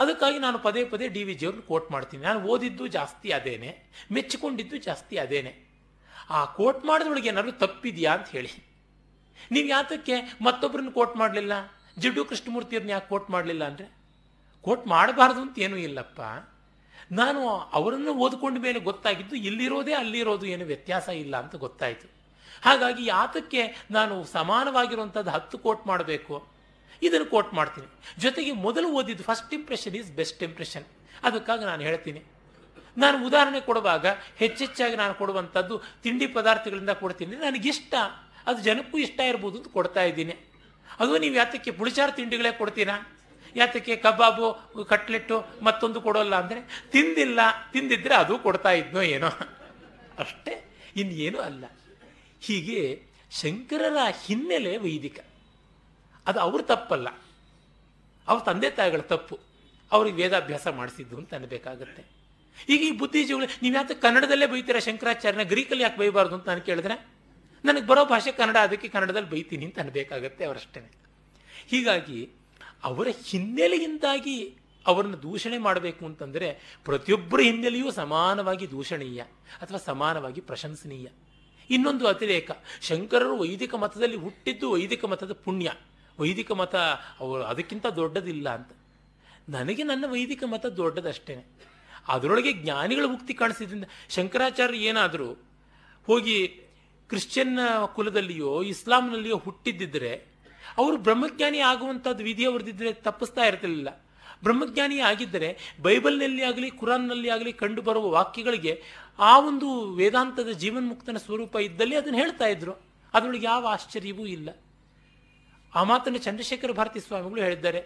ಅದಕ್ಕಾಗಿ 0.00 0.38
ನಾನು 0.38 0.58
ಪದೇ 0.58 0.84
ಪದೇ 0.84 1.08
ಡಿ 1.08 1.24
ವಿ 1.24 1.34
ಜಿಯವ್ರನ್ನ 1.34 1.62
ಕೋಟ್ 1.68 1.90
ಮಾಡ್ತೀನಿ. 1.90 2.22
ನಾನು 2.22 2.40
ಓದಿದ್ದು 2.40 2.86
ಜಾಸ್ತಿ 2.86 3.30
ಅದೇನೆ, 3.30 3.70
ಮೆಚ್ಚಿಕೊಂಡಿದ್ದು 4.12 4.76
ಜಾಸ್ತಿ 4.76 5.16
ಅದೇನೆ. 5.16 5.70
ಆ 6.30 6.44
ಕೋಟ್ 6.44 6.84
ಮಾಡಿದೊಳಗೆ 6.84 7.28
ಏನಾದರೂ 7.28 7.52
ತಪ್ಪಿದೆಯಾ 7.52 8.12
ಅಂತ 8.12 8.28
ಹೇಳಿ. 8.28 8.70
ನೀವು 9.50 9.68
ಯಾತಕ್ಕೆ 9.68 10.14
ಮತ್ತೊಬ್ಬರನ್ನ 10.42 10.90
ಕೋಟ್ 10.90 11.16
ಮಾಡಲಿಲ್ಲ? 11.16 11.52
ಜಿಡ್ಡು 11.98 12.24
ಕೃಷ್ಣಮೂರ್ತಿಯವ್ರನ್ನ 12.24 12.90
ಯಾಕೆ 12.90 13.08
ಕೋಟ್ 13.08 13.30
ಮಾಡಲಿಲ್ಲ 13.30 13.64
ಅಂದರೆ? 13.64 13.86
ಕೋಟ್ 14.62 14.86
ಮಾಡಬಾರ್ದು 14.86 15.40
ಅಂತ 15.40 15.58
ಏನೂ 15.58 15.76
ಇಲ್ಲಪ್ಪ. 15.76 16.20
ನಾನು 17.12 17.48
ಅವರನ್ನು 17.48 18.12
ಓದ್ಕೊಂಡ 18.14 18.58
ಮೇಲೆ 18.58 18.80
ಗೊತ್ತಾಗಿದ್ದು 18.80 19.36
ಇಲ್ಲಿರೋದೇ 19.36 19.92
ಅಲ್ಲಿರೋದು 19.92 20.46
ಏನು 20.46 20.64
ವ್ಯತ್ಯಾಸ 20.64 21.08
ಇಲ್ಲ 21.08 21.36
ಅಂತ 21.36 21.54
ಗೊತ್ತಾಯಿತು. 21.56 22.20
ಹಾಗಾಗಿ 22.62 23.06
ಯಾತಕ್ಕೆ 23.06 23.86
ನಾನು 23.90 24.24
ಸಮಾನವಾಗಿರುವಂಥದ್ದು 24.24 25.30
ಹತ್ತು 25.30 25.58
ಕೋಟ್ 25.58 25.86
ಮಾಡಬೇಕು? 25.86 26.49
ಇದನ್ನು 27.02 27.26
ಕೋಟ್ 27.26 27.54
ಮಾಡ್ತೀನಿ. 27.54 27.86
ಜೊತೆಗೆ 28.18 28.52
ಮೊದಲು 28.52 28.88
ಓದಿದ್ದು 28.88 29.24
first 29.24 29.54
impression 29.54 29.96
is 29.96 30.12
best 30.12 30.42
impression 30.42 30.84
ಅದಕ್ಕಾಗಿ 31.22 31.64
ನಾನು 31.64 31.82
ಹೇಳ್ತೀನಿ. 31.82 32.22
ನಾನು 32.96 33.26
ಉದಾಹರಣೆ 33.26 33.60
ಕೊಡುವಾಗ 33.60 34.06
ಹೆಚ್ಚೆಚ್ಚಾಗಿ 34.36 34.96
ನಾನು 34.96 35.14
ಕೊಡುವಂಥದ್ದು 35.14 35.82
ತಿಂಡಿ 36.02 36.26
ಪದಾರ್ಥಗಳಿಂದ 36.26 36.90
ಕೊಡ್ತೀನಿ. 36.90 37.36
ನನಗಿಷ್ಟ 37.36 37.94
ಅದು 38.46 38.62
ಜನಕ್ಕೂ 38.62 38.98
ಇಷ್ಟ 38.98 39.20
ಇರ್ಬೋದು 39.20 39.58
ಅಂತ 39.58 39.68
ಕೊಡ್ತಾ 39.68 40.02
ಇದ್ದೀನಿ. 40.04 40.32
ಅದು 41.00 41.18
ನೀವು 41.18 41.34
ಯಾತಕ್ಕೆ 41.34 41.70
ಪುಳಿಚಾರ 41.70 42.10
ತಿಂಡಿಗಳೇ 42.10 42.52
ಕೊಡ್ತೀರಾ? 42.52 43.16
ಯಾತಕ್ಕೆ 43.56 43.96
ಕಬಾಬು, 43.96 44.70
ಕಟ್ಲೆಟ್ಟು 44.84 45.44
ಮತ್ತೊಂದು 45.62 46.00
ಕೊಡೋಲ್ಲ 46.00 46.34
ಅಂದರೆ 46.36 46.86
ತಿಂದಿಲ್ಲ. 46.90 47.40
ತಿಂದಿದ್ರೆ 47.72 48.14
ಅದು 48.14 48.38
ಕೊಡ್ತಾ 48.38 48.70
ಇದ್ನೋ 48.70 49.02
ಏನೋ. 49.02 49.26
ಅಷ್ಟೇ. 50.18 50.76
ಇನ್ನೇನು 50.96 51.38
ಅಲ್ಲ. 51.38 51.64
ಹೀಗೆ 52.40 53.02
ಶಂಕರರ 53.30 53.96
ಹಿನ್ನೆಲೆ 54.26 54.76
ವೈದಿಕ. 54.76 55.20
ಅದು 56.26 56.40
ಅವ್ರ 56.40 56.62
ತಪ್ಪಲ್ಲ. 56.62 57.08
ಅವ್ರ 58.28 58.44
ತಂದೆ 58.44 58.70
ತಾಯಿಗಳ 58.70 59.00
ತಪ್ಪು. 59.00 59.38
ಅವ್ರಿಗೆ 59.92 60.16
ವೇದಾಭ್ಯಾಸ 60.16 60.68
ಮಾಡಿಸಿದ್ದು 60.68 61.16
ಅಂತ 61.16 61.34
ಅನ್ಬೇಕಾಗತ್ತೆ. 61.34 62.04
ಈಗ 62.68 62.80
ಈ 62.82 62.90
ಬುದ್ಧಿಜೀವಿಗಳು, 62.90 63.58
ನೀವು 63.62 63.74
ಯಾಕೆ 63.74 63.94
ಕನ್ನಡದಲ್ಲೇ 63.94 64.46
ಬೈತೀರಾ 64.46 64.78
ಶಂಕರಾಚಾರ್ಯನ? 64.78 65.42
ಗ್ರೀಕಲ್ಲಿ 65.42 65.82
ಯಾಕೆ 65.82 65.98
ಬೈಬಾರ್ದು 65.98 66.34
ಅಂತ 66.34 66.48
ನಾನು 66.48 66.60
ಕೇಳಿದ್ರೆ, 66.60 67.08
ನನಗೆ 67.64 67.86
ಬರೋ 67.86 68.04
ಭಾಷೆ 68.04 68.32
ಕನ್ನಡ, 68.32 68.56
ಅದಕ್ಕೆ 68.56 68.88
ಕನ್ನಡದಲ್ಲಿ 68.88 69.30
ಬೈತೀನಿ 69.30 69.64
ಅಂತ 69.64 69.78
ಅನ್ಬೇಕಾಗತ್ತೆ 69.78 70.44
ಅವರಷ್ಟೇ 70.44 70.92
ಹೀಗಾಗಿ 71.68 72.30
ಅವರ 72.84 73.08
ಹಿನ್ನೆಲೆಯಿಂದಾಗಿ 73.24 74.56
ಅವರನ್ನು 74.86 75.22
ದೂಷಣೆ 75.22 75.58
ಮಾಡಬೇಕು 75.58 76.06
ಅಂತಂದರೆ 76.06 76.78
ಪ್ರತಿಯೊಬ್ಬರ 76.84 77.40
ಹಿನ್ನೆಲೆಯೂ 77.40 77.90
ಸಮಾನವಾಗಿ 77.90 78.70
ದೂಷಣೀಯ 78.70 79.20
ಅಥವಾ 79.62 79.78
ಸಮಾನವಾಗಿ 79.78 80.40
ಪ್ರಶಂಸನೀಯ. 80.40 81.08
ಇನ್ನೊಂದು 81.70 82.06
ಅತಿರೇಕ, 82.06 82.50
ಶಂಕರರು 82.80 83.36
ವೈದಿಕ 83.36 83.74
ಮತದಲ್ಲಿ 83.74 84.16
ಹುಟ್ಟಿದ್ದು 84.16 84.70
ವೈದಿಕ 84.70 85.04
ಮತದ 85.04 85.32
ಪುಣ್ಯ. 85.32 85.72
ವೈದಿಕ 86.20 86.52
ಮತ 86.52 86.76
ಅವರು 87.20 87.42
ಅದಕ್ಕಿಂತ 87.42 87.86
ದೊಡ್ಡದಿಲ್ಲ 87.86 88.54
ಅಂತ. 88.54 88.68
ನನಗೆ 89.48 89.82
ನನ್ನ 89.82 90.04
ವೈದಿಕ 90.08 90.44
ಮತ 90.44 90.66
ದೊಡ್ಡದಷ್ಟೇ. 90.66 91.46
ಅದರೊಳಗೆ 92.08 92.52
ಜ್ಞಾನಿಗಳ 92.52 93.04
ಮುಕ್ತಿ 93.06 93.34
ಕಾಣಿಸಿದ್ರಿಂದ 93.34 93.84
ಶಂಕರಾಚಾರ್ಯ 94.08 94.78
ಏನಾದರೂ 94.78 95.32
ಹೋಗಿ 96.06 96.48
ಕ್ರಿಶ್ಚಿಯನ್ 97.08 97.58
ಕುಲದಲ್ಲಿಯೋ, 97.94 98.62
ಇಸ್ಲಾಂನಲ್ಲಿಯೋ 98.62 99.36
ಹುಟ್ಟಿದ್ದಿದ್ರೆ, 99.36 100.26
ಅವರು 100.78 100.96
ಬ್ರಹ್ಮಜ್ಞಾನಿ 100.96 101.58
ಆಗುವಂಥದ್ದು 101.58 102.24
ವಿಧಿ 102.24 102.44
ಅವರದಿದ್ದರೆ 102.44 102.92
ತಪ್ಪಿಸ್ತಾ 102.92 103.44
ಇರ್ತಿರ್ಲಿಲ್ಲ. 103.44 104.04
ಬ್ರಹ್ಮಜ್ಞಾನಿ 104.42 104.98
ಆಗಿದ್ದರೆ 104.98 105.58
ಬೈಬಲ್ನಲ್ಲಿ 105.82 106.42
ಆಗಲಿ, 106.42 106.70
ಕುರಾನ್ನಲ್ಲಿ 106.70 107.28
ಆಗಲಿ 107.28 107.52
ಕಂಡು 107.52 107.82
ಬರುವ 107.82 108.10
ವಾಕ್ಯಗಳಿಗೆ 108.10 108.82
ಆ 109.18 109.38
ಒಂದು 109.38 109.94
ವೇದಾಂತದ 109.94 110.48
ಜೀವನ್ಮುಕ್ತನ 110.48 111.16
ಸ್ವರೂಪ 111.16 111.56
ಇದ್ದಲ್ಲಿ 111.56 111.96
ಅದನ್ನು 111.96 112.18
ಹೇಳ್ತಾ 112.18 112.46
ಇದ್ರು. 112.46 112.72
ಅದರೊಳಗೆ 113.14 113.46
ಯಾವ 113.46 113.66
ಆಶ್ಚರ್ಯವೂ 113.66 114.26
ಇಲ್ಲ. 114.26 114.48
ಆ 115.72 115.82
ಮಾತನ್ನು 115.90 116.20
ಚಂದ್ರಶೇಖರ 116.26 116.72
ಭಾರತಿ 116.78 117.00
ಸ್ವಾಮಿಗಳು 117.00 117.40
ಹೇಳಿದ್ದಾರೆ. 117.46 117.80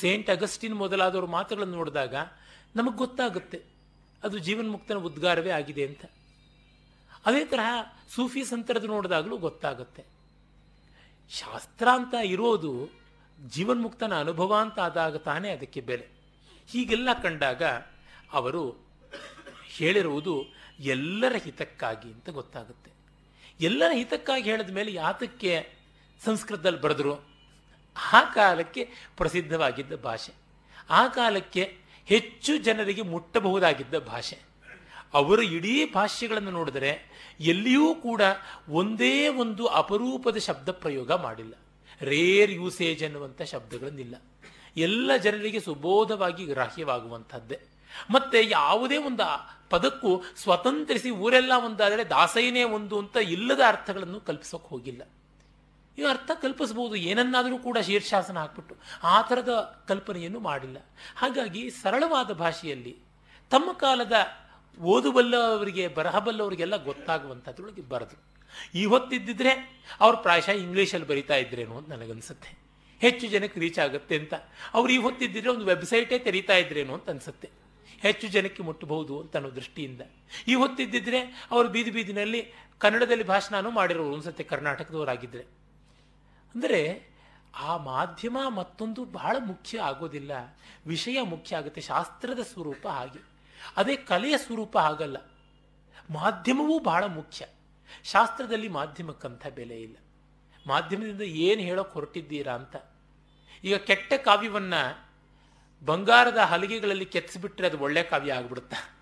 ಸೇಂಟ್ 0.00 0.30
ಅಗಸ್ಟಿನ್ 0.34 0.76
ಮೊದಲಾದವ್ರ 0.82 1.26
ಮಾತುಗಳನ್ನು 1.36 1.76
ನೋಡಿದಾಗ 1.80 2.14
ನಮಗೆ 2.76 2.96
ಗೊತ್ತಾಗುತ್ತೆ, 2.96 3.58
ಅದು 4.22 4.36
ಜೀವನ್ಮುಕ್ತನ 4.46 4.98
ಉದ್ಗಾರವೇ 5.08 5.52
ಆಗಿದೆ 5.58 5.84
ಅಂತ. 5.90 6.04
ಅದೇ 7.26 7.42
ತರಹ 7.52 7.70
ಸೂಫಿ 8.14 8.42
ಸಂತರದ್ದು 8.44 8.88
ನೋಡಿದಾಗಲೂ 8.94 9.36
ಗೊತ್ತಾಗುತ್ತೆ. 9.46 10.02
ಶಾಸ್ತ್ರ 11.30 11.88
ಅಂತ 11.98 12.14
ಇರೋದು 12.34 12.72
ಜೀವನ್ಮುಕ್ತನ 13.38 14.12
ಅನುಭವ 14.24 14.52
ಅಂತ 14.64 14.78
ಆದಾಗ 14.88 15.16
ತಾನೇ 15.28 15.48
ಅದಕ್ಕೆ 15.56 15.80
ಬೆಲೆ. 15.88 16.06
ಹೀಗೆಲ್ಲ 16.68 17.08
ಕಂಡಾಗ 17.24 17.62
ಅವರು 18.38 18.62
ಹೇಳಿರುವುದು 19.76 20.34
ಎಲ್ಲರ 20.94 21.34
ಹಿತಕ್ಕಾಗಿ 21.44 22.08
ಅಂತ 22.16 22.28
ಗೊತ್ತಾಗುತ್ತೆ. 22.38 22.90
ಎಲ್ಲರ 23.60 23.92
ಹಿತಕ್ಕಾಗಿ 24.00 24.46
ಹೇಳಿದ 24.50 24.72
ಮೇಲೆ 24.78 24.90
ಯಾತಕ್ಕೆ 25.02 25.52
ಸಂಸ್ಕೃತದಲ್ಲಿ 26.24 26.80
ಬರೆದ್ರು. 26.80 27.14
ಆ 28.12 28.20
ಕಾಲಕ್ಕೆ 28.34 28.88
ಪ್ರಸಿದ್ಧವಾಗಿದ್ದ 29.16 29.92
ಭಾಷೆ. 29.92 30.32
ಆ 30.90 31.08
ಕಾಲಕ್ಕೆ 31.08 31.78
ಹೆಚ್ಚು 32.06 32.56
ಜನರಿಗೆ 32.56 33.02
ಮುಟ್ಟಬಹುದಾಗಿದ್ದ 33.02 33.94
ಭಾಷೆ. 33.94 34.38
ಅವರ 35.14 35.42
ಇಡೀ 35.42 35.90
ಭಾಷೆಗಳನ್ನು 35.94 36.50
ನೋಡಿದರೆ 36.50 37.18
ಎಲ್ಲಿಯೂ 37.40 37.94
ಕೂಡ 37.94 38.22
ಒಂದೇ 38.68 39.28
ಒಂದು 39.28 39.66
ಅಪರೂಪದ 39.66 40.36
ಶಬ್ದ 40.36 40.68
ಪ್ರಯೋಗ 40.68 41.12
ಮಾಡಿಲ್ಲ. 41.12 41.54
ರೇರ್ 42.00 42.50
ಯೂಸೇಜ್ 42.50 43.04
ಅನ್ನುವಂಥ 43.04 43.42
ಶಬ್ದಗಳನ್ನಿಲ್ಲ. 43.42 44.14
ಎಲ್ಲ 44.76 45.16
ಜನರಿಗೆ 45.16 45.60
ಸುಬೋಧವಾಗಿ 45.60 46.46
ಗ್ರಾಹ್ಯವಾಗುವಂಥದ್ದೇ. 46.46 47.58
ಮತ್ತೆ 48.10 48.44
ಯಾವುದೇ 48.44 48.96
ಒಂದು 48.96 49.50
ಪದಕ್ಕೂ 49.70 50.22
ಸ್ವತಂತ್ರಿಸಿ 50.36 51.10
ಊರೆಲ್ಲ 51.10 51.52
ಒಂದಾದರೆ 51.64 52.10
ದಾಸೈನೇ 52.10 52.62
ಒಂದು 52.62 52.98
ಅಂತ 52.98 53.16
ಇಲ್ಲದ 53.16 53.60
ಅರ್ಥಗಳನ್ನು 53.66 54.20
ಕಲ್ಪಿಸೋಕೆ 54.20 54.68
ಹೋಗಿಲ್ಲ. 54.68 55.02
ಈ 55.98 56.04
ಅರ್ಥ 56.04 56.30
ಕಲ್ಪಿಸಬಹುದು. 56.42 56.96
ಏನನ್ನಾದರೂ 56.96 57.58
ಕೂಡ 57.58 57.78
ಶೀರ್ಷಾಸನ 57.78 58.38
ಹಾಕ್ಬಿಟ್ಟು 58.38 58.76
ಆ 59.02 59.22
ಥರದ 59.22 59.84
ಕಲ್ಪನೆಯನ್ನು 59.88 60.40
ಮಾಡಿಲ್ಲ. 60.40 60.78
ಹಾಗಾಗಿ 61.16 61.70
ಸರಳವಾದ 61.70 62.30
ಭಾಷೆಯಲ್ಲಿ 62.32 62.98
ತಮ್ಮ 63.50 63.72
ಕಾಲದ 63.72 64.12
ಓದುಬಲ್ಲವರಿಗೆ, 64.80 65.88
ಬರಹಬಲ್ಲವರಿಗೆಲ್ಲ 65.88 66.84
ಗೊತ್ತಾಗುವಂಥದ್ರೊಳಗೆ 66.84 67.82
ಬರೆದು. 67.82 68.38
ಈ 68.74 68.84
ಹೊತ್ತಿದ್ದಿದ್ರೆ 68.84 69.82
ಅವ್ರು 70.00 70.18
ಪ್ರಾಯಶಃ 70.18 70.50
ಇಂಗ್ಲೀಷಲ್ಲಿ 70.50 71.06
ಬರಿತಾ 71.06 71.36
ಇದ್ರೇನೋ 71.36 71.76
ಅಂತ 71.76 71.88
ನನಗನ್ಸುತ್ತೆ. 71.88 72.58
ಹೆಚ್ಚು 73.00 73.26
ಜನಕ್ಕೆ 73.26 73.60
ರೀಚ್ 73.60 73.78
ಆಗುತ್ತೆ 73.78 74.18
ಅಂತ. 74.18 74.34
ಅವ್ರು 74.74 74.92
ಈ 74.92 74.96
ಹೊತ್ತಿದ್ದಿದ್ರೆ 74.96 75.50
ಒಂದು 75.50 75.64
ವೆಬ್ಸೈಟೇ 75.64 76.18
ತೆರೀತಾ 76.18 76.56
ಇದ್ರೇನೋ 76.56 76.94
ಅಂತ 76.94 77.10
ಅನ್ಸುತ್ತೆ. 77.10 77.50
ಹೆಚ್ಚು 78.00 78.28
ಜನಕ್ಕೆ 78.28 78.62
ಮುಟ್ಟಬಹುದು 78.62 79.20
ಅಂತ 79.20 79.36
ಅನ್ನೋ 79.36 79.54
ದೃಷ್ಟಿಯಿಂದ. 79.54 80.00
ಈ 80.48 80.54
ಹೊತ್ತಿದ್ದಿದ್ರೆ 80.54 81.20
ಅವರು 81.50 81.68
ಬೀದಿ 81.68 81.90
ಬೀದಿನಲ್ಲಿ 81.90 82.52
ಕನ್ನಡದಲ್ಲಿ 82.78 83.24
ಭಾಷಣನೂ 83.24 83.70
ಮಾಡಿರೋರು 83.70 84.14
ಅನ್ಸುತ್ತೆ 84.14 84.42
ಕರ್ನಾಟಕದವರಾಗಿದ್ದರೆ 84.42 85.57
ಅಂದರೆ 86.54 87.08
ಆ 87.56 87.76
ಮಾಧ್ಯಮ 87.76 88.38
ಮತ್ತೊಂದು 88.48 89.04
ಬಹಳ 89.04 89.36
ಮುಖ್ಯ 89.46 89.80
ಆಗೋದಿಲ್ಲ. 89.80 90.30
ವಿಷಯ 90.86 91.22
ಮುಖ್ಯ 91.22 91.56
ಆಗುತ್ತೆ. 91.56 91.80
ಶಾಸ್ತ್ರದ 91.80 92.38
ಸ್ವರೂಪ 92.40 92.88
ಹಾಗೆ. 92.88 93.22
ಅದೇ 93.76 93.96
ಕಲೆಯ 93.96 94.38
ಸ್ವರೂಪ 94.38 94.76
ಆಗಲ್ಲ 94.76 95.16
ಮಾಧ್ಯಮವೂ 96.10 96.78
ಬಹಳ 96.78 97.04
ಮುಖ್ಯ. 97.04 97.46
ಶಾಸ್ತ್ರದಲ್ಲಿ 98.04 98.68
ಮಾಧ್ಯಮಕ್ಕಂಥ 98.68 99.46
ಬೆಲೆ 99.46 99.82
ಇಲ್ಲ. 99.82 99.96
ಮಾಧ್ಯಮದಿಂದ 100.66 101.22
ಏನು 101.22 101.60
ಹೇಳೋಕೆ 101.60 101.92
ಹೊರಟಿದ್ದೀರಾ 101.92 102.54
ಅಂತ. 102.54 102.76
ಈಗ 103.64 103.76
ಕೆಟ್ಟ 103.76 104.12
ಕಾವ್ಯವನ್ನು 104.12 105.08
ಬಂಗಾರದ 105.84 106.36
ಹಲಿಗೆಗಳಲ್ಲಿ 106.36 107.04
ಕೆತ್ತಿಸ್ಬಿಟ್ರೆ 107.04 107.66
ಅದು 107.66 107.78
ಒಳ್ಳೆ 107.78 108.02
ಕಾವ್ಯ 108.02 108.32
ಆಗ್ಬಿಡುತ್ತಾ? 108.32 108.97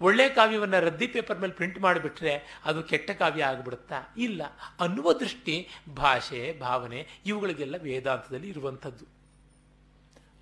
ಒಳ್ಳೆ 0.00 0.28
ಕಾವ್ಯವನ್ನು 0.28 0.80
ರದ್ದಿ 0.80 1.06
ಪೇಪರ್ 1.06 1.40
ಮೇಲೆ 1.40 1.52
ಪ್ರಿಂಟ್ 1.52 1.78
ಮಾಡಿಬಿಟ್ರೆ 1.80 2.60
ಅದು 2.64 2.82
ಕೆಟ್ಟ 2.82 3.10
ಕಾವ್ಯ 3.10 3.44
ಆಗಿಬಿಡುತ್ತಾ? 3.44 4.14
ಇಲ್ಲ. 4.16 4.42
ಅನ್ನುವ 4.80 5.12
ದೃಷ್ಟಿ 5.12 5.68
ಭಾಷೆ, 5.96 6.58
ಭಾವನೆ 6.60 7.08
ಇವುಗಳಿಗೆಲ್ಲ 7.26 7.76
ವೇದಾಂತದಲ್ಲಿ 7.76 8.48
ಇರುವಂಥದ್ದು. 8.48 9.04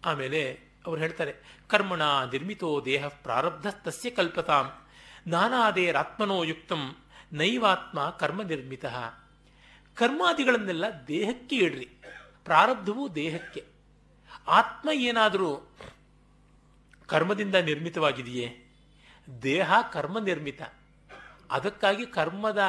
ಆಮೇಲೆ 0.05 0.61
ಅವ್ರು 0.87 1.01
ಹೇಳ್ತಾರೆ, 1.01 1.35
ಕರ್ಮಣ 1.69 2.03
ನಿರ್ಮಿತೋ 2.03 2.83
ದೇಹ 2.85 3.07
ಪ್ರಾರಬ್ಧ 3.07 3.67
ತಸ್ಯ 3.67 4.11
ಕಲ್ಪತಾಂ 4.11 4.73
ನಾನಾದೇರಾತ್ಮನೋ 5.27 6.43
ಯುಕ್ತಂ, 6.43 6.97
ನೈವಾತ್ಮ 7.33 8.11
ಕರ್ಮ 8.11 8.43
ನಿರ್ಮಿತ. 8.43 8.85
ಕರ್ಮಾದಿಗಳನ್ನೆಲ್ಲ 9.95 10.85
ದೇಹಕ್ಕೆ 11.09 11.57
ಇಡ್ರಿ, 11.57 11.88
ಪ್ರಾರಬ್ಧವೂ 12.45 13.09
ದೇಹಕ್ಕೆ. 13.09 13.65
ಆತ್ಮ 14.49 14.91
ಏನಾದರೂ 14.91 15.77
ಕರ್ಮದಿಂದ 17.07 17.55
ನಿರ್ಮಿತವಾಗಿದೆಯೇ? 17.55 18.62
ದೇಹ 19.43 19.73
ಕರ್ಮ 19.93 20.19
ನಿರ್ಮಿತ 20.19 20.63
ಅದಕ್ಕಾಗಿ 21.51 22.07
ಕರ್ಮದ 22.07 22.63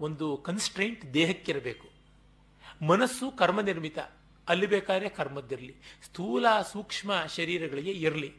ಒಂದು 0.00 0.36
ಕನ್ಸ್ಟ್ರೆಂಟ್ 0.36 1.14
ದೇಹಕ್ಕಿರಬೇಕು. 1.14 1.88
ಮನಸ್ಸು 2.86 3.30
ಕರ್ಮ 3.30 3.60
ನಿರ್ಮಿತ 3.60 3.98
ಅಲ್ಲಿ 4.48 4.66
ಬೇಕಾದ್ರೆ 4.66 5.08
ಕರ್ಮದ್ದಿರಲಿ. 5.08 5.76
ಸ್ಥೂಲ 6.04 6.46
ಸೂಕ್ಷ್ಮ 6.72 7.12
ಶರೀರಗಳಿಗೆ 7.36 7.90
ಇರಲಿ. 7.90 8.34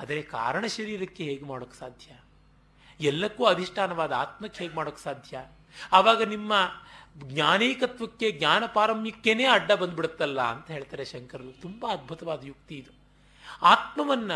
ಆದರೆ 0.00 0.22
ಕಾರಣ 0.22 0.66
ಶರೀರಕ್ಕೆ 0.66 1.24
ಹೇಗೆ 1.24 1.44
ಮಾಡೋಕ್ಕೆ 1.44 1.78
ಸಾಧ್ಯ? 1.78 2.12
ಎಲ್ಲಕ್ಕೂ 3.00 3.44
ಅಧಿಷ್ಠಾನವಾದ 3.44 4.12
ಆತ್ಮಕ್ಕೆ 4.12 4.64
ಹೇಗೆ 4.64 4.76
ಮಾಡೋಕ್ಕೆ 4.76 5.02
ಸಾಧ್ಯ? 5.02 5.44
ಆವಾಗ 5.92 6.22
ನಿಮ್ಮ 6.22 6.52
ಜ್ಞಾನೇಕತ್ವಕ್ಕೆ, 7.16 8.30
ಜ್ಞಾನ 8.30 8.62
ಪಾರಮ್ಯಕ್ಕೇನೆ 8.66 9.44
ಅಡ್ಡ 9.44 9.72
ಬಂದ್ಬಿಡುತ್ತಲ್ಲ 9.72 10.40
ಅಂತ 10.40 10.70
ಹೇಳ್ತಾರೆ 10.70 11.04
ಶಂಕರರು. 11.04 11.60
ತುಂಬ 11.60 11.86
ಅದ್ಭುತವಾದ 11.92 12.44
ಯುಕ್ತಿ 12.44 12.74
ಇದು. 12.74 12.90
ಆತ್ಮವನ್ನ 13.62 14.32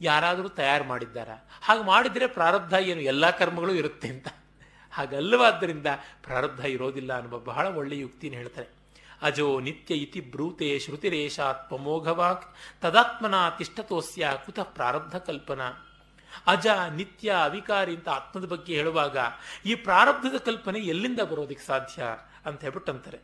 ಯಾರಾದರೂ 0.00 0.48
ತಯಾರು 0.48 0.84
ಮಾಡಿದ್ದಾರ? 0.84 1.28
ಹಾಗೆ 1.62 1.82
ಮಾಡಿದರೆ 1.82 2.26
ಪ್ರಾರಬ್ಧ 2.26 2.72
ಏನು? 2.72 3.00
ಎಲ್ಲ 3.00 3.30
ಕರ್ಮಗಳು 3.30 3.74
ಇರುತ್ತೆ 3.74 4.08
ಅಂತ. 4.08 4.28
ಹಾಗಲ್ಲವಾದ್ದರಿಂದ 4.92 5.86
ಪ್ರಾರಬ್ಧ 6.22 6.60
ಇರೋದಿಲ್ಲ 6.60 7.18
ಅನ್ನುವ 7.18 7.38
ಬಹಳ 7.38 7.66
ಒಳ್ಳೆಯ 7.66 7.98
ಯುಕ್ತಿನ 7.98 8.32
ಹೇಳ್ತಾರೆ. 8.32 8.68
ಅಜೋ 9.22 9.60
ನಿತ್ಯ 9.60 9.94
ಇತಿ 9.94 10.20
ಬ್ರೂತೆ 10.20 10.78
ಶ್ರುತಿರೇಶಾತ್ಮಮೋಘವಾಕ್ 10.78 12.54
ತದಾತ್ಮನ 12.80 13.34
ತಿಷ್ಟತೋಸ್ಯ 13.58 14.28
ಕುತಃ 14.46 14.62
ಪ್ರಾರಬ್ಧ 14.62 15.16
ಕಲ್ಪನಾ. 15.16 15.84
ಅಜ 16.46 16.66
ನಿತ್ಯ 16.94 17.32
ಅವಿಕಾರಿ 17.44 17.96
ಅಂತ 17.96 18.08
ಆತ್ಮದ 18.08 18.44
ಬಗ್ಗೆ 18.44 18.74
ಹೇಳುವಾಗ 18.74 19.16
ಈ 19.66 19.74
ಪ್ರಾರಬ್ಧದ 19.74 20.38
ಕಲ್ಪನೆ 20.38 20.78
ಎಲ್ಲಿಂದ 20.78 21.20
ಬರೋದಕ್ಕೆ 21.20 21.66
ಸಾಧ್ಯ 21.66 22.02
ಅಂತ 22.46 22.60
ಹೇಳ್ಬಿಟ್ಟು 22.60 22.92
ಅಂತಾರೆ. 22.92 23.18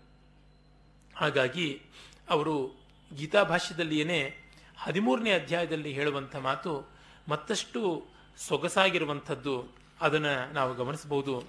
ಹಾಗಾಗಿ 1.16 1.82
ಅವರು 2.30 2.84
ಗೀತಾಭಾಷ್ಯದಲ್ಲಿಯೇ 3.16 4.43
ಹದಿಮೂರನೇ 4.76 5.30
ಅಧ್ಯಾಯದಲ್ಲಿ 5.30 5.92
ಹೇಳುವಂಥ 5.92 6.36
ಮಾತು 6.36 6.90
ಮತ್ತಷ್ಟು 7.28 8.06
ಸೊಗಸಾಗಿರುವಂಥದ್ದು. 8.38 9.76
ಅದನ್ನು 10.00 10.52
ನಾವು 10.52 10.74
ಗಮನಿಸಬಹುದು. 10.74 11.44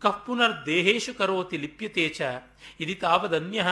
ಕಪ್ಪುನರ್ 0.00 0.26
ಪುನರ್ 0.26 0.66
ದೇಹೇಶು 0.66 1.14
ಕರೋತಿ 1.14 1.56
ಲಿಪ್ಯತೆ 1.56 2.14
ಇದಿ 2.80 2.94
ತಾವದನ್ಯ 2.94 3.66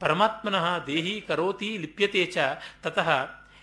ಪರಮಾತ್ಮನಃ 0.00 0.84
ದೇಹಿ 0.84 1.20
ಕರೋತಿ 1.20 1.78
ಲಿಪ್ಯತೆ 1.78 2.32
ತತಃ 2.82 3.10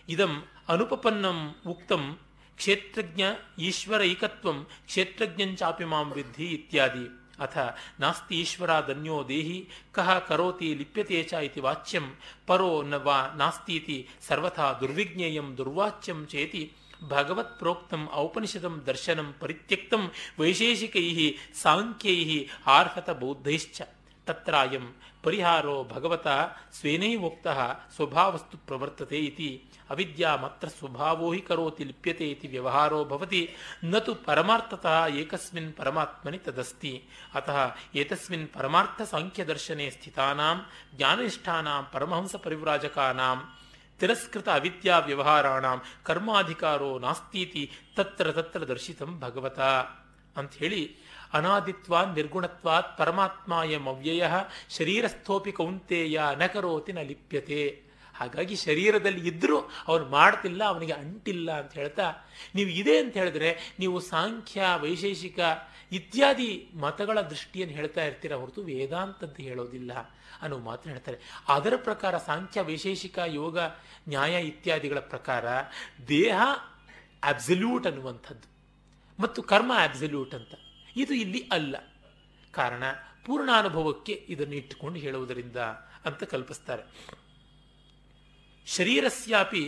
ಇದಂ 0.09 0.43
ಅನುಪಪನ್ನಂ 0.67 1.55
ಉಕ್ತಂ 1.67 2.19
ಕ್ಷೇತ್ರಜ್ಞ 2.57 3.21
ಈಶ್ವರೈಕತ್ವಂ 3.59 4.67
ಕ್ಷೇತ್ರಜ್ಞಂಚಾಪಿ 4.85 5.85
ಮಾಂ 5.85 6.11
ವಿದ್ಧಿ 6.11 6.45
ಇತ್ಯಾದಿ. 6.45 7.24
ಅಥ 7.39 7.57
ನಾಸ್ತಿ 7.99 8.35
ಈಶ್ವರಾದನ್ಯೋ 8.35 9.17
ದೇಹಿ 9.29 9.59
ಕಹ 9.91 10.17
ಕರೋತಿ 10.27 10.69
ಲಿಪ್ಯತೆ 10.75 11.19
ಚ 11.23 11.41
ಇತಿ 11.43 11.59
ವಾಚ್ಯಂ 11.59 12.05
ಪರೋ 12.45 12.71
ನ 12.83 12.99
ವಾ 13.05 13.19
ನಾಸ್ತೀತಿ 13.35 13.97
ಸರ್ವಥಾ 14.27 14.67
ದುರ್ವಿಜ್ಞೇಯಂ 14.81 15.49
ದುರ್ವಾಚ್ಯಂ 15.57 16.21
ಚೇತಿ 16.25 16.63
ಭಗವತ್ 17.09 17.55
ಪ್ರೋಕ್ತಂ 17.59 18.03
ಔಪನಿಷದಂ 18.15 18.75
ದರ್ಶನಂ 18.87 19.27
ಪರಿತ್ಯಕ್ತಂ 19.39 20.03
ವೈಶೇಷಿಕೈ 20.39 21.07
ಸಾಂಖ್ಯೈ 21.61 22.19
ಆರ್ಹತ 22.67 23.09
ಬೌದ್ಧೈಶ್ಚ 23.19 23.77
ತತ್ರಾಯಂ 24.27 24.85
ಪರಿಹಾರೋ 25.25 25.75
ಭಗವತ 25.91 26.27
ಸ್ವೇನೈವೋಕ್ತಃ 26.73 27.59
ಸ್ವಭಾವಸ್ತು 27.95 28.57
ಪ್ರವರ್ತತೆ 28.67 29.19
ಇತಿ 29.19 29.49
ಅವಿದ್ಯಾ 29.89 30.35
ಮಾತ್ರ 30.35 30.67
ಸ್ವಭಾವೋ 30.67 31.33
ಹಿ 31.33 31.41
ಕರೋತಿ 31.41 31.83
ಲಿಪ್ಯತೆ 31.83 32.29
ಇತಿ 32.29 32.47
ವ್ಯವಹಾರೋ 32.47 33.05
ಭವತಿ, 33.05 33.55
ನತು 33.83 34.15
ಪರಮಾರ್ಥತಃ 34.15 35.07
ಏಕಸ್ಮಿನ್ 35.07 35.73
ಪರಮಾತ್ಮನಿ 35.73 36.37
ತದಸ್ತಿ. 36.37 37.03
ಅತಃ 37.33 37.75
ಏತಸ್ಮಿನ್ 37.95 38.47
ಪರಮಾರ್ಥ 38.47 39.01
ಸಾಂಖ್ಯದರ್ಶನೆ 39.01 39.89
ಸ್ಥಿತಾನಾಂ, 39.89 40.65
ಜ್ಞಾನನಿಷ್ಠಾನಾಂ, 40.95 41.87
ಪರಮಹಂಸ 41.91 42.35
ಪರಿವ್ರಾಜಕಾನಾಂ. 42.35 43.43
ತಿರಸ್ಕೃತ 43.99 44.49
ಅವಿದ್ಯಾ 44.49 44.97
ವ್ಯವಹಾರಾಣಾಂ, 44.97 45.81
ಕರ್ಮಾಧಿಕಾರೋ 46.03 46.99
ನಾಸ್ತೀತಿ, 46.99 47.71
ತತ್ರ 47.95 48.31
ತತ್ರ 48.31 48.63
ದರ್ಶಿತಂ 48.63 49.19
ಭಗವತ. 49.19 49.59
ಅಂತ 50.37 50.53
ಹೇಳಿ 50.53 50.97
ಅನಾದಿತ್ವಾತ್ 51.33 52.15
ನಿರ್ಗುಣತ್ವಾತ್ 52.15 53.01
ಎಂ 53.65 53.87
ಅವ್ಯಯ 53.87 54.27
ಶರೀರಸ್ಥೋಪಿ 54.77 55.51
ಕೌಂತೆಯ 55.51 56.21
ನ 56.37 56.45
ಕರೋತಿ 56.45 56.93
ನ 56.93 56.99
ಲಿಪ್ಯತೆ. 57.01 57.84
ಹಾಗಾಗಿ 58.15 58.55
ಶರೀರದಲ್ಲಿ 58.55 59.27
ಇದ್ದರೂ 59.27 59.59
ಅವನು 59.87 60.05
ಮಾಡ್ತಿಲ್ಲ, 60.05 60.63
ಅವನಿಗೆ 60.63 60.93
ಅಂಟಿಲ್ಲ 60.93 61.59
ಅಂತ 61.59 61.73
ಹೇಳ್ತಾ, 61.73 62.13
ನೀವು 62.55 62.69
ಇದೆ 62.69 62.97
ಅಂತ 62.97 63.17
ಹೇಳಿದ್ರೆ 63.17 63.75
ನೀವು 63.79 63.99
ಸಾಂಖ್ಯ, 63.99 64.61
ವೈಶೇಷಿಕ 64.77 65.39
ಇತ್ಯಾದಿ 65.91 66.69
ಮತಗಳ 66.75 67.21
ದೃಷ್ಟಿಯನ್ನು 67.21 67.75
ಹೇಳ್ತಾ 67.75 68.05
ಇರ್ತೀರ 68.05 68.35
ಹೊರತು 68.35 68.61
ಅಂತ 69.21 69.39
ಹೇಳೋದಿಲ್ಲ 69.39 69.93
ಅನ್ನೋ 70.41 70.57
ಮಾತು 70.57 70.89
ಹೇಳ್ತಾರೆ. 70.89 71.17
ಅದರ 71.47 71.73
ಪ್ರಕಾರ 71.75 72.17
ಸಾಂಖ್ಯ, 72.17 72.61
ವೈಶೇಷಿಕ, 72.61 73.19
ಯೋಗ, 73.27 73.59
ನ್ಯಾಯ 74.07 74.47
ಇತ್ಯಾದಿಗಳ 74.47 74.99
ಪ್ರಕಾರ 74.99 75.45
ದೇಹ 76.07 76.39
ಅಬ್ಸಲ್ಯೂಟ್ 77.23 77.87
ಅನ್ನುವಂಥದ್ದು 77.87 78.55
ಮತ್ತು 79.19 79.43
ಕರ್ಮ 79.43 79.71
ಅಬ್ಸಲ್ಯೂಟ್ 79.83 80.35
ಅಂತ. 80.35 80.55
ಇದು 80.95 81.13
ಇಲ್ಲಿ 81.13 81.49
ಅಲ್ಲ. 81.51 81.75
ಕಾರಣ 82.51 82.83
ಪೂರ್ಣಾನುಭವಕ್ಕೆ 83.25 84.25
ಇದನ್ನು 84.29 84.55
ಇಟ್ಟುಕೊಂಡು 84.55 84.99
ಹೇಳುವುದರಿಂದ 84.99 85.57
ಅಂತ 86.05 86.23
ಕಲ್ಪಿಸ್ತಾರೆ. 86.23 86.83
ಶರೀರಸ್ಯಾಪಿ 88.65 89.63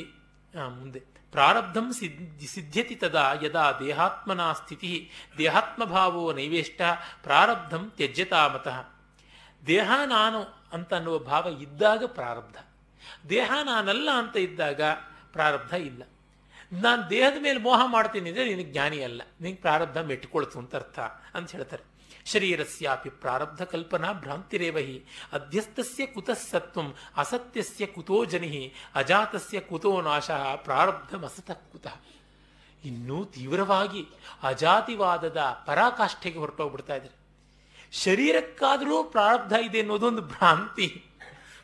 ಮುಂದೆ. 0.70 1.00
ಪ್ರಾರಬ್ಧಂ 1.32 1.94
ಸಿದ್ಧಿ, 1.94 2.48
ಸಿದ್ಧ್ಯತಿ 2.48 2.96
ತದಾ 2.96 3.26
ಯದಾ 3.44 3.66
ದೇಹಾತ್ಮನ 3.72 4.42
ಸ್ಥಿತಿ, 4.54 4.92
ದೇಹಾತ್ಮಭಾವೋ 5.38 6.34
ನೈವೇಷ್ಟ, 6.34 6.82
ಪ್ರಾರಬ್ಧಂ 7.24 7.84
ತ್ಯಜ್ಯತಾ 7.96 8.48
ಮತಃ 8.48 8.78
ದೇಹ 9.68 9.92
ನಾನು 10.06 10.40
ಅಂತ 10.74 10.94
ಅನ್ನುವ 10.94 11.18
ಭಾವ 11.20 11.48
ಇದ್ದಾಗ 11.62 12.04
ಪ್ರಾರಬ್ಧ. 12.06 12.58
ದೇಹ 13.30 13.52
ನಾನಲ್ಲ 13.64 14.10
ಅಂತ 14.14 14.36
ಇದ್ದಾಗ 14.38 14.82
ಪ್ರಾರಬ್ಧ 15.32 15.74
ಇಲ್ಲ. 15.74 16.04
ನಾನು 16.72 17.02
ದೇಹದ 17.10 17.38
ಮೇಲೆ 17.42 17.60
ಮೋಹ 17.60 17.82
ಮಾಡ್ತೀನಿ 17.86 18.30
ಅಂದರೆ 18.30 18.46
ನಿನಗೆ 18.46 18.72
ಜ್ಞಾನಿ 18.72 19.00
ಅಲ್ಲ. 19.04 19.22
ನಿನಗೆ 19.42 19.60
ಪ್ರಾರಬ್ಧ 19.62 19.98
ಮೆಟ್ಕೊಳ್ತು 19.98 20.60
ಅಂತ 20.60 20.76
ಅರ್ಥ 20.76 21.00
ಅಂತ 21.34 21.52
ಹೇಳ್ತಾರೆ. 21.52 21.84
ಶರೀರಸ್ಯಾಪಿ 22.32 23.10
ಪ್ರಾರಬ್ಧ 23.10 23.62
ಕಲ್ಪನಾ 23.62 24.14
ಭ್ರಾಂತಿರೇವಹಿ 24.14 25.06
ಅಧ್ಯಸ್ತಸ್ಯ 25.34 26.06
ಕುತಃ 26.06 26.34
ಸತ್ವಂ 26.34 26.96
ಅಸತ್ಯಸ್ಯ 27.18 27.86
ಕುತೋ 27.86 28.26
ಜನಿಹಿ 28.26 28.74
ಅಜಾತಸ್ಯ 28.96 29.60
ಕುತೋ 29.60 30.02
ನಾಶ 30.02 30.32
ಪ್ರಾರಬ್ಧಮಸತಃ 30.56 31.54
ಕುತಃ 31.54 31.96
ಇನ್ನೂ 32.86 33.26
ತೀವ್ರವಾಗಿ 33.26 34.06
ಅಜಾತಿವಾದದ 34.44 35.38
ಪರಾಕಾಷ್ಠೆಗೆ 35.66 36.40
ಹೊರಟೋಗ್ಬಿಡ್ತಾ 36.40 36.96
ಇದ್ದಾರೆ. 36.96 37.18
ಶರೀರಕ್ಕಾದರೂ 37.92 39.04
ಪ್ರಾರಬ್ಧ 39.04 39.54
ಇದೆ 39.54 39.80
ಅನ್ನೋದೊಂದು 39.80 40.22
ಭ್ರಾಂತಿ. 40.22 41.06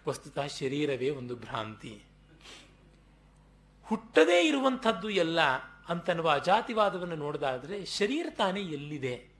ವಸ್ತುತಃ 0.08 0.47
ಶರೀರವೇ 0.47 1.10
ಒಂದು 1.10 1.36
ಭ್ರಾಂತಿ. 1.36 2.04
ಹುಟ್ಟದೇ 3.83 4.48
ಇರುವಂಥದ್ದು 4.48 5.10
ಎಲ್ಲ 5.10 5.42
ಅಂತನ್ನುವ 5.90 6.29
ಅಜಾತಿವಾದವನ್ನು 6.29 7.15
ನೋಡಿದಾದ್ರೆ 7.15 7.85
ಶರೀರ 7.85 8.27
ತಾನೇ 8.38 8.62
ಎಲ್ಲಿದೆ? 8.62 9.33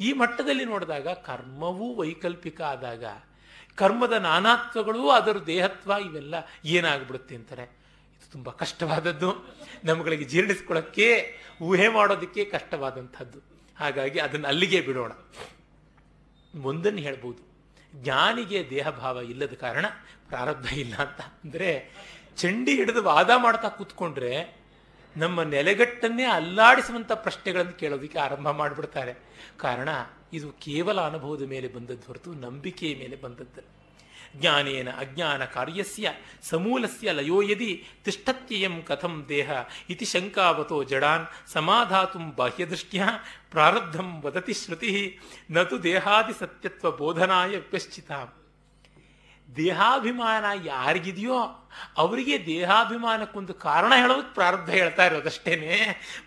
ಈ 0.00 0.12
ಮಟ್ಟದಲ್ಲಿ 0.12 0.64
ನೋಡಿದಾಗ 0.64 1.08
ಕರ್ಮವೂ 1.08 1.94
ವೈಕಲ್ಪಿಕ 1.94 2.60
ಆದಾಗ 2.60 3.04
ಕರ್ಮದ 3.74 4.12
ನಾನಾತ್ವಗಳು 4.12 5.10
ಅದರ 5.10 5.38
ದೇಹತ್ವ 5.38 5.92
ಇವೆಲ್ಲ 6.06 6.34
ಏನಾಗ್ಬಿಡುತ್ತೆ 6.64 7.34
ಅಂತಾರೆ. 7.34 7.62
ಇದು 7.62 8.32
ತುಂಬ 8.32 8.50
ಕಷ್ಟವಾದದ್ದು. 8.50 9.56
ನಮ್ಗಳಿಗೆ 9.84 10.24
ಜೀರ್ಣಿಸ್ಕೊಳ್ಳೋಕ್ಕೆ 10.24 11.34
ಊಹೆ 11.62 11.88
ಮಾಡೋದಕ್ಕೆ 11.88 12.44
ಕಷ್ಟವಾದಂಥದ್ದು. 12.44 13.38
ಹಾಗಾಗಿ 13.78 14.18
ಅದನ್ನು 14.18 14.48
ಅಲ್ಲಿಗೆ 14.48 14.80
ಬಿಡೋಣ. 14.80 15.12
ಒಂದನ್ನು 16.62 16.98
ಹೇಳ್ಬೋದು. 16.98 17.54
ಜ್ಞಾನಿಗೆ 17.94 18.70
ದೇಹಭಾವ 18.70 19.18
ಇಲ್ಲದ 19.18 19.52
ಕಾರಣ 19.52 19.86
ಪ್ರಾರಬ್ಧ 20.28 20.66
ಇಲ್ಲ 20.66 20.94
ಅಂತ. 20.94 21.20
ಅಂದರೆ 21.20 21.90
ಚಂಡಿ 22.36 22.74
ಹಿಡಿದು 22.74 23.02
ವಾದ 23.02 23.30
ಮಾಡ್ತಾ 23.36 23.68
ಕೂತ್ಕೊಂಡ್ರೆ 23.68 24.64
ನಮ್ಮ 25.16 25.42
ನೆಲೆಗಟ್ಟನ್ನೇ 25.42 26.24
ಅಲ್ಲಾಡಿಸುವಂಥ 26.24 27.12
ಪ್ರಶ್ನೆಗಳನ್ನು 27.12 27.72
ಕೇಳೋದಕ್ಕೆ 27.72 28.18
ಆರಂಭ 28.18 28.50
ಮಾಡಿಬಿಡ್ತಾರೆ. 28.50 29.33
ಕಾರಣ 29.58 29.88
ಇದು 30.32 30.52
ಕೇವಲ 30.52 31.00
ಅನುಭವದ 31.00 31.42
ಮೇಲೆ 31.42 31.68
ಬಂದದ್ದು 31.68 32.06
ಹೊರತು 32.06 32.32
ನಂಬಿಕೆಯ 32.32 32.96
ಮೇಲೆ 32.96 33.16
ಬಂದದ್ದು. 33.16 33.84
ಜ್ಞಾನೇನ 34.40 34.90
ಅಜ್ಞಾನ 34.90 35.44
ಕಾರ್ಯಸ್ಯ 35.44 36.12
ಸಮೂಲಸ್ಯ 36.42 37.12
ಲಯೋ 37.12 37.42
ಯದಿ 37.42 37.84
ತಿಷ್ಠತ್ಯಯಂ 38.04 38.82
ಕಥಂ 38.82 39.26
ದೇಹ 39.28 39.50
ಇತಿ 39.90 40.04
ಶಂಕಾವತೋ 40.04 40.84
ಜಡಾನ್ 40.84 41.48
ಸಮಾಧಾತು 41.48 42.36
ಬಾಹ್ಯದೃಷ್ಟ್ಯ 42.36 43.04
ಪ್ರಾರಬ್ಧಂ 43.50 44.22
ವದತಿ 44.22 44.54
ಶ್ರುತಿ 44.54 45.18
ನತು 45.50 45.82
ದೇಹಾದಿ 45.82 46.32
ಸತ್ಯತ್ವ 46.38 46.90
ಬೋಧನಾಯ 46.90 47.48
ವಿಪಶ್ಚಿತ 47.48 48.10
ದೇಹಾಭಿಮಾನ 49.56 50.44
ಯಾರಿಗಿದೆಯೋ 50.64 51.68
ಅವರಿಗೆ 51.96 52.46
ದೇಹಾಭಿಮಾನಕ್ಕೊಂದು 52.46 53.54
ಕಾರಣ 53.54 53.92
ಹೇಳೋದಕ್ಕೆ 53.96 54.34
ಪ್ರಾರಬ್ಧ 54.34 54.70
ಹೇಳ್ತಾ 54.70 55.06
ಇರೋದಷ್ಟೇನೆ 55.06 55.72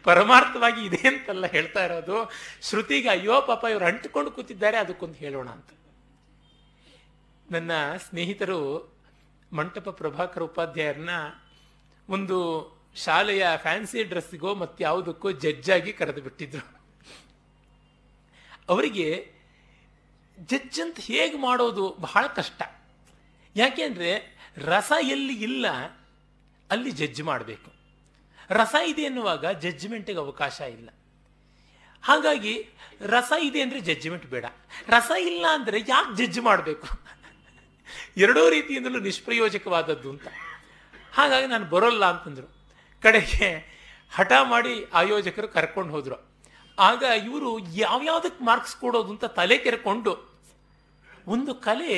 ಪರಮಾರ್ಥವಾಗಿ 0.04 0.86
ಇದೆ 0.86 1.08
ಅಂತಲ್ಲ 1.08 1.46
ಹೇಳ್ತಾ 1.46 1.86
ಇರೋದು. 1.86 2.32
ಶ್ರುತಿಗೆ 2.62 3.10
ಅಯ್ಯೋ 3.10 3.42
ಪಾಪ 3.42 3.66
ಇವರು 3.72 3.86
ಅಂಟ್ಕೊಂಡು 3.86 4.32
ಕೂತಿದ್ದಾರೆ, 4.32 4.78
ಅದಕ್ಕೊಂದು 4.78 5.14
ಹೇಳೋಣ 5.14 5.50
ಅಂತ. 5.50 5.70
ನನ್ನ 7.52 7.72
ಸ್ನೇಹಿತರು 7.96 8.60
ಮಂಟಪ 9.54 9.90
ಪ್ರಭಾಕರ್ 9.90 10.44
ಉಪಾಧ್ಯಾಯರನ್ನ 10.44 11.10
ಒಂದು 12.10 12.38
ಶಾಲೆಯ 12.96 13.48
ಫ್ಯಾನ್ಸಿ 13.58 14.04
ಡ್ರೆಸ್ಸಿಗೋ 14.04 14.56
ಮತ್ತಾವುದಕ್ಕೋ 14.56 15.32
ಜಡ್ಜಾಗಿ 15.32 15.94
ಕರೆದು 15.94 16.22
ಬಿಟ್ಟಿದ್ರು. 16.22 16.66
ಅವರಿಗೆ 18.70 19.32
ಜಡ್ಜ್ 20.40 20.82
ಅಂತ 20.82 21.00
ಹೇಗೆ 21.00 21.38
ಮಾಡೋದು 21.38 21.98
ಬಹಳ 22.00 22.28
ಕಷ್ಟ. 22.28 22.62
ಯಾಕೆಂದ್ರೆ 23.58 24.12
ರಸ 24.58 24.92
ಎಲ್ಲಿ 25.02 25.36
ಇಲ್ಲ, 25.44 25.68
ಅಲ್ಲಿ 26.72 26.92
ಜಡ್ಜ್ 26.92 27.24
ಮಾಡಬೇಕು. 27.24 27.72
ರಸ 28.50 28.76
ಇದೆ 28.88 29.02
ಎನ್ನುವಾಗ 29.02 29.46
ಜಡ್ಜ್ಮೆಂಟಿಗೆ 29.46 30.20
ಅವಕಾಶ 30.20 30.62
ಇಲ್ಲ. 30.62 30.90
ಹಾಗಾಗಿ 32.04 32.68
ರಸ 33.02 33.32
ಇದೆ 33.42 33.62
ಅಂದರೆ 33.62 33.80
ಜಡ್ಜ್ಮೆಂಟ್ 33.80 34.26
ಬೇಡ. 34.26 34.46
ರಸ 34.90 35.12
ಇಲ್ಲ 35.22 35.46
ಅಂದರೆ 35.54 35.80
ಯಾಕೆ 35.88 36.16
ಜಡ್ಜ್ 36.16 36.40
ಮಾಡಬೇಕು? 36.40 36.88
ಎರಡೂ 38.18 38.50
ರೀತಿಯಿಂದಲೂ 38.50 39.00
ನಿಷ್ಪ್ರಯೋಜಕವಾದದ್ದು 39.00 40.10
ಅಂತ. 40.10 40.28
ಹಾಗಾಗಿ 41.14 41.48
ನಾನು 41.48 41.66
ಬರೋಲ್ಲ 41.66 42.06
ಅಂತಂದರು. 42.06 42.48
ಕಡೆಗೆ 43.02 43.48
ಹಠ 44.16 44.32
ಮಾಡಿ 44.44 44.86
ಆಯೋಜಕರು 44.94 45.48
ಕರ್ಕೊಂಡು 45.48 45.92
ಹೋದರು. 45.92 46.18
ಆಗ 46.80 47.04
ಇವರು 47.04 47.60
ಯಾವ್ಯಾವುದಕ್ಕೆ 47.60 48.44
ಮಾರ್ಕ್ಸ್ 48.44 48.76
ಕೊಡೋದು 48.76 49.10
ಅಂತ 49.10 49.26
ತಲೆ 49.26 49.58
ಕೆರೆಕೊಂಡು 49.58 50.12
ಒಂದು 51.28 51.56
ಕಲೆ 51.56 51.94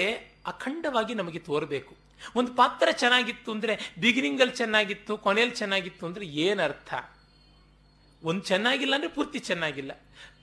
ಅಖಂಡವಾಗಿ 0.51 1.13
ನಮಗೆ 1.21 1.39
ತೋರಬೇಕು. 1.47 1.93
ಒಂದು 2.39 2.51
ಪಾತ್ರ 2.59 2.87
ಚೆನ್ನಾಗಿತ್ತು 3.03 3.49
ಅಂದರೆ 3.55 3.73
ಬಿಗಿನಿಂಗಲ್ಲಿ 4.03 4.55
ಚೆನ್ನಾಗಿತ್ತು, 4.61 5.13
ಕೊನೆಯಲ್ಲಿ 5.25 5.55
ಚೆನ್ನಾಗಿತ್ತು 5.61 6.03
ಅಂದರೆ 6.09 6.25
ಏನರ್ಥ? 6.45 6.93
ಒಂದು 8.21 8.43
ಚೆನ್ನಾಗಿಲ್ಲ 8.51 8.93
ಅಂದರೆ 8.97 9.11
ಪೂರ್ತಿ 9.17 9.39
ಚೆನ್ನಾಗಿಲ್ಲ. 9.49 9.91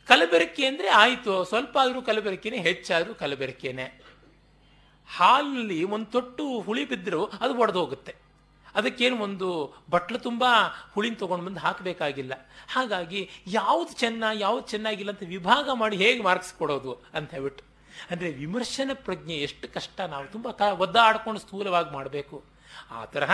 ಕಲಬೆರಕೆ 0.08 0.64
ಅಂದರೆ 0.70 0.88
ಆಯಿತು, 1.02 1.32
ಸ್ವಲ್ಪ 1.44 1.74
ಆದರೂ 1.82 2.00
ಕಲಬೆರಕೆನೆ, 2.08 2.58
ಹೆಚ್ಚಾದರೂ 2.68 3.14
ಕಲಬೆರಕೆನೆ. 3.22 3.86
ಹಾಲಲ್ಲಿ 5.08 5.80
ಒಂದು 5.94 6.08
ತೊಟ್ಟು 6.14 6.44
ಹುಳಿ 6.66 6.84
ಬಿದ್ದರೂ 6.92 7.20
ಅದು 7.42 7.52
ಒಡೆದು 7.62 7.80
ಹೋಗುತ್ತೆ 7.82 8.12
ಅದಕ್ಕೇನು 8.78 9.16
ಒಂದು 9.26 9.48
ಬಟ್ಲು 9.92 10.18
ತುಂಬ 10.26 10.44
ಹುಳಿನ 10.94 11.14
ತೊಗೊಂಡು 11.20 11.44
ಬಂದು 11.46 11.60
ಹಾಕಬೇಕಾಗಿಲ್ಲ. 11.66 12.34
ಹಾಗಾಗಿ 12.74 13.20
ಯಾವುದು 13.58 13.92
ಚೆನ್ನ, 14.02 14.24
ಯಾವುದು 14.44 14.64
ಚೆನ್ನಾಗಿಲ್ಲ 14.72 15.12
ಅಂತ 15.14 15.26
ವಿಭಾಗ 15.34 15.68
ಮಾಡಿ 15.82 15.96
ಹೇಗೆ 16.02 16.20
ಮಾರ್ಕ್ಸ್ 16.28 16.52
ಕೊಡೋದು 16.60 16.92
ಅಂತ 17.14 17.28
ಹೇಳ್ಬಿಟ್ಟು. 17.36 17.64
ಅಂದರೆ 18.10 18.30
ವಿಮರ್ಶನ 18.30 18.90
ಪ್ರಜ್ಞೆ 18.94 19.34
ಎಷ್ಟು 19.34 19.66
ಕಷ್ಟ 19.74 20.00
ನಾವು 20.00 20.26
ತುಂಬ 20.26 20.50
ಕ 20.50 20.62
ಒದ್ದಾಡ್ಕೊಂಡು 20.84 21.40
ಸ್ಥೂಲವಾಗಿ 21.40 21.90
ಮಾಡಬೇಕು. 21.90 22.44
ಆ 22.90 23.04
ತರಹ 23.04 23.30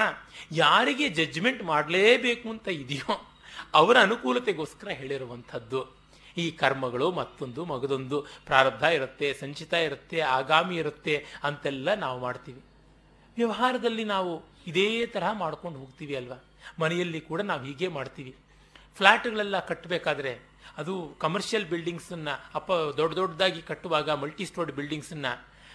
ಯಾರಿಗೆ 0.53 1.09
ಜಡ್ಜ್ಮೆಂಟ್ 1.09 1.63
ಮಾಡಲೇಬೇಕು 1.63 2.51
ಅಂತ 2.51 2.69
ಇದೆಯೋ 2.69 3.15
ಅವರ 3.75 3.97
ಅನುಕೂಲತೆಗೋಸ್ಕರ 4.01 4.89
ಹೇಳಿರುವಂಥದ್ದು. 4.91 6.03
ಈ 6.37 6.51
ಕರ್ಮಗಳು 6.51 7.11
ಮತ್ತೊಂದು 7.13 7.65
ಮಗದೊಂದು 7.65 8.19
ಪ್ರಾರಬ್ಧ 8.47 8.83
ಇರುತ್ತೆ, 8.83 9.33
ಸಂಚಿತ 9.33 9.73
ಇರುತ್ತೆ, 9.73 10.21
ಆಗಾಮಿ 10.21 10.77
ಇರುತ್ತೆ 10.77 11.27
ಅಂತೆಲ್ಲ 11.45 11.95
ನಾವು 11.95 12.21
ಮಾಡ್ತೀವಿ. 12.21 12.63
ವ್ಯವಹಾರದಲ್ಲಿ 13.37 14.05
ನಾವು 14.05 14.33
ಇದೇ 14.67 15.07
ತರಹ 15.07 15.33
ಮಾಡ್ಕೊಂಡು 15.33 15.79
ಹೋಗ್ತೀವಿ 15.79 16.17
ಅಲ್ವಾ? 16.17 16.39
ಮನೆಯಲ್ಲಿ 16.81 17.21
ಕೂಡ 17.21 17.41
ನಾವು 17.41 17.63
ಹೀಗೆ 17.65 17.89
ಮಾಡ್ತೀವಿ. 17.89 18.33
ಫ್ಲ್ಯಾಟ್ಗಳೆಲ್ಲ 18.97 19.61
ಕಟ್ಟಬೇಕಾದ್ರೆ 19.61 20.52
ಅದು 20.81 20.95
ಕಮರ್ಷಿಯಲ್ 21.25 21.67
ಬಿಲ್ಡಿಂಗ್ಸನ್ನ 21.73 22.31
ಅಪ್ಪ 22.59 22.73
ದೊಡ್ಡ 22.99 23.13
ದೊಡ್ಡದಾಗಿ 23.21 23.61
ಕಟ್ಟುವಾಗ 23.71 24.11
ಮಲ್ಟಿ 24.23 24.45
ಸ್ಟೋರ್ಡ್ 24.51 24.73
ಬಿಲ್ಡಿಂಗ್ಸನ್ನ 24.79 25.27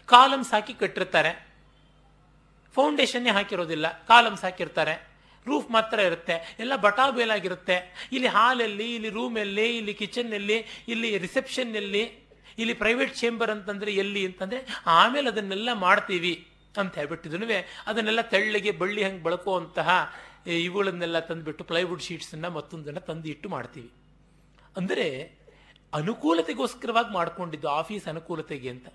ಕಾಲಮ್ಸ್ 0.10 0.52
ಹಾಕಿ 0.54 0.74
ಕಟ್ಟಿರ್ತಾರೆ. 0.82 1.32
ಫೌಂಡೇಶನ್ನೇ 2.76 3.32
ಹಾಕಿರೋದಿಲ್ಲ 3.38 3.88
ಕಾಲಮ್ಸ್ 4.08 4.44
ಹಾಕಿರ್ತಾರೆ 4.48 4.96
ರೂಫ್ 5.46 5.70
ಮಾತ್ರ 5.72 5.98
ಇರುತ್ತೆ, 6.08 6.36
ಎಲ್ಲ 6.60 6.74
ಬಟಾ 6.86 7.04
ಬೇಲಾಗಿರುತ್ತೆ 7.18 7.76
ಇಲ್ಲಿ 8.16 8.30
ಹಾಲಲ್ಲಿ 8.38 8.88
ಇಲ್ಲಿ 8.96 9.10
ರೂಮಲ್ಲಿ 9.18 9.68
ಇಲ್ಲಿ 9.78 9.94
ಕಿಚನ್ನಲ್ಲಿ 10.02 10.58
ಇಲ್ಲಿ 10.94 11.10
ರಿಸೆಪ್ಷನ್ನಲ್ಲಿ 11.26 12.04
ಇಲ್ಲಿ 12.62 12.74
ಪ್ರೈವೇಟ್ 12.74 13.14
ಚೇಂಬರ್ 13.16 13.52
ಅಂತಂದ್ರೆ 13.56 13.92
ಎಲ್ಲಿ 14.04 14.22
ಅಂತಂದ್ರೆ 14.26 14.60
ಆಮೇಲೆ 15.00 15.28
ಅದನ್ನೆಲ್ಲ 15.34 15.70
ಮಾಡ್ತೀವಿ 15.86 16.34
ಅಂತ 16.82 16.94
ಹೇಳ್ಬಿಟ್ಟಿದ್ನು 17.00 17.48
ಅದನ್ನೆಲ್ಲ 17.90 18.22
ತೆಳ್ಳಗೆ 18.34 18.72
ಬಳ್ಳಿ 18.82 19.02
ಹಂಗೆ 19.04 19.24
ಬಳಕುವಂತಹ 19.28 19.90
ಇವುಗಳನ್ನೆಲ್ಲ 20.66 21.20
ತಂದುಬಿಟ್ಟು 21.30 21.64
ಪ್ಲೈವುಡ್ 21.72 22.04
ಶೀಟ್ಸನ್ನು 22.08 22.50
ಮತ್ತೊಂದನ್ನು 22.58 23.02
ತಂದು 23.10 23.28
ಇಟ್ಟು 23.34 23.50
ಮಾಡ್ತೀವಿ. 23.50 23.90
ಅಂದರೆ 24.78 25.38
ಅನುಕೂಲತೆಗೋಸ್ಕರವಾಗಿ 25.94 27.14
ಮಾಡಿಕೊಂಡಿದ್ದು 27.14 27.70
ಆಫೀಸ್ 27.70 28.08
ಅನುಕೂಲತೆಗೆ 28.08 28.70
ಅಂತ. 28.70 28.88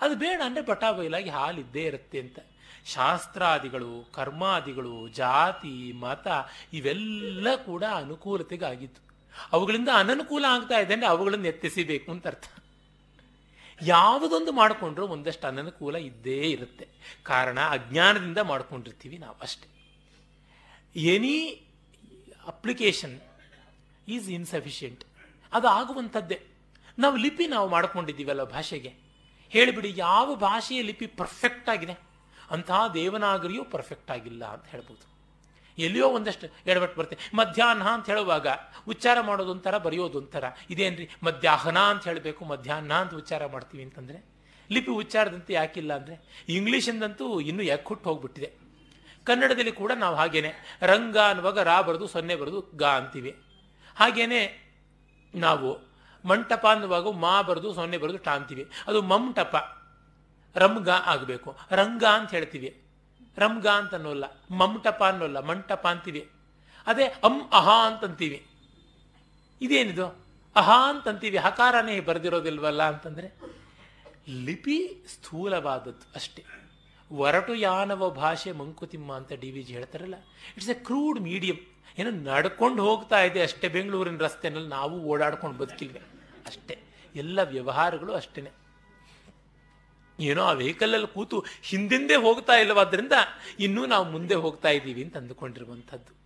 ಅದು 0.00 0.16
ಬೇಡ 0.16 0.40
ಅಂದರೆ 0.44 0.62
ಬಟಾ 0.62 0.92
ಹಾಲು 0.92 1.30
ಹಾಲಿದ್ದೇ 1.30 1.82
ಇರುತ್ತೆ 1.82 2.20
ಅಂತ. 2.20 2.38
ಶಾಸ್ತ್ರಾದಿಗಳು, 2.84 4.08
ಕರ್ಮಾದಿಗಳು, 4.12 5.08
ಜಾತಿ, 5.08 5.92
ಮತ 5.92 6.26
ಇವೆಲ್ಲ 6.72 7.48
ಕೂಡ 7.66 7.84
ಅನುಕೂಲತೆಗಾಗಿತ್ತು. 7.94 9.02
ಅವುಗಳಿಂದ 9.52 9.88
ಅನನುಕೂಲ 9.94 10.44
ಆಗ್ತಾ 10.48 10.78
ಇದೆ 10.78 10.94
ಅಂದರೆ 10.94 11.08
ಅವುಗಳನ್ನು 11.08 11.48
ಎತ್ತಿಸಿಬೇಕು 11.48 12.12
ಅಂತ 12.12 12.26
ಅರ್ಥ. 12.26 12.46
ಯಾವುದೊಂದು 13.82 14.52
ಮಾಡಿಕೊಂಡ್ರು 14.52 15.06
ಒಂದಷ್ಟು 15.06 15.46
ಅನನುಕೂಲ 15.46 15.96
ಇದ್ದೇ 15.96 16.40
ಇರುತ್ತೆ. 16.40 16.88
ಕಾರಣ 17.22 17.58
ಅಜ್ಞಾನದಿಂದ 17.70 18.38
ಮಾಡ್ಕೊಂಡಿರ್ತೀವಿ 18.38 19.18
ನಾವು 19.18 19.36
ಅಷ್ಟೇ. 19.42 19.68
ಎನಿ 20.96 21.36
ಅಪ್ಲಿಕೇಶನ್ 22.46 23.20
ಈಸ್ 24.08 24.28
ಇನ್ಸಫಿಷಿಯೆಂಟ್ 24.28 25.04
ಅದು 25.52 25.68
ಆಗುವಂಥದ್ದೇ 25.68 26.46
ನಾವು 26.98 27.16
ಲಿಪಿ 27.16 27.46
ನಾವು 27.46 27.68
ಮಾಡ್ಕೊಂಡಿದ್ದೀವಲ್ಲ 27.68 28.44
ಭಾಷೆಗೆ. 28.44 28.88
ಹೇಳಿಬಿಡಿ, 29.50 29.94
ಯಾವ 29.96 30.34
ಭಾಷೆಯ 30.34 30.82
ಲಿಪಿ 30.82 31.06
ಪರ್ಫೆಕ್ಟ್ 31.06 31.68
ಆಗಿದೆ? 31.68 31.98
ಅಂತಹ 32.50 32.86
ದೇವನಾಗರಿಯೂ 32.94 33.64
ಪರ್ಫೆಕ್ಟ್ 33.64 34.10
ಆಗಿಲ್ಲ 34.10 34.44
ಅಂತ 34.44 34.66
ಹೇಳ್ಬೋದು. 34.66 35.18
ಎಲ್ಲಿಯೋ 35.78 36.08
ಒಂದಷ್ಟು 36.08 36.46
ಎಡವಟ್ಟು 36.66 36.98
ಬರುತ್ತೆ. 36.98 37.18
ಮಧ್ಯಾಹ್ನ 37.34 37.82
ಅಂತ 37.82 38.06
ಹೇಳುವಾಗ 38.06 38.46
ಉಚ್ಚಾರ 38.88 39.20
ಮಾಡೋದು 39.20 39.50
ಒಂಥರ, 39.50 39.78
ಬರೆಯೋದು 39.78 40.18
ಒಂಥರ. 40.18 40.44
ಇದೇನ್ರಿ? 40.70 41.08
ಮಧ್ಯಾಹ್ನ 41.22 41.78
ಅಂತ 41.78 42.04
ಹೇಳಬೇಕು, 42.04 42.44
ಮಧ್ಯಾಹ್ನ 42.44 42.92
ಅಂತ 42.92 43.14
ಉಚ್ಚಾರ 43.14 43.46
ಮಾಡ್ತೀವಿ 43.46 43.84
ಅಂತಂದರೆ. 43.84 44.24
ಲಿಪಿ 44.70 44.90
ಉಚ್ಚಾರದಂತೆ 44.90 45.52
ಯಾಕಿಲ್ಲ 45.52 45.96
ಅಂದರೆ, 45.96 46.44
ಇಂಗ್ಲೀಷಿಂದಂತೂ 46.48 47.40
ಇನ್ನೂ 47.40 47.62
ಯಾಕೆ 47.62 47.84
ಹುಟ್ಟು 47.84 48.10
ಹೋಗ್ಬಿಟ್ಟಿದೆ. 48.10 48.52
ಕನ್ನಡದಲ್ಲಿ 49.24 49.72
ಕೂಡ 49.72 49.92
ನಾವು 49.92 50.16
ಹಾಗೇನೆ, 50.16 50.78
ರಂಗ 50.82 51.16
ಅನ್ನುವಾಗ 51.18 51.58
ರಾ 51.58 51.80
ಬರೆದು, 51.80 52.06
ಸೊನ್ನೆ 52.06 52.36
ಬರೆದು 52.36 52.70
ಗಾ 52.76 52.88
ಅಂತೀವಿ. 52.88 53.36
ಹಾಗೇನೆ 53.96 54.67
ನಾವು 55.34 55.88
ಮಂಟಪ 56.28 56.66
ಅನ್ನುವಾಗ 56.66 57.10
ಮಾ 57.12 57.42
ಬರೆದು 57.42 57.74
ಸೊನ್ನೆ 57.74 57.98
ಬರೆದು 57.98 58.18
ಟ 58.18 58.28
ಅಂತೀವಿ 58.28 58.70
ಅದು 58.86 59.02
ಮಮ್ಟಪ 59.02 59.74
ರಂಗ 60.56 60.88
ಆಗಬೇಕು. 60.88 61.56
ರಂಗ 61.70 62.04
ಅಂತ 62.04 62.30
ಹೇಳ್ತೀವಿ. 62.30 62.82
ರಂಗ 63.38 63.66
ಅಂತ 63.66 63.94
ಅನ್ನೋಲ್ಲ. 63.94 64.24
ಮಮ್ಟಪ 64.50 65.04
ಅನ್ನೋಲ್ಲ. 65.04 65.40
ಮಂಟಪ 65.40 65.86
ಅಂತೀವಿ. 65.88 66.30
ಅದೇ 66.86 67.04
ಅಂ 67.04 67.40
ಅಹಾ 67.52 67.86
ಅಂತಂತೀವಿ. 67.86 68.46
ಇದೇನಿದು? 69.60 70.06
ಅಹಾ 70.56 70.90
ಅಂತಂತೀವಿ. 70.90 71.36
ಹಕಾರನೇ 71.36 72.00
ಬರೆದಿರೋದಿಲ್ವಲ್ಲ 72.00 72.82
ಅಂತಂದರೆ 72.82 73.40
ಲಿಪಿ 74.28 75.04
ಸ್ಥೂಲವಾದದ್ದು 75.08 76.12
ಅಷ್ಟೇ. 76.14 76.44
ಒರಟು 77.10 77.54
ಯಾನವ 77.54 78.10
ಭಾಷೆ 78.10 78.52
ಮಂಕುತಿಮ್ಮ 78.52 79.12
ಅಂತ 79.12 79.32
ಡಿ 79.32 79.50
ವಿ 79.50 79.62
ಜಿ 79.62 79.72
ಹೇಳ್ತಾರಲ್ಲ. 79.72 80.14
ಇಟ್ಸ್ 80.56 80.70
ಎ 80.70 80.74
ಕ್ರೂಡ್ 80.74 81.20
ಮೀಡಿಯಂ 81.20 81.56
ಏನೋ 81.98 82.10
ನಡ್ಕೊಂಡು 82.10 82.82
ಹೋಗ್ತಾ 82.82 83.20
ಇದೆ 83.20 83.42
ಅಷ್ಟೇ. 83.42 83.68
ಬೆಂಗಳೂರಿನ 83.68 84.18
ರಸ್ತೆನಲ್ಲಿ 84.18 84.68
ನಾವು 84.68 85.04
ಓಡಾಡ್ಕೊಂಡು 85.04 85.58
ಬದುಕಿಲ್ವೆ? 85.58 85.98
ಅಷ್ಟೇ. 86.46 86.78
ಎಲ್ಲ 87.14 87.42
ವ್ಯವಹಾರಗಳು 87.42 88.12
ಅಷ್ಟೇ 88.12 88.50
ಏನೋ 90.20 90.42
ಆ 90.42 90.52
ವೆಹಿಕಲಲ್ಲಿ 90.52 91.14
ಕೂತು 91.14 91.44
ಹಿಂದಿಂದೆ 91.62 92.14
ಹೋಗ್ತಾ 92.14 92.52
ಇಲ್ಲವಾದ್ರಿಂದ 92.52 93.12
ಇನ್ನೂ 93.60 93.86
ನಾವು 93.86 94.10
ಮುಂದೆ 94.10 94.34
ಹೋಗ್ತಾ 94.34 94.68
ಇದ್ದೀವಿ 94.68 95.04
ಅಂತ 95.04 95.16
ಅಂದುಕೊಂಡಿರುವಂಥದ್ದು. 95.16 96.16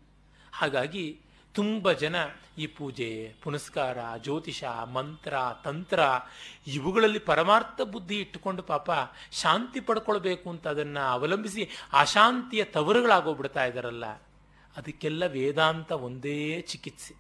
ಹಾಗಾಗಿ 0.53 1.21
ತುಂಬ 1.55 1.93
ಜನ 1.93 2.17
ಈ 2.59 2.67
ಪೂಜೆ, 2.67 3.35
ಪುನಸ್ಕಾರ, 3.43 3.99
ಜ್ಯೋತಿಷ, 4.17 4.65
ಮಂತ್ರ, 4.93 5.35
ತಂತ್ರ 5.65 6.01
ಇವುಗಳಲ್ಲಿ 6.67 7.19
ಪರಮಾರ್ಥ 7.19 7.81
ಬುದ್ಧಿ 7.81 8.21
ಇಟ್ಟುಕೊಂಡು 8.21 8.63
ಪಾಪ 8.63 8.91
ಶಾಂತಿ 9.33 9.81
ಪಡ್ಕೊಳ್ಬೇಕು 9.81 10.51
ಅಂತ 10.51 10.69
ಅದನ್ನು 10.69 11.01
ಅವಲಂಬಿಸಿ 11.01 11.69
ಅಶಾಂತಿಯ 11.93 12.65
ತವರುಗಳಾಗೋಗ್ಬಿಡ್ತಾ 12.65 13.65
ಇದ್ದಾರಲ್ಲ. 13.65 14.05
ಅದಕ್ಕೆಲ್ಲ 14.77 15.27
ವೇದಾಂತ 15.27 15.93
ಒಂದೇ 15.93 16.61
ಚಿಕಿತ್ಸೆ. 16.61 17.15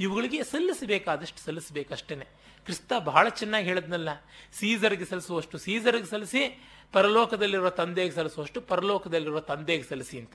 ಇವುಗಳಿಗೆ 0.00 0.44
ಸಲ್ಲಿಸಬೇಕಾದಷ್ಟು 0.44 1.40
ಸಲ್ಲಿಸಬೇಕಷ್ಟೇ 1.40 2.16
ಕ್ರಿಸ್ತ 2.64 2.92
ಬಹಳ 3.04 3.28
ಚೆನ್ನಾಗಿ 3.28 3.66
ಹೇಳಿದ್ನಲ್ಲ, 3.66 4.08
ಸೀಸರ್ಗೆ 4.52 5.04
ಸಲ್ಲಿಸುವಷ್ಟು 5.04 5.58
ಸೀಸರ್ಗೆ 5.58 6.04
ಸಲ್ಲಿಸಿ, 6.04 6.66
ಪರಲೋಕದಲ್ಲಿರುವ 6.92 7.70
ತಂದೆಗೆ 7.70 8.10
ಸಲ್ಲಿಸುವಷ್ಟು 8.10 8.60
ಪರಲೋಕದಲ್ಲಿರುವ 8.60 9.40
ತಂದೆಗೆ 9.40 9.82
ಸಲ್ಲಿಸಿ 9.82 10.18
ಅಂತ. 10.18 10.32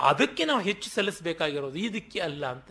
ಅದಕ್ಕೆ 0.00 0.44
ನಾವು 0.44 0.60
ಹೆಚ್ಚು 0.60 0.90
ಸಲ್ಲಿಸಬೇಕಾಗಿರೋದು 0.90 1.78
ಇದಕ್ಕೆ 1.78 2.20
ಅಲ್ಲ 2.20 2.46
ಅಂತ. 2.46 2.70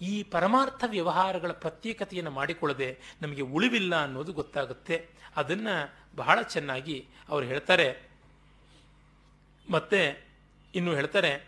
ಈ 0.00 0.22
ಪರಮಾರ್ಥ 0.22 0.84
ವ್ಯವಹಾರಗಳ 0.86 1.52
ಪ್ರತ್ಯೇಕತೆಯನ್ನು 1.52 2.30
ಮಾಡಿಕೊಳ್ಳದೆ 2.30 2.98
ನಮಗೆ 3.22 3.42
ಉಳಿವಿಲ್ಲ 3.42 4.02
ಅನ್ನೋದು 4.02 4.32
ಗೊತ್ತಾಗುತ್ತೆ. 4.32 5.08
ಅದನ್ನು 5.36 5.94
ಬಹಳ 6.16 6.42
ಚೆನ್ನಾಗಿ 6.42 7.08
ಅವರು 7.28 7.46
ಹೇಳ್ತಾರೆ. 7.46 8.10
ಮತ್ತೆ 9.70 10.28
ಇನ್ನು 10.74 10.94
ಹೇಳ್ತಾರೆ 10.94 11.47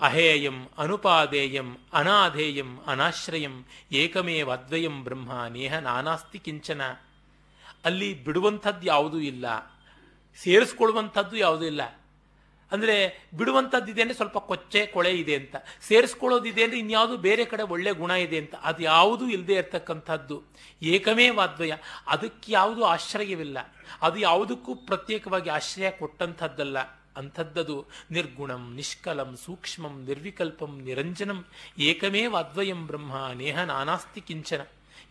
ಅಹೇಯಂ 0.00 0.68
ಅನುಪಾದೇಯಂ 0.78 1.76
ಅನಾಧೇಯಂ 1.92 2.78
ಅನಾಶ್ರಯಂ 2.86 3.66
ಏಕಮೇ 3.92 4.42
ಅದ್ವಯಂ 4.42 5.04
ಬ್ರಹ್ಮ 5.04 5.46
ನೇಹ 5.46 5.78
ನಾನಾಸ್ತಿ 5.78 6.38
ಕಿಂಚನ 6.38 6.82
ಅಲ್ಲಿ 7.84 8.24
ಬಿಡುವಂಥದ್ದು 8.24 8.86
ಯಾವುದೂ 8.86 9.18
ಇಲ್ಲ. 9.18 9.46
ಸೇರಿಸ್ಕೊಳ್ಳುವಂಥದ್ದು 10.36 11.36
ಯಾವುದೂ 11.36 11.64
ಇಲ್ಲ. 11.64 11.80
ಅಂದರೆ 12.72 13.28
ಬಿಡುವಂಥದ್ದು 13.34 13.90
ಇದೆ 13.90 14.02
ಅಂದರೆ 14.02 14.16
ಸ್ವಲ್ಪ 14.16 14.38
ಕೊಚ್ಚೆ, 14.38 14.86
ಕೊಳೆ 14.86 15.10
ಇದೆ 15.10 15.34
ಅಂತ. 15.34 15.56
ಸೇರಿಸ್ಕೊಳ್ಳೋದಿದೆ 15.80 16.64
ಅಂದರೆ 16.64 16.78
ಇನ್ಯಾವುದು 16.78 17.16
ಬೇರೆ 17.16 17.44
ಕಡೆ 17.44 17.62
ಒಳ್ಳೆ 17.62 17.92
ಗುಣ 17.92 18.10
ಇದೆ 18.10 18.38
ಅಂತ. 18.38 18.54
ಅದು 18.54 18.82
ಯಾವುದೂ 18.82 19.28
ಇಲ್ಲದೆ 19.28 19.54
ಇರತಕ್ಕಂಥದ್ದು. 19.54 20.42
ಏಕಮೇ 20.82 21.30
ವಾದ್ವಯ 21.30 21.72
ಅದಕ್ಕೆ 22.06 22.52
ಯಾವುದು 22.52 22.84
ಆಶ್ರಯವಿಲ್ಲ. 22.84 23.58
ಅದು 24.02 24.18
ಯಾವುದಕ್ಕೂ 24.18 24.74
ಪ್ರತ್ಯೇಕವಾಗಿ 24.74 25.50
ಆಶ್ರಯ 25.50 25.90
ಕೊಟ್ಟಂಥದ್ದಲ್ಲ. 25.90 26.95
ಅಂಥದ್ದದು 27.16 27.86
ನಿರ್ಗುಣಂ, 28.10 28.74
ನಿಷ್ಕಲಂ, 28.74 29.36
ಸೂಕ್ಷ್ಮಂ, 29.36 30.04
ನಿರ್ವಿಕಲ್ಪಂ, 30.04 30.80
ನಿರಂಜನಂ 30.82 31.44
ಏಕಮೇ 31.78 32.22
ಅದ್ವಯಂ 32.34 32.86
ಬ್ರಹ್ಮ, 32.86 33.28
ನೇಹ 33.32 33.64
ನಾನಾಸ್ತಿ 33.64 34.20
ಕಿಂಚನ. 34.20 34.60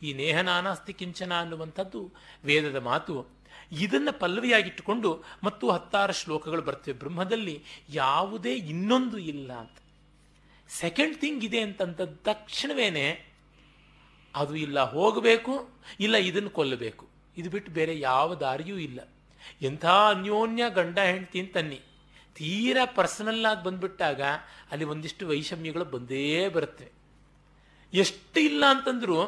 ಈ 0.04 0.14
ನೇಹ 0.14 0.42
ನಾನಾಸ್ತಿ 0.42 0.94
ಕಿಂಚನ 0.94 1.40
ಅನ್ನುವಂಥದ್ದು 1.40 2.12
ವೇದದ 2.44 2.76
ಮಾತು. 2.76 3.26
ಇದನ್ನು 3.72 4.20
ಪಲ್ಲವಿಯಾಗಿಟ್ಟುಕೊಂಡು 4.20 5.24
ಮತ್ತು 5.44 5.70
ಹತ್ತಾರು 5.70 6.14
ಶ್ಲೋಕಗಳು 6.14 6.62
ಬರ್ತವೆ. 6.62 6.94
ಬ್ರಹ್ಮದಲ್ಲಿ 6.94 7.64
ಯಾವುದೇ 7.90 8.54
ಇನ್ನೊಂದು 8.56 9.18
ಇಲ್ಲ 9.18 9.54
ಅಂತ. 9.54 9.78
ಸೆಕೆಂಡ್ 10.70 11.18
ಥಿಂಗ್ 11.18 11.44
ಇದೆ 11.44 11.60
ಅಂತಂದ 11.60 12.00
ತಕ್ಷಣವೇನೆ 12.00 13.26
ಅದು 14.36 14.56
ಇಲ್ಲ, 14.56 14.80
ಹೋಗಬೇಕು, 14.80 15.70
ಇಲ್ಲ 16.00 16.16
ಇದನ್ನು 16.16 16.50
ಕೊಲ್ಲಬೇಕು. 16.50 17.08
ಇದು 17.38 17.50
ಬಿಟ್ಟು 17.50 17.72
ಬೇರೆ 17.72 18.00
ಯಾವ 18.00 18.36
ದಾರಿಯೂ 18.36 18.78
ಇಲ್ಲ. 18.78 19.00
ಎಂಥ 19.62 19.86
ಅನ್ಯೋನ್ಯ 19.86 20.64
ಗಂಡ 20.70 21.00
ಹೆಂಡತಿ 21.00 21.40
ಅಂತನ್ನಿ 21.40 21.82
ತೀರಾ 22.36 22.86
ಪರ್ಸನಲ್ 22.86 23.46
ಆಗಿ 23.46 23.64
ಬಂದ್ಬಿಟ್ಟಾಗ 23.64 24.22
ಅಲ್ಲಿ 24.72 24.86
ಒಂದಿಷ್ಟು 24.86 25.28
ವೈಷಮ್ಯಗಳು 25.28 25.86
ಬಂದೇ 25.86 26.48
ಬರುತ್ತೆ. 26.48 26.92
ಎಷ್ಟು 27.94 28.40
ಇಲ್ಲ 28.40 28.64
ಅಂತಂದ್ರು 28.70 29.20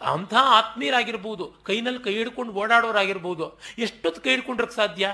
ಅಂಥ 0.00 0.34
ಆತ್ಮೀಯರಾಗಿರ್ಬೋದು, 0.38 1.54
ಕೈನಲ್ಲಿ 1.64 2.02
ಕೈ 2.04 2.14
ಹಿಡ್ಕೊಂಡು 2.14 2.52
ಓಡಾಡೋರಾಗಿರ್ಬೋದು, 2.52 3.58
ಎಷ್ಟೊತ್ತು 3.78 4.20
ಕೈ 4.20 4.30
ಹಿಡ್ಕೊಂಡ್ರಕ್ಕೆ 4.30 4.76
ಸಾಧ್ಯ? 4.76 5.06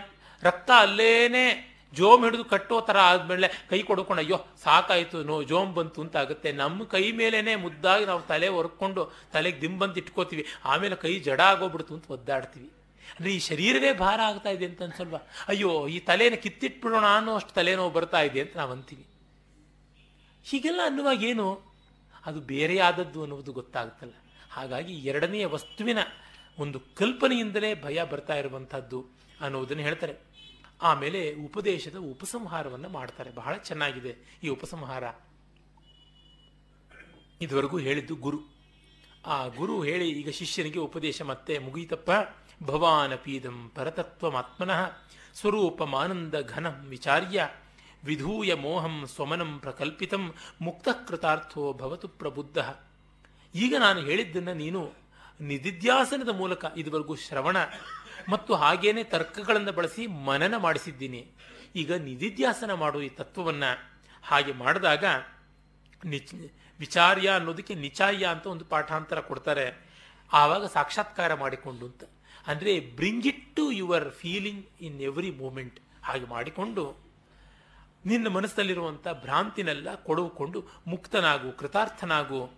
ರಕ್ತ 0.43 0.71
ಅಲ್ಲೇನೆ 0.79 1.75
ಜೋಮ್ 1.93 2.25
ಹಿಡಿದು 2.25 2.45
ಕಟ್ಟೋ 2.45 2.81
ಥರ 2.81 2.99
ಆದಮೇಲೆ 2.99 3.49
ಕೈ 3.71 3.83
ಕೊಡ್ಕೊಂಡು, 3.83 4.23
ಅಯ್ಯೋ, 4.23 4.39
ಸಾಕಾಯಿತು, 4.63 5.25
ನೋ, 5.25 5.43
ಜೋಮ್ 5.43 5.75
ಬಂತು 5.75 6.03
ಅಂತ 6.03 6.17
ಆಗುತ್ತೆ 6.17 6.53
ನಮ್ಮ 6.53 6.85
ಕೈ 6.85 7.13
ಮೇಲೇ 7.13 7.57
ಮುದ್ದಾಗಿ 7.57 8.05
ನಾವು 8.05 8.23
ತಲೆ 8.23 8.49
ಹೊರ್ಕೊಂಡು 8.49 9.03
ತಲೆಗೆ 9.33 9.61
ದಿಂಬಂತ 9.61 9.99
ಇಟ್ಕೋತೀವಿ. 9.99 10.47
ಆಮೇಲೆ 10.65 10.97
ಕೈ 10.97 11.19
ಜಡ 11.19 11.41
ಆಗೋಗ್ಬಿಡ್ತು 11.41 11.95
ಅಂತ 11.95 12.11
ಒದ್ದಾಡ್ತೀವಿ. 12.11 12.71
ಅಂದರೆ 13.11 13.35
ಈ 13.35 13.39
ಶರೀರವೇ 13.39 13.93
ಭಾರ 13.93 14.21
ಆಗ್ತಾ 14.21 14.51
ಇದೆ 14.51 14.65
ಅಂತ 14.65 14.83
ಅನ್ಸಲ್ವಾ? 14.83 15.19
ಅಯ್ಯೋ, 15.49 15.89
ಈ 15.89 15.99
ತಲೆನ 15.99 16.35
ಕಿತ್ತಿಟ್ಬಿಡೋಣ 16.35 17.05
ಅನ್ನೋ 17.17 17.35
ಅಷ್ಟು 17.35 17.53
ತಲೆನೋವು 17.53 17.91
ಬರ್ತಾ 17.91 18.21
ಇದೆ 18.21 18.41
ಅಂತ 18.41 18.57
ನಾವು 18.57 18.73
ಅಂತೀವಿ. 18.73 19.07
ಹೀಗೆಲ್ಲ 20.45 20.81
ಅನ್ನುವಾಗ 20.85 21.25
ಏನು? 21.25 21.63
ಅದು 22.27 22.41
ಬೇರೆ 22.41 22.79
ಆದದ್ದು 22.79 23.21
ಅನ್ನುವುದು 23.21 23.53
ಗೊತ್ತಾಗುತ್ತಲ್ಲ 23.53 24.13
ಹಾಗಾಗಿ 24.51 24.95
ಎರಡನೆಯ 24.95 25.47
ವಸ್ತುವಿನ 25.47 25.99
ಒಂದು 26.59 26.81
ಕಲ್ಪನೆಯಿಂದಲೇ 26.81 27.83
ಭಯ 27.83 28.05
ಬರ್ತಾ 28.05 28.35
ಇರುವಂಥದ್ದು 28.35 29.07
ಅನ್ನೋದನ್ನು 29.41 29.83
ಹೇಳ್ತಾರೆ. 29.83 30.15
ಆಮೇಲೆ 30.83 31.35
ಉಪದೇಶದ 31.35 31.97
ಉಪಸಂಹಾರವನ್ನು 31.97 32.89
ಮಾಡ್ತಾರೆ. 32.89 33.31
ಬಹಳ 33.31 33.57
ಚೆನ್ನಾಗಿದೆ 33.57 34.39
ಈ 34.43 34.49
ಉಪಸಂಹಾರ. 34.49 35.05
ಇದುವರೆಗೂ 37.41 37.79
ಹೇಳಿದ್ದು 37.79 38.17
ಗುರು. 38.17 38.54
ಆ 39.27 39.47
ಗುರು 39.47 39.83
ಹೇಳಿ, 39.83 40.09
ಈಗ 40.09 40.29
ಶಿಷ್ಯನಿಗೆ 40.29 40.79
ಉಪದೇಶ, 40.79 41.23
ಮತ್ತೆ 41.23 41.59
ಮುಗೀತಪ್ಪ. 41.59 42.11
ಭವಾನಪೀದಂ 42.63 43.73
ಪರತತ್ವಮಾತ್ಮನಃ 43.75 44.81
ಸ್ವರೂಪಮಾನಂದ 45.35 46.35
ಘನಂ 46.49 46.73
ವಿಚಾರ್ಯ. 46.89 47.49
ವಿಧೂಯ 48.05 48.55
ಮೋಹಂ 48.55 49.07
ಸ್ವಮನಂ 49.07 49.59
ಪ್ರಕಲ್ಪಿತಂ 49.59 50.35
ಮುಕ್ತಕೃತಾರ್ಥೋ 50.61 51.73
ಭವತು 51.73 52.09
ಪ್ರಬುದ್ಧ. 52.09 52.59
ಈಗ 53.55 53.75
ನಾನು 53.79 54.01
ಹೇಳಿದ್ದನ್ನು 54.01 54.55
ನೀನು 54.55 54.93
ನಿಧಿಧ್ಯಾಸನದ 55.41 56.29
ಮೂಲಕ 56.29 56.65
ಇದುವರೆಗೂ 56.77 57.15
ಶ್ರವಣ 57.15 57.57
ಮತ್ತು 58.29 58.55
ಹಾಗೇನೆ 58.55 59.05
ತರ್ಕಗಳನ್ನು 59.05 59.73
ಬಳಸಿ 59.73 60.07
ಮನನ 60.07 60.57
ಮಾಡಿಸಿದ್ದೀನಿ. 60.57 61.27
ಈಗ 61.77 61.93
ನಿಧಿಧ್ಯಾಸನ 61.93 62.73
ಮಾಡು 62.73 63.03
ಈ 63.03 63.09
ತತ್ವವನ್ನು 63.09 63.71
ಹಾಗೆ 64.23 64.53
ಮಾಡಿದಾಗ 64.53 65.05
ನಿಚ್ 66.05 66.53
ವಿಚಾರ್ಯ 66.85 67.29
ಅನ್ನೋದಕ್ಕೆ 67.31 67.75
ನಿಚಾರ್ಯ 67.75 68.25
ಅಂತ 68.27 68.47
ಒಂದು 68.47 68.65
ಪಾಠಾಂತರ 68.65 69.21
ಕೊಡ್ತಾರೆ. 69.21 69.67
ಆವಾಗ 70.33 70.65
ಸಾಕ್ಷಾತ್ಕಾರ 70.67 71.35
ಮಾಡಿಕೊಂಡು 71.35 71.87
ಅಂತ. 71.87 72.05
ಅಂದರೆ 72.47 72.81
bring 72.81 73.27
it 73.27 73.57
to 73.57 73.71
your 73.71 74.11
feeling 74.11 74.67
in 74.81 75.01
every 75.01 75.31
moment 75.31 75.81
ಹಾಗೆ 76.05 76.25
ಮಾಡಿಕೊಂಡು 76.25 76.85
ನಿನ್ನ 78.07 78.29
ಮನಸ್ಸಲ್ಲಿರುವಂಥ 78.29 79.09
ಭ್ರಾಂತಿನೆಲ್ಲ 79.09 79.95
ಕೊಡುವುಕೊಂಡು 79.95 80.65
ಮುಕ್ತನಾಗು, 80.87 81.53
ಕೃತಾರ್ಥನಾಗು. 81.53 82.51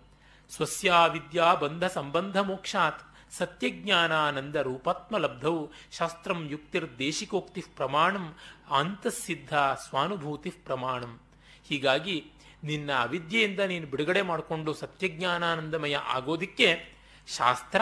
ಸ್ವಸ್ಯಾ 0.49 1.05
ವಿದ್ಯಾ 1.05 1.53
ಬಂಧ 1.53 1.83
ಸಂಬಂಧ 1.83 2.37
ಮೋಕ್ಷಾತ್ 2.37 3.01
ಸತ್ಯಜ್ಞಾನಾನಂದ 3.31 4.55
ರೂಪಾತ್ಮಲಬ್ಧೌ 4.55 5.67
ಶಾಸ್ತ್ರಂ 5.91 6.47
ಯುಕ್ತಿರ್ದೇಶಿಕೋಕ್ತಿ 6.49 7.63
ಪ್ರಮಾಣಂ 7.75 8.35
ಅಂತಃಸಿದ್ಧ 8.79 9.53
ಸ್ವಾನುಭೂತಿ 9.55 10.49
ಪ್ರಮಾಣಂ. 10.49 11.19
ಹೀಗಾಗಿ 11.67 12.17
ನಿನ್ನ 12.63 12.91
ಅವಿದ್ಯೆಯಿಂದ 12.91 13.59
ನೀನು 13.59 13.87
ಬಿಡುಗಡೆ 13.87 14.21
ಮಾಡಿಕೊಂಡು 14.21 14.73
ಸತ್ಯಜ್ಞಾನಾನಂದಮಯ 14.73 15.95
ಆಗೋದಿಕ್ಕೆ 15.95 16.97
ಶಾಸ್ತ್ರ, 17.27 17.81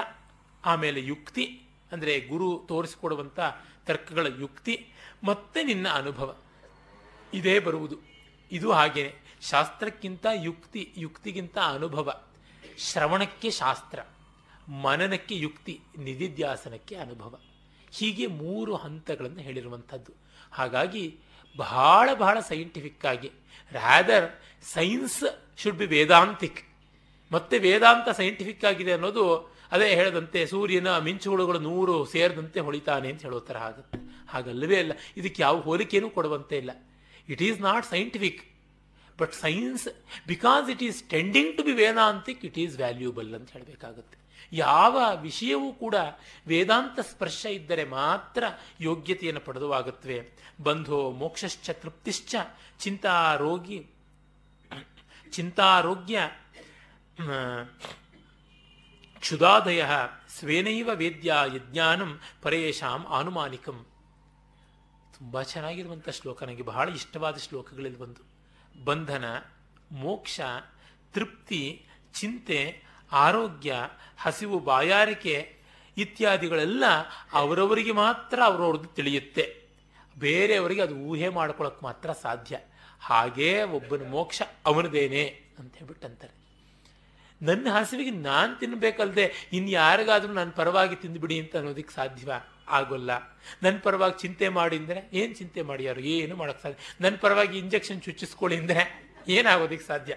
ಆಮೇಲೆ 0.66 1.06
ಯುಕ್ತಿ, 1.06 1.62
ಅಂದರೆ 1.92 2.20
ಗುರು 2.20 2.66
ತೋರಿಸಿಕೊಡುವಂಥ 2.68 3.40
ತರ್ಕಗಳ 3.86 4.28
ಯುಕ್ತಿ, 4.40 4.88
ಮತ್ತೆ 5.24 5.64
ನಿನ್ನ 5.64 5.88
ಅನುಭವ. 5.90 6.38
ಇದೇ 7.34 7.60
ಬರುವುದು. 7.60 7.96
ಇದು 8.52 8.72
ಹಾಗೇನೆ. 8.72 9.26
ಶಾಸ್ತ್ರಕ್ಕಿಂತ 9.42 10.26
ಯುಕ್ತಿ, 10.34 10.94
ಯುಕ್ತಿಗಿಂತ 10.98 11.58
ಅನುಭವ. 11.58 12.24
ಶ್ರವಣಕ್ಕೆ 12.78 13.52
ಶಾಸ್ತ್ರ, 13.52 14.00
ಮನನಕ್ಕೆ 14.70 15.36
ಯುಕ್ತಿ, 15.36 15.82
ನಿಧಿಧ್ಯಾಸನಕ್ಕೆ 15.98 16.96
ಅನುಭವ. 16.96 17.40
ಹೀಗೆ 17.92 18.28
ಮೂರು 18.28 18.76
ಹಂತಗಳನ್ನು 18.76 19.40
ಹೇಳಿರುವಂಥದ್ದು. 19.40 20.12
ಹಾಗಾಗಿ 20.52 21.18
ಬಹಳ 21.58 22.10
ಬಹಳ 22.14 22.40
ಸೈಂಟಿಫಿಕ್ 22.40 23.06
ಆಗಿ 23.06 23.32
rather 23.72 24.28
science 24.76 25.20
should 25.62 25.80
be 25.82 25.88
Vedantic 25.96 26.62
ಮತ್ತೆ 27.32 27.56
ವೇದಾಂತ 27.68 28.08
ಸೈಂಟಿಫಿಕ್ 28.22 28.66
ಆಗಿದೆ 28.72 28.94
ಅನ್ನೋದು 28.98 29.24
ಅದೇ 29.76 29.88
ಹೇಳದಂತೆ 30.00 30.40
ಸೂರ್ಯನ 30.52 30.90
ಮಿಂಚುಹುಳುಗಳು 31.06 31.60
ನೂರು 31.70 31.96
ಸೇರಿದಂತೆ 32.12 32.60
ಹೊಳಿತಾನೆ 32.68 33.08
ಅಂತ 33.12 33.24
ಹೇಳೋ 33.28 33.40
ಥರ 33.48 33.58
ಆಗುತ್ತೆ. 33.70 33.98
ಹಾಗಲ್ಲವೇ 34.34 34.78
ಅಲ್ಲ, 34.84 34.94
ಇದಕ್ಕೆ 35.20 35.42
ಯಾವ 35.46 35.56
ಹೋಲಿಕೆಯೂ 35.68 36.10
ಕೊಡುವಂತೆ 36.18 36.56
ಇಲ್ಲ. 36.62 36.72
It 37.34 37.42
is 37.48 37.60
not 37.70 37.86
scientific 37.94 38.42
but 39.20 39.34
science 39.46 39.86
because 40.32 40.66
it 40.74 40.84
is 40.88 41.00
tending 41.16 41.52
to 41.58 41.64
be 41.70 41.74
Vedantic 41.84 42.42
it 42.50 42.60
is 42.66 42.76
valuable 42.84 43.30
ಅಂತ 43.38 43.50
ಹೇಳಬೇಕಾಗುತ್ತೆ. 43.56 44.18
ಯಾವ 44.52 45.18
ವಿಷಯವೂ 45.22 45.74
ಕೂಡ 45.74 45.96
ವೇದಾಂತ 46.48 47.00
ಸ್ಪರ್ಶ 47.00 47.46
ಇದ್ದರೆ 47.46 47.84
ಮಾತ್ರ 47.84 48.44
ಯೋಗ್ಯತೆಯನ್ನು 48.80 49.42
ಪಡೆದುವಾಗುತ್ತವೆ. 49.42 50.32
ಬಂಧೋ 50.64 51.12
ಮೋಕ್ಷಶ್ಚ 51.12 51.70
ತೃಪ್ತಿಶ್ಚ 51.70 52.36
ಚಿಂತಾರೋಗಿ 52.80 53.88
ಚಿಂತಾರೋಗ್ಯ 55.32 56.32
ಕ್ಷುದಾದಯ 59.20 59.86
ಸ್ವೇನೈವ 60.30 60.90
ವೇದ್ಯ 60.94 61.36
ಯಜ್ಞಾನಂ 61.56 62.20
ಪರೇಶಾಂ 62.42 63.06
ಆನುಮಾನಿಕಂ. 63.08 63.86
ತುಂಬ 65.18 65.42
ಚೆನ್ನಾಗಿರುವಂಥ 65.42 66.10
ಶ್ಲೋಕ. 66.10 66.44
ನನಗೆ 66.44 66.64
ಬಹಳ 66.64 66.90
ಇಷ್ಟವಾದ 66.90 67.36
ಶ್ಲೋಕಗಳಲ್ಲಿ 67.36 68.00
ಬಂದು 68.00 68.22
ಬಂಧನ, 68.84 69.26
ಮೋಕ್ಷ, 69.92 70.40
ತೃಪ್ತಿ, 71.14 71.86
ಚಿಂತೆ 72.14 72.85
ಆರೋಗ್ಯ, 73.12 73.76
ಹಸಿವು, 74.18 74.60
ಬಾಯಾರಿಕೆ 74.60 75.56
ಇತ್ಯಾದಿಗಳೆಲ್ಲ 75.98 76.84
ಅವರವರಿಗೆ 77.34 77.92
ಮಾತ್ರ 77.92 78.40
ಅವರವ್ರದ್ದು 78.44 78.88
ತಿಳಿಯುತ್ತೆ. 78.88 79.66
ಬೇರೆಯವರಿಗೆ 80.20 80.82
ಅದು 80.82 80.96
ಊಹೆ 80.96 81.30
ಮಾಡ್ಕೊಳಕ್ಕೆ 81.30 81.86
ಮಾತ್ರ 81.86 82.12
ಸಾಧ್ಯ. 82.12 82.60
ಹಾಗೇ 83.00 83.64
ಒಬ್ಬನ 83.64 84.10
ಮೋಕ್ಷ 84.10 84.42
ಅವನದೇನೆ 84.66 85.42
ಅಂತ 85.60 85.76
ಹೇಳ್ಬಿಟ್ಟು 85.76 86.08
ಅಂತಾರೆ 86.08 86.46
ನನ್ನ 87.42 87.68
ಹಸಿವಿಗೆ 87.72 88.12
ನಾನು 88.12 88.60
ತಿನ್ನಬೇಕಲ್ದೆ 88.60 89.50
ಇನ್ನು 89.54 89.70
ಯಾರಿಗಾದ್ರೂ 89.70 90.34
ನನ್ನ 90.34 90.52
ಪರವಾಗಿ 90.52 90.96
ತಿಂದುಬಿಡಿ 90.96 91.40
ಅಂತ 91.40 91.56
ಅನ್ನೋದಕ್ಕೆ 91.56 91.94
ಸಾಧ್ಯವ 91.94 92.32
ಆಗೋಲ್ಲ. 92.68 93.12
ನನ್ನ 93.64 93.78
ಪರವಾಗಿ 93.84 94.22
ಚಿಂತೆ 94.22 94.50
ಮಾಡಿ 94.50 94.78
ಅಂದರೆ 94.78 95.10
ಏನು 95.14 95.34
ಚಿಂತೆ 95.34 95.62
ಮಾಡಿ 95.62 95.84
ಯಾರು? 95.84 96.02
ಏನು 96.02 96.36
ಮಾಡೋಕ್ಕೆ 96.36 96.64
ಸಾಧ್ಯ? 96.64 96.78
ನನ್ನ 97.02 97.16
ಪರವಾಗಿ 97.16 97.58
ಇಂಜೆಕ್ಷನ್ 97.58 98.02
ಚುಚ್ಚಿಸ್ಕೊಳ್ಳಿ 98.02 98.58
ಅಂದರೆ 98.58 99.12
ಏನಾಗೋದಕ್ಕೆ 99.28 99.88
ಸಾಧ್ಯ? 99.88 100.16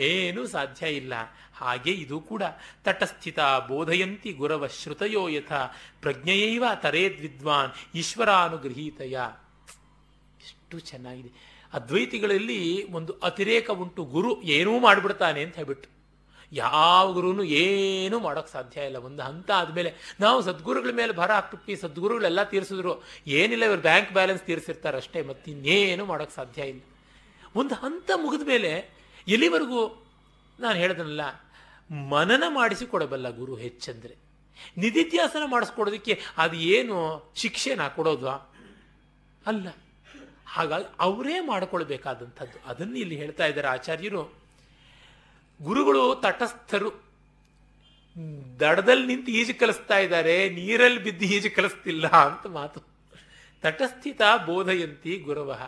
ಏನೂ 0.00 0.46
ಸಾಧ್ಯ 0.46 0.88
ಇಲ್ಲ. 0.88 1.12
ಹಾಗೆ 1.54 1.90
ಇದು 1.90 2.20
ಕೂಡ 2.20 2.42
ತಟಸ್ಥಿತ 2.84 3.38
ಬೋಧಯಂತಿ 3.68 4.32
ಗುರವ 4.32 4.66
ಶ್ರುತಯೋ 4.66 5.28
ಯಥ 5.28 5.52
ಪ್ರಜ್ಞೆಯೈವ 6.00 6.64
ತರೇದ್ 6.74 7.20
ವಿದ್ವಾನ್ 7.20 7.96
ಈಶ್ವರಾನುಗೃಹೀತಯ. 7.96 9.18
ಎಷ್ಟು 10.42 10.78
ಚೆನ್ನಾಗಿದೆ. 10.78 11.60
ಅದ್ವೈತಿಗಳಲ್ಲಿ 11.72 12.92
ಒಂದು 12.92 13.12
ಅತಿರೇಕ 13.12 13.70
ಉಂಟು. 13.70 14.04
ಗುರು 14.04 14.42
ಏನೂ 14.42 14.80
ಮಾಡಿಬಿಡ್ತಾನೆ 14.80 15.42
ಅಂತ 15.42 15.56
ಹೇಳ್ಬಿಟ್ಟು. 15.56 16.00
ಯಾವ 16.52 17.12
ಗುರುನು 17.12 17.44
ಏನೂ 17.44 18.18
ಮಾಡೋಕ್ಕೆ 18.18 18.52
ಸಾಧ್ಯ 18.52 18.80
ಇಲ್ಲ. 18.80 18.96
ಒಂದು 18.96 19.22
ಹಂತ 19.22 19.50
ಆದಮೇಲೆ 19.50 19.92
ನಾವು 20.20 20.42
ಸದ್ಗುರುಗಳ 20.42 20.88
ಮೇಲೆ 20.92 21.12
ಭಾರ 21.12 21.32
ಹಾಕ್ಬಿಟ್ಟು 21.32 21.76
ಸದ್ಗುರುಗಳೆಲ್ಲ 21.76 22.42
ತೀರಿಸಿದ್ರು. 22.42 23.02
ಏನಿಲ್ಲ, 23.26 23.64
ಇವರು 23.64 23.80
ಬ್ಯಾಂಕ್ 23.80 24.12
ಬ್ಯಾಲೆನ್ಸ್ 24.12 24.42
ತೀರಿಸಿರ್ತಾರೆ 24.42 24.96
ಅಷ್ಟೇ. 24.96 25.22
ಮತ್ತೆ 25.22 25.50
ಇನ್ನೇನು 25.50 26.04
ಮಾಡೋಕ್ಕೆ 26.04 26.36
ಸಾಧ್ಯ 26.36 26.62
ಇಲ್ಲ. 26.62 26.80
ಒಂದು 27.56 27.74
ಹಂತ 27.74 28.10
ಮುಗಿದ 28.16 28.48
ಮೇಲೆ 28.48 28.99
ಎಲ್ಲಿವರೆಗೂ 29.28 30.06
ನಾನು 30.60 30.78
ಹೇಳ್ದನಲ್ಲ, 30.78 31.20
ಮನನ 31.94 32.44
ಮಾಡಿಸಿಕೊಡಬಲ್ಲ 32.48 33.36
ಗುರು 33.36 33.54
ಹೆಚ್ಚಂದರೆ. 33.54 34.16
ನಿಧಿತ್ಯಾಸನ 34.76 35.42
ಮಾಡಿಸ್ಕೊಡೋದಕ್ಕೆ 35.50 36.20
ಅದು 36.36 36.56
ಏನು 36.56 37.32
ಶಿಕ್ಷೆನ 37.34 37.88
ಕೊಡೋದು? 37.88 38.28
ಅಲ್ಲ. 39.46 39.68
ಹಾಗಾಗಿ 40.46 40.84
ಅವರೇ 41.00 41.40
ಮಾಡಿಕೊಳ್ಬೇಕಾದಂಥದ್ದು. 41.40 42.68
ಅದನ್ನು 42.68 42.96
ಇಲ್ಲಿ 42.96 43.16
ಹೇಳ್ತಾ 43.16 43.46
ಇದ್ದಾರೆ 43.46 43.68
ಆಚಾರ್ಯರು. 43.68 44.34
ಗುರುಗಳು 45.62 46.14
ತಟಸ್ಥರು. 46.14 47.10
ದಡದಲ್ಲಿ 48.60 49.06
ನಿಂತು 49.06 49.32
ಈಜು 49.32 49.58
ಕಲಿಸ್ತಾ 49.58 49.98
ಇದ್ದಾರೆ, 49.98 50.48
ನೀರಲ್ಲಿ 50.48 51.04
ಬಿದ್ದು 51.04 51.24
ಈಜು 51.24 51.56
ಕಲಿಸ್ತಿಲ್ಲ 51.56 52.08
ಅಂತ 52.08 52.46
ಮಾತು. 52.46 52.89
ತಟಸ್ಥಿತ 53.62 54.20
ಬೋಧಯಂತಿ 54.46 55.16
ಗುರವ. 55.16 55.58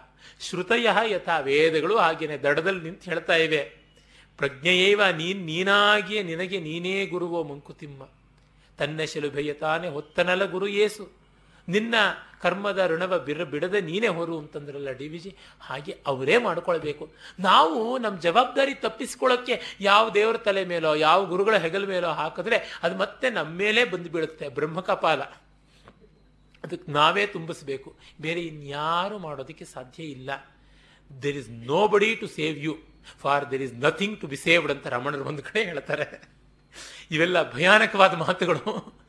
ಶ್ರುತಯ 0.40 0.88
ಯಥಾ 1.04 1.38
ವೇದಗಳು 1.38 1.98
ಹಾಗೇನೆ 1.98 2.38
ದಡದಲ್ಲಿ 2.38 2.80
ನಿಂತು 2.80 3.10
ಹೇಳ್ತಾ 3.10 3.36
ಇವೆ. 3.36 3.76
ಪ್ರಜ್ಞೆಯೇವ 4.36 5.02
ನೀನ್ 5.16 5.46
ನೀನಾಗಿಯೇ 5.46 6.22
ನಿನಗೆ 6.22 6.60
ನೀನೇ 6.60 7.06
ಗುರುವೋ 7.06 7.42
ಮಂಕುತಿಮ್ಮ. 7.42 8.02
ತನ್ನ 8.78 9.00
ಶಲುಭೆಯ 9.04 9.52
ತಾನೇ 9.52 9.88
ಹೊತ್ತನಲ 9.88 10.44
ಗುರು 10.44 10.68
ಏಸು. 10.68 11.22
ನಿನ್ನ 11.68 11.94
ಕರ್ಮದ 12.40 12.86
ಋಣವ 12.86 13.18
ಬಿರ 13.18 13.44
ಬಿಡದೆ 13.44 13.80
ನೀನೇ 13.80 14.08
ಹೊರು 14.08 14.38
ಅಂತಂದ್ರಲ್ಲ 14.38 14.90
ಡಿ 14.90 15.08
ವಿಜಿ 15.08 15.36
ಹಾಗೆ 15.60 15.96
ಅವರೇ 16.06 16.38
ಮಾಡ್ಕೊಳ್ಬೇಕು. 16.38 17.12
ನಾವು 17.40 17.98
ನಮ್ಮ 17.98 18.20
ಜವಾಬ್ದಾರಿ 18.20 18.74
ತಪ್ಪಿಸ್ಕೊಳ್ಳೋಕ್ಕೆ 18.74 19.60
ಯಾವ 19.80 20.10
ದೇವರ 20.10 20.36
ತಲೆ 20.36 20.64
ಮೇಲೋ, 20.64 20.94
ಯಾವ 20.94 21.24
ಗುರುಗಳ 21.24 21.56
ಹೆಗಲ 21.56 21.86
ಮೇಲೋ 21.86 22.08
ಹಾಕಿದ್ರೆ 22.08 22.80
ಅದು 22.82 22.96
ಮತ್ತೆ 22.96 23.30
ನಮ್ಮ 23.30 23.50
ಮೇಲೆ 23.50 23.84
ಬಂದು 23.84 24.10
ಬ್ರಹ್ಮಕಪಾಲ. 24.54 25.22
ಅದಕ್ಕೆ 26.64 26.92
ನಾವೇ 26.92 27.26
ತುಂಬಿಸ್ಬೇಕು. 27.26 27.98
ಬೇರೆ 28.20 28.40
ಇನ್ಯಾರು 28.40 29.18
ಮಾಡೋದಕ್ಕೆ 29.18 29.64
ಸಾಧ್ಯ 29.64 30.02
ಇಲ್ಲ. 30.02 30.30
There 31.22 31.36
is 31.36 31.50
nobody 31.88 32.14
to 32.14 32.26
save 32.26 32.58
you 32.58 32.78
for 33.20 33.50
there 33.50 33.62
is 33.62 33.74
nothing 33.74 34.20
to 34.20 34.26
be 34.26 34.36
saved 34.36 34.72
ಅಂತ 34.72 34.86
ರಮಣರು 34.86 35.24
ಒಂದು 35.24 35.42
ಕಡೆ 35.42 35.64
ಹೇಳ್ತಾರೆ. 35.64 36.06
ಇವೆಲ್ಲ 37.10 37.52
ಭಯಾನಕವಾದ 37.52 38.14
ಮಾತುಗಳು. 38.14 39.00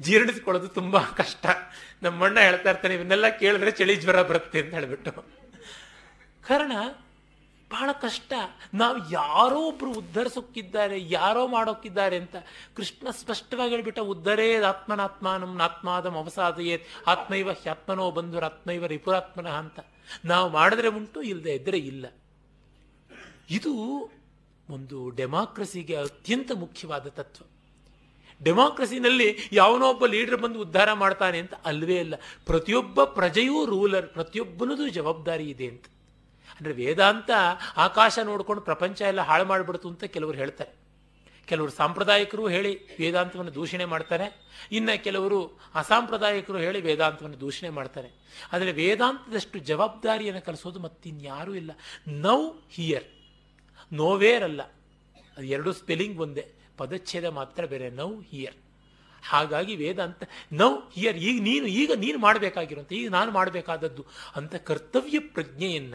ಜೀರ್ಣಿಸ್ಕೊಳ್ಳೋದು 0.00 0.68
ತುಂಬಾ 0.68 1.00
ಕಷ್ಟ. 1.00 1.46
ನಮ್ಮಣ್ಣ 2.02 2.40
ಹೇಳ್ತಾ 2.40 2.70
ಇರ್ತಾನೆ, 2.70 2.94
ಇವನ್ನೆಲ್ಲ 2.94 3.28
ಕೇಳಿದ್ರೆ 3.28 3.70
ಚಳಿ 3.70 3.96
ಜ್ವರ 3.96 4.22
ಬರುತ್ತೆ 4.22 4.60
ಅಂತ 4.60 4.74
ಹೇಳ್ಬಿಟ್ಟು. 4.74 5.12
ಕಾರಣ 6.48 6.72
ಬಹಳ 7.72 7.90
ಕಷ್ಟ. 8.00 8.32
ನಾವು 8.74 8.96
ಯಾರೋ 9.10 9.60
ಒಬ್ರು 9.60 9.90
ಉದ್ಧರಿಸೋಕ್ಕಿದ್ದಾರೆ, 9.92 10.96
ಯಾರೋ 11.10 11.42
ಮಾಡೋಕ್ಕಿದ್ದಾರೆ 11.46 12.16
ಅಂತ 12.16 12.36
ಕೃಷ್ಣ 12.76 13.06
ಸ್ಪಷ್ಟವಾಗಿ 13.10 13.74
ಹೇಳ್ಬಿಟ್ಟ, 13.74 14.00
ಉದ್ಧರೇ 14.12 14.48
ಆತ್ಮನಾತ್ಮಾನಂ 14.62 15.52
ನಾತ್ಮಾದಂ 15.56 16.16
ಅವಸಾದಯೇ 16.16 16.76
ಆತ್ಮೈವ 17.06 17.52
ಹ್ಯಾತ್ಮನೋ 17.62 18.06
ಬಂಧುರ 18.10 18.44
ಆತ್ಮೈವ 18.44 18.86
ರಿಪುರಾತ್ಮನಃ 18.86 19.56
ಅಂತ. 19.64 19.80
ನಾವು 20.24 20.48
ಮಾಡಿದ್ರೆ 20.50 20.88
ಉಂಟು 20.88 21.22
ಇಲ್ಲದೆ 21.22 21.54
ಇದ್ರೆ 21.54 21.78
ಇಲ್ಲ. 21.92 22.06
ಇದು 23.50 23.72
ಒಂದು 24.70 24.98
ಡೆಮಾಕ್ರಸಿಗೆ 25.10 25.96
ಅತ್ಯಂತ 25.96 26.50
ಮುಖ್ಯವಾದ 26.54 27.06
ತತ್ವ. 27.08 27.44
ಡೆಮಾಕ್ರಸಿನಲ್ಲಿ 28.44 29.26
ಯಾವನೋ 29.52 29.86
ಒಬ್ಬ 29.90 30.04
ಲೀಡರ್ 30.06 30.38
ಬಂದು 30.40 30.58
ಉದ್ಧಾರ 30.60 30.92
ಮಾಡ್ತಾನೆ 30.92 31.38
ಅಂತ 31.38 31.54
ಅಲ್ವೇ 31.64 31.98
ಅಲ್ಲ. 31.98 32.14
ಪ್ರತಿಯೊಬ್ಬ 32.46 33.04
ಪ್ರಜೆಯೂ 33.18 33.58
ರೂಲರ್, 33.64 34.06
ಪ್ರತಿಯೊಬ್ಬನದು 34.06 34.86
ಜವಾಬ್ದಾರಿ 34.88 35.46
ಇದೆ 35.50 35.66
ಅಂತ. 35.66 35.84
ಅಂದರೆ 36.54 36.72
ವೇದಾಂತ 36.72 37.30
ಆಕಾಶ 37.76 38.18
ನೋಡಿಕೊಂಡು 38.24 38.62
ಪ್ರಪಂಚ 38.62 39.02
ಎಲ್ಲ 39.02 39.20
ಹಾಳು 39.20 39.44
ಮಾಡಿಬಿಡ್ತು 39.44 39.88
ಅಂತ 39.88 40.04
ಕೆಲವರು 40.04 40.36
ಹೇಳ್ತಾರೆ. 40.36 40.72
ಕೆಲವರು 41.46 41.70
ಸಾಂಪ್ರದಾಯಿಕರು 41.70 42.48
ಹೇಳಿ 42.48 42.72
ವೇದಾಂತವನ್ನು 42.98 43.54
ದೂಷಣೆ 43.54 43.84
ಮಾಡ್ತಾರೆ. 43.84 44.26
ಇನ್ನು 44.72 45.04
ಕೆಲವರು 45.04 45.60
ಅಸಾಂಪ್ರದಾಯಿಕರು 45.74 46.58
ಹೇಳಿ 46.58 46.80
ವೇದಾಂತವನ್ನು 46.80 47.40
ದೂಷಣೆ 47.40 47.70
ಮಾಡ್ತಾರೆ. 47.70 48.10
ಆದರೆ 48.52 48.72
ವೇದಾಂತದಷ್ಟು 48.72 49.58
ಜವಾಬ್ದಾರಿಯನ್ನು 49.58 50.42
ಕಲಿಸೋದು 50.42 50.80
ಮತ್ತಿನ್ಯಾರೂ 50.80 51.54
ಇಲ್ಲ. 51.54 51.70
Now 52.08 52.40
here. 52.70 53.04
ನೋವೇರ್ 53.92 54.42
ಅಲ್ಲ. 54.42 54.62
ಅದು 55.36 55.46
ಎರಡು 55.46 55.72
ಸ್ಪೆಲ್ಲಿಂಗ್ 55.72 56.20
ಒಂದೇ. 56.20 56.44
ಪದಚ್ಛೇದ 56.78 57.24
ಮಾತ್ರ 57.24 57.64
ಬೇರೆ, 57.64 57.90
ನೌ 57.90 58.20
ಹಿಯರ್. 58.20 58.56
ಹಾಗಾಗಿ 59.28 59.76
ವೇದಾಂತ 59.76 60.22
ನೌ 60.52 60.70
ಹಿಯರ್, 60.92 61.16
ಈಗ 61.16 61.42
ನೀನು 61.42 61.66
ಈಗ 61.66 61.92
ನೀನು 61.96 62.18
ಮಾಡಬೇಕಾಗಿರುವಂಥ 62.18 62.92
ಈಗ 62.92 63.10
ನಾನು 63.10 63.30
ಮಾಡಬೇಕಾದದ್ದು 63.32 64.06
ಅಂತ 64.36 64.54
ಕರ್ತವ್ಯ 64.54 65.18
ಪ್ರಜ್ಞೆಯನ್ನ 65.18 65.94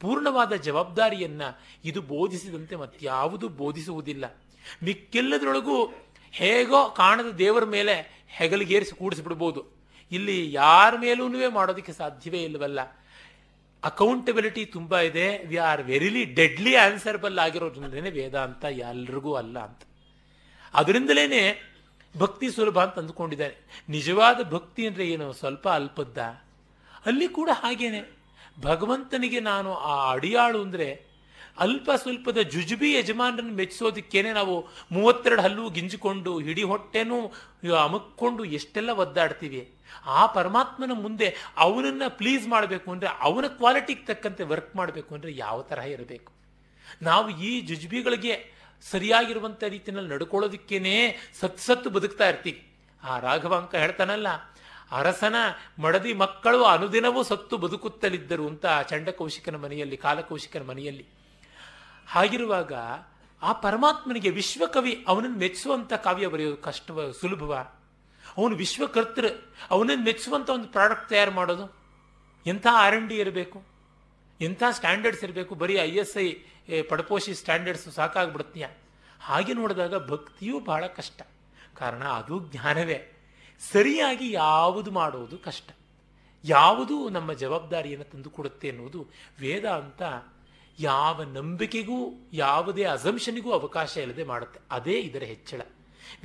ಪೂರ್ಣವಾದ 0.00 0.52
ಜವಾಬ್ದಾರಿಯನ್ನು 0.52 1.60
ಇದು 1.84 2.02
ಬೋಧಿಸಿದಂತೆ 2.02 2.76
ಮತ್ಯಾವುದು 2.76 3.48
ಬೋಧಿಸುವುದಿಲ್ಲ. 3.48 4.36
ಮಿಕ್ಕೆಲ್ಲದರೊಳಗೂ 4.84 5.86
ಹೇಗೋ 6.32 6.90
ಕಾಣದ 6.90 7.30
ದೇವರ 7.30 7.64
ಮೇಲೆ 7.64 8.24
ಹೆಗಲಿಗೇರಿಸಿ 8.28 8.98
ಕೂಡಿಸ್ಬಿಡ್ಬೋದು. 8.98 9.78
ಇಲ್ಲಿ 10.12 10.52
ಯಾರ 10.52 10.94
ಮೇಲೂ 11.00 11.50
ಮಾಡೋದಕ್ಕೆ 11.50 11.92
ಸಾಧ್ಯವೇ 11.92 12.42
ಇಲ್ಲವಲ್ಲ. 12.42 12.80
ಅಕೌಂಟಬಿಲಿಟಿ 13.84 14.64
ತುಂಬ 14.64 14.98
ಇದೆ. 14.98 15.38
We 15.46 15.56
are 15.56 15.82
verily 15.82 16.24
deadly 16.24 16.76
answerable 16.76 17.38
ಆಗಿರೋದ್ರಿಂದಲೇ 17.38 18.10
ವೇದಾಂತ 18.10 18.64
ಎಲ್ರಿಗೂ 18.64 19.34
ಅಲ್ಲ 19.34 19.58
ಅಂತ. 19.58 19.82
ಅದರಿಂದಲೇ 20.74 21.60
ಭಕ್ತಿ 22.18 22.50
ಸುಲಭ 22.50 22.78
ಅಂತ 22.78 22.98
ಅಂದ್ಕೊಂಡಿದ್ದಾರೆ. 22.98 23.82
ನಿಜವಾದ 23.88 24.50
ಭಕ್ತಿ 24.50 24.86
ಅಂದರೆ 24.86 25.06
ಏನು? 25.06 25.32
ಸ್ವಲ್ಪ 25.32 25.68
ಅಲ್ಪದ್ದ. 25.68 26.18
ಅಲ್ಲಿ 27.06 27.28
ಕೂಡ 27.28 27.50
ಹಾಗೇನೆ. 27.52 28.17
ಭಗವಂತನಿಗೆ 28.66 29.40
ನಾನು 29.50 29.70
ಆ 29.90 29.94
ಅಡಿಯಾಳು 30.14 30.58
ಅಂದರೆ 30.66 30.88
ಅಲ್ಪ 31.64 31.90
ಸ್ವಲ್ಪದ 32.02 32.40
ಜುಜುಬಿ 32.52 32.88
ಯಜಮಾನರನ್ನು 32.94 33.54
ಮೆಚ್ಚಿಸೋದಕ್ಕೇನೆ 33.60 34.30
ನಾವು 34.38 34.54
ಮೂವತ್ತೆರಡು 34.96 35.42
ಹಲ್ಲು 35.46 35.64
ಗಿಂಜಿಕೊಂಡು, 35.76 36.32
ಹಿಡಿ 36.46 36.64
ಹೊಟ್ಟೆನೂ 36.72 37.18
ಅಮುಕ್ಕೊಂಡು 37.86 38.42
ಎಷ್ಟೆಲ್ಲ 38.58 38.90
ಒದ್ದಾಡ್ತೀವಿ. 39.04 39.62
ಆ 40.18 40.20
ಪರಮಾತ್ಮನ 40.36 40.94
ಮುಂದೆ 41.04 41.28
ಅವನನ್ನು 41.64 42.08
ಪ್ಲೀಸ್ 42.20 42.44
ಮಾಡಬೇಕು 42.54 42.88
ಅಂದರೆ, 42.94 43.10
ಅವನ 43.28 43.46
ಕ್ವಾಲಿಟಿಗೆ 43.58 44.04
ತಕ್ಕಂತೆ 44.10 44.46
ವರ್ಕ್ 44.52 44.72
ಮಾಡಬೇಕು 44.80 45.10
ಅಂದರೆ 45.16 45.32
ಯಾವ 45.44 45.56
ತರಹ 45.70 45.88
ಇರಬೇಕು. 45.96 46.30
ನಾವು 47.08 47.28
ಈ 47.48 47.52
ಜುಜುಬಿಗಳಿಗೆ 47.70 48.34
ಸರಿಯಾಗಿರುವಂಥ 48.84 49.62
ರೀತಿಯಲ್ಲಿ 49.74 50.10
ನಡ್ಕೊಳ್ಳೋದಕ್ಕೇನೆ 50.14 50.94
ಸತ್ಸತ್ತು 51.40 51.88
ಬದುಕ್ತಾ 51.96 52.26
ಇರ್ತೀವಿ. 52.32 52.60
ಆ 53.02 53.14
ರಾಘವಾಂಕ 53.26 53.74
ಹೇಳ್ತಾನಲ್ಲ 53.84 54.28
ಅರಸನ 54.92 55.34
ಮಡದಿ 55.78 56.12
ಮಕ್ಕಳು 56.12 56.64
ಅನುದಿನವೂ 56.64 57.22
ಸತ್ತು 57.22 57.56
ಬದುಕುತ್ತಲಿದ್ದರು 57.56 58.46
ಅಂತ 58.46 58.66
ಚಂಡಕೌಶಿಕನ 58.88 59.56
ಮನೆಯಲ್ಲಿ, 59.56 59.96
ಕಾಲಕೌಶಿಕನ 59.96 60.62
ಮನೆಯಲ್ಲಿ. 60.62 61.06
ಹಾಗಿರುವಾಗ 62.06 62.72
ಆ 63.42 63.52
ಪರಮಾತ್ಮನಿಗೆ 63.52 64.30
ವಿಶ್ವಕವಿ 64.30 65.04
ಅವನನ್ನು 65.08 65.38
ಮೆಚ್ಚುವಂಥ 65.38 65.92
ಕಾವ್ಯ 65.92 66.26
ಬರೆಯೋದು 66.26 66.56
ಕಷ್ಟವ 66.56 67.10
ಸುಲಭವ? 67.10 67.54
ಅವನು 68.36 68.56
ವಿಶ್ವಕರ್ತೃ, 68.56 69.28
ಅವನನ್ನು 69.70 70.04
ಮೆಚ್ಚುವಂಥ 70.04 70.50
ಒಂದು 70.50 70.68
ಪ್ರಾಡಕ್ಟ್ 70.68 71.08
ತಯಾರು 71.08 71.30
ಮಾಡೋದು? 71.30 71.76
ಎಂಥ 72.46 72.66
ಆರ್ 72.72 72.94
ಎನ್ 72.94 73.08
ಡಿ 73.08 73.16
ಇರಬೇಕು? 73.16 73.62
ಎಂಥ 74.40 74.62
ಸ್ಟ್ಯಾಂಡರ್ಡ್ಸ್ 74.70 75.24
ಇರಬೇಕು? 75.24 75.54
ಬರೀ 75.54 75.74
ಐ 75.74 75.90
ಎಸ್ 75.90 76.16
ಐ 76.16 76.32
ಪಡಪೋಷಿ 76.82 77.34
ಸ್ಟ್ಯಾಂಡರ್ಡ್ಸ್ 77.34 77.92
ಸಾಕಾಗ್ಬಿಡ್ತೀಯ 77.92 78.66
ಹಾಗೆ 79.20 79.52
ನೋಡಿದಾಗ 79.52 80.06
ಭಕ್ತಿಯೂ 80.06 80.60
ಬಹಳ 80.60 80.86
ಕಷ್ಟ. 80.86 81.22
ಕಾರಣ 81.76 82.04
ಅದು 82.04 82.40
ಜ್ಞಾನವೇ. 82.40 83.17
ಸರಿಯಾಗಿ 83.60 84.32
ಯಾವುದು 84.32 84.90
ಮಾಡುವುದು 84.90 85.38
ಕಷ್ಟ. 85.38 85.70
ಯಾವುದು 86.44 87.08
ನಮ್ಮ 87.08 87.32
ಜವಾಬ್ದಾರಿಯನ್ನು 87.32 88.10
ತಂದುಕೊಡುತ್ತೆ 88.10 88.70
ಅನ್ನೋದು 88.70 89.06
ವೇದ 89.40 89.64
ಅಂತ 89.64 90.02
ಯಾವ 90.78 91.22
ನಂಬಿಕೆಗೂ, 91.22 92.28
ಯಾವುದೇ 92.32 92.84
ಅಸಂಶನಿಗೂ 92.84 93.52
ಅವಕಾಶ 93.52 93.96
ಇಲ್ಲದೆ 93.96 94.24
ಮಾಡುತ್ತೆ. 94.24 94.60
ಅದೇ 94.70 95.00
ಇದರ 95.00 95.22
ಹೆಚ್ಚಳ. 95.22 95.60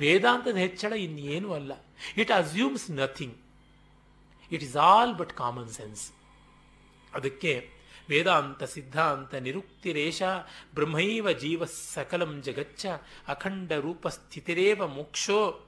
ವೇದಾಂತದ 0.00 0.56
ಹೆಚ್ಚಳ 0.56 0.92
ಇನ್ನೇನೂ 0.92 1.52
ಅಲ್ಲ. 1.52 1.72
It 2.16 2.30
assumes 2.30 2.90
nothing 2.90 3.34
it 4.52 4.62
is 4.62 4.76
all 4.76 5.14
but 5.14 5.32
common 5.32 5.68
sense 5.68 6.12
ಅದಕ್ಕೆ 7.14 7.68
ವೇದಾಂತ 8.10 8.62
ಸಿದ್ಧಾಂತ 8.62 9.34
ನಿರುಕ್ತಿರೇಷ 9.34 10.22
ಬ್ರಹ್ಮೈವ 10.74 11.30
ಜೀವ 11.30 11.64
ಸಕಲಂ 11.64 12.42
ಜಗಚ್ಚ 12.42 12.86
ಅಖಂಡ 13.28 13.72
ರೂಪ 13.72 14.08
ಸ್ಥಿತಿರೇವ 14.08 14.86
ಮೋಕ್ಷೋ 14.86 15.63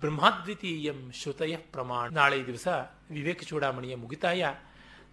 ಬ್ರಹ್ಮಾದ್ವಿತೀಯಂ 0.00 1.10
ಶ್ರುತಯ 1.12 1.56
ಪ್ರಮಾಣ. 1.56 2.08
ನಾಳೆ 2.10 2.46
ದಿವಸ 2.46 2.68
ವಿವೇಕ 3.10 3.42
ಚೂಡಾಮಣಿಯ 3.42 3.96
ಮುಗಿತಾಯ. 3.96 4.46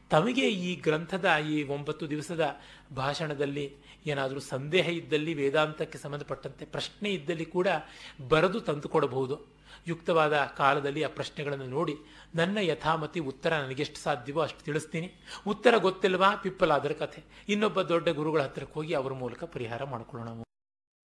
ತಮಗೆ 0.10 0.50
ಈ 0.50 0.76
ಗ್ರಂಥದ 0.76 1.38
ಈ 1.50 1.64
ಒಂಬತ್ತು 1.64 2.10
ದಿವಸದ 2.10 2.56
ಭಾಷಣದಲ್ಲಿ 2.96 3.76
ಏನಾದರೂ 4.06 4.40
ಸಂದೇಹ 4.40 4.90
ಇದ್ದಲ್ಲಿ, 4.90 5.34
ವೇದಾಂತಕ್ಕೆ 5.34 5.98
ಸಂಬಂಧಪಟ್ಟಂತೆ 5.98 6.66
ಪ್ರಶ್ನೆ 6.66 7.10
ಇದ್ದಲ್ಲಿ 7.10 7.46
ಕೂಡ 7.46 7.68
ಬರೆದು 8.28 8.62
ತಂದುಕೊಡಬಹುದು. 8.62 9.56
ಯುಕ್ತವಾದ 9.88 10.34
ಕಾಲದಲ್ಲಿ 10.58 11.04
ಆ 11.04 11.08
ಪ್ರಶ್ನೆಗಳನ್ನು 11.08 11.66
ನೋಡಿ 11.66 11.96
ನನ್ನ 12.36 12.58
ಯಥಾಮತಿ 12.62 13.20
ಉತ್ತರ 13.20 13.54
ನನಗೆಷ್ಟು 13.54 14.00
ಸಾಧ್ಯವೋ 14.02 14.42
ಅಷ್ಟು 14.42 14.66
ತಿಳಿಸ್ತೀನಿ. 14.66 15.14
ಉತ್ತರ 15.48 15.78
ಗೊತ್ತಿಲ್ವಾ 15.78 16.36
ಪಿಪ್ಪಲಾದರ 16.36 16.92
ಕಥೆ. 16.92 17.24
ಇನ್ನೊಬ್ಬ 17.50 17.82
ದೊಡ್ಡ 17.82 18.10
ಗುರುಗಳ 18.10 18.42
ಹತ್ತಿರಕ್ಕೆ 18.42 18.74
ಹೋಗಿ 18.74 18.94
ಅವರ 18.94 19.14
ಮೂಲಕ 19.14 19.44
ಪರಿಹಾರ 19.44 19.84
ಮಾಡಿಕೊಳ್ಳೋಣ. 19.84 20.42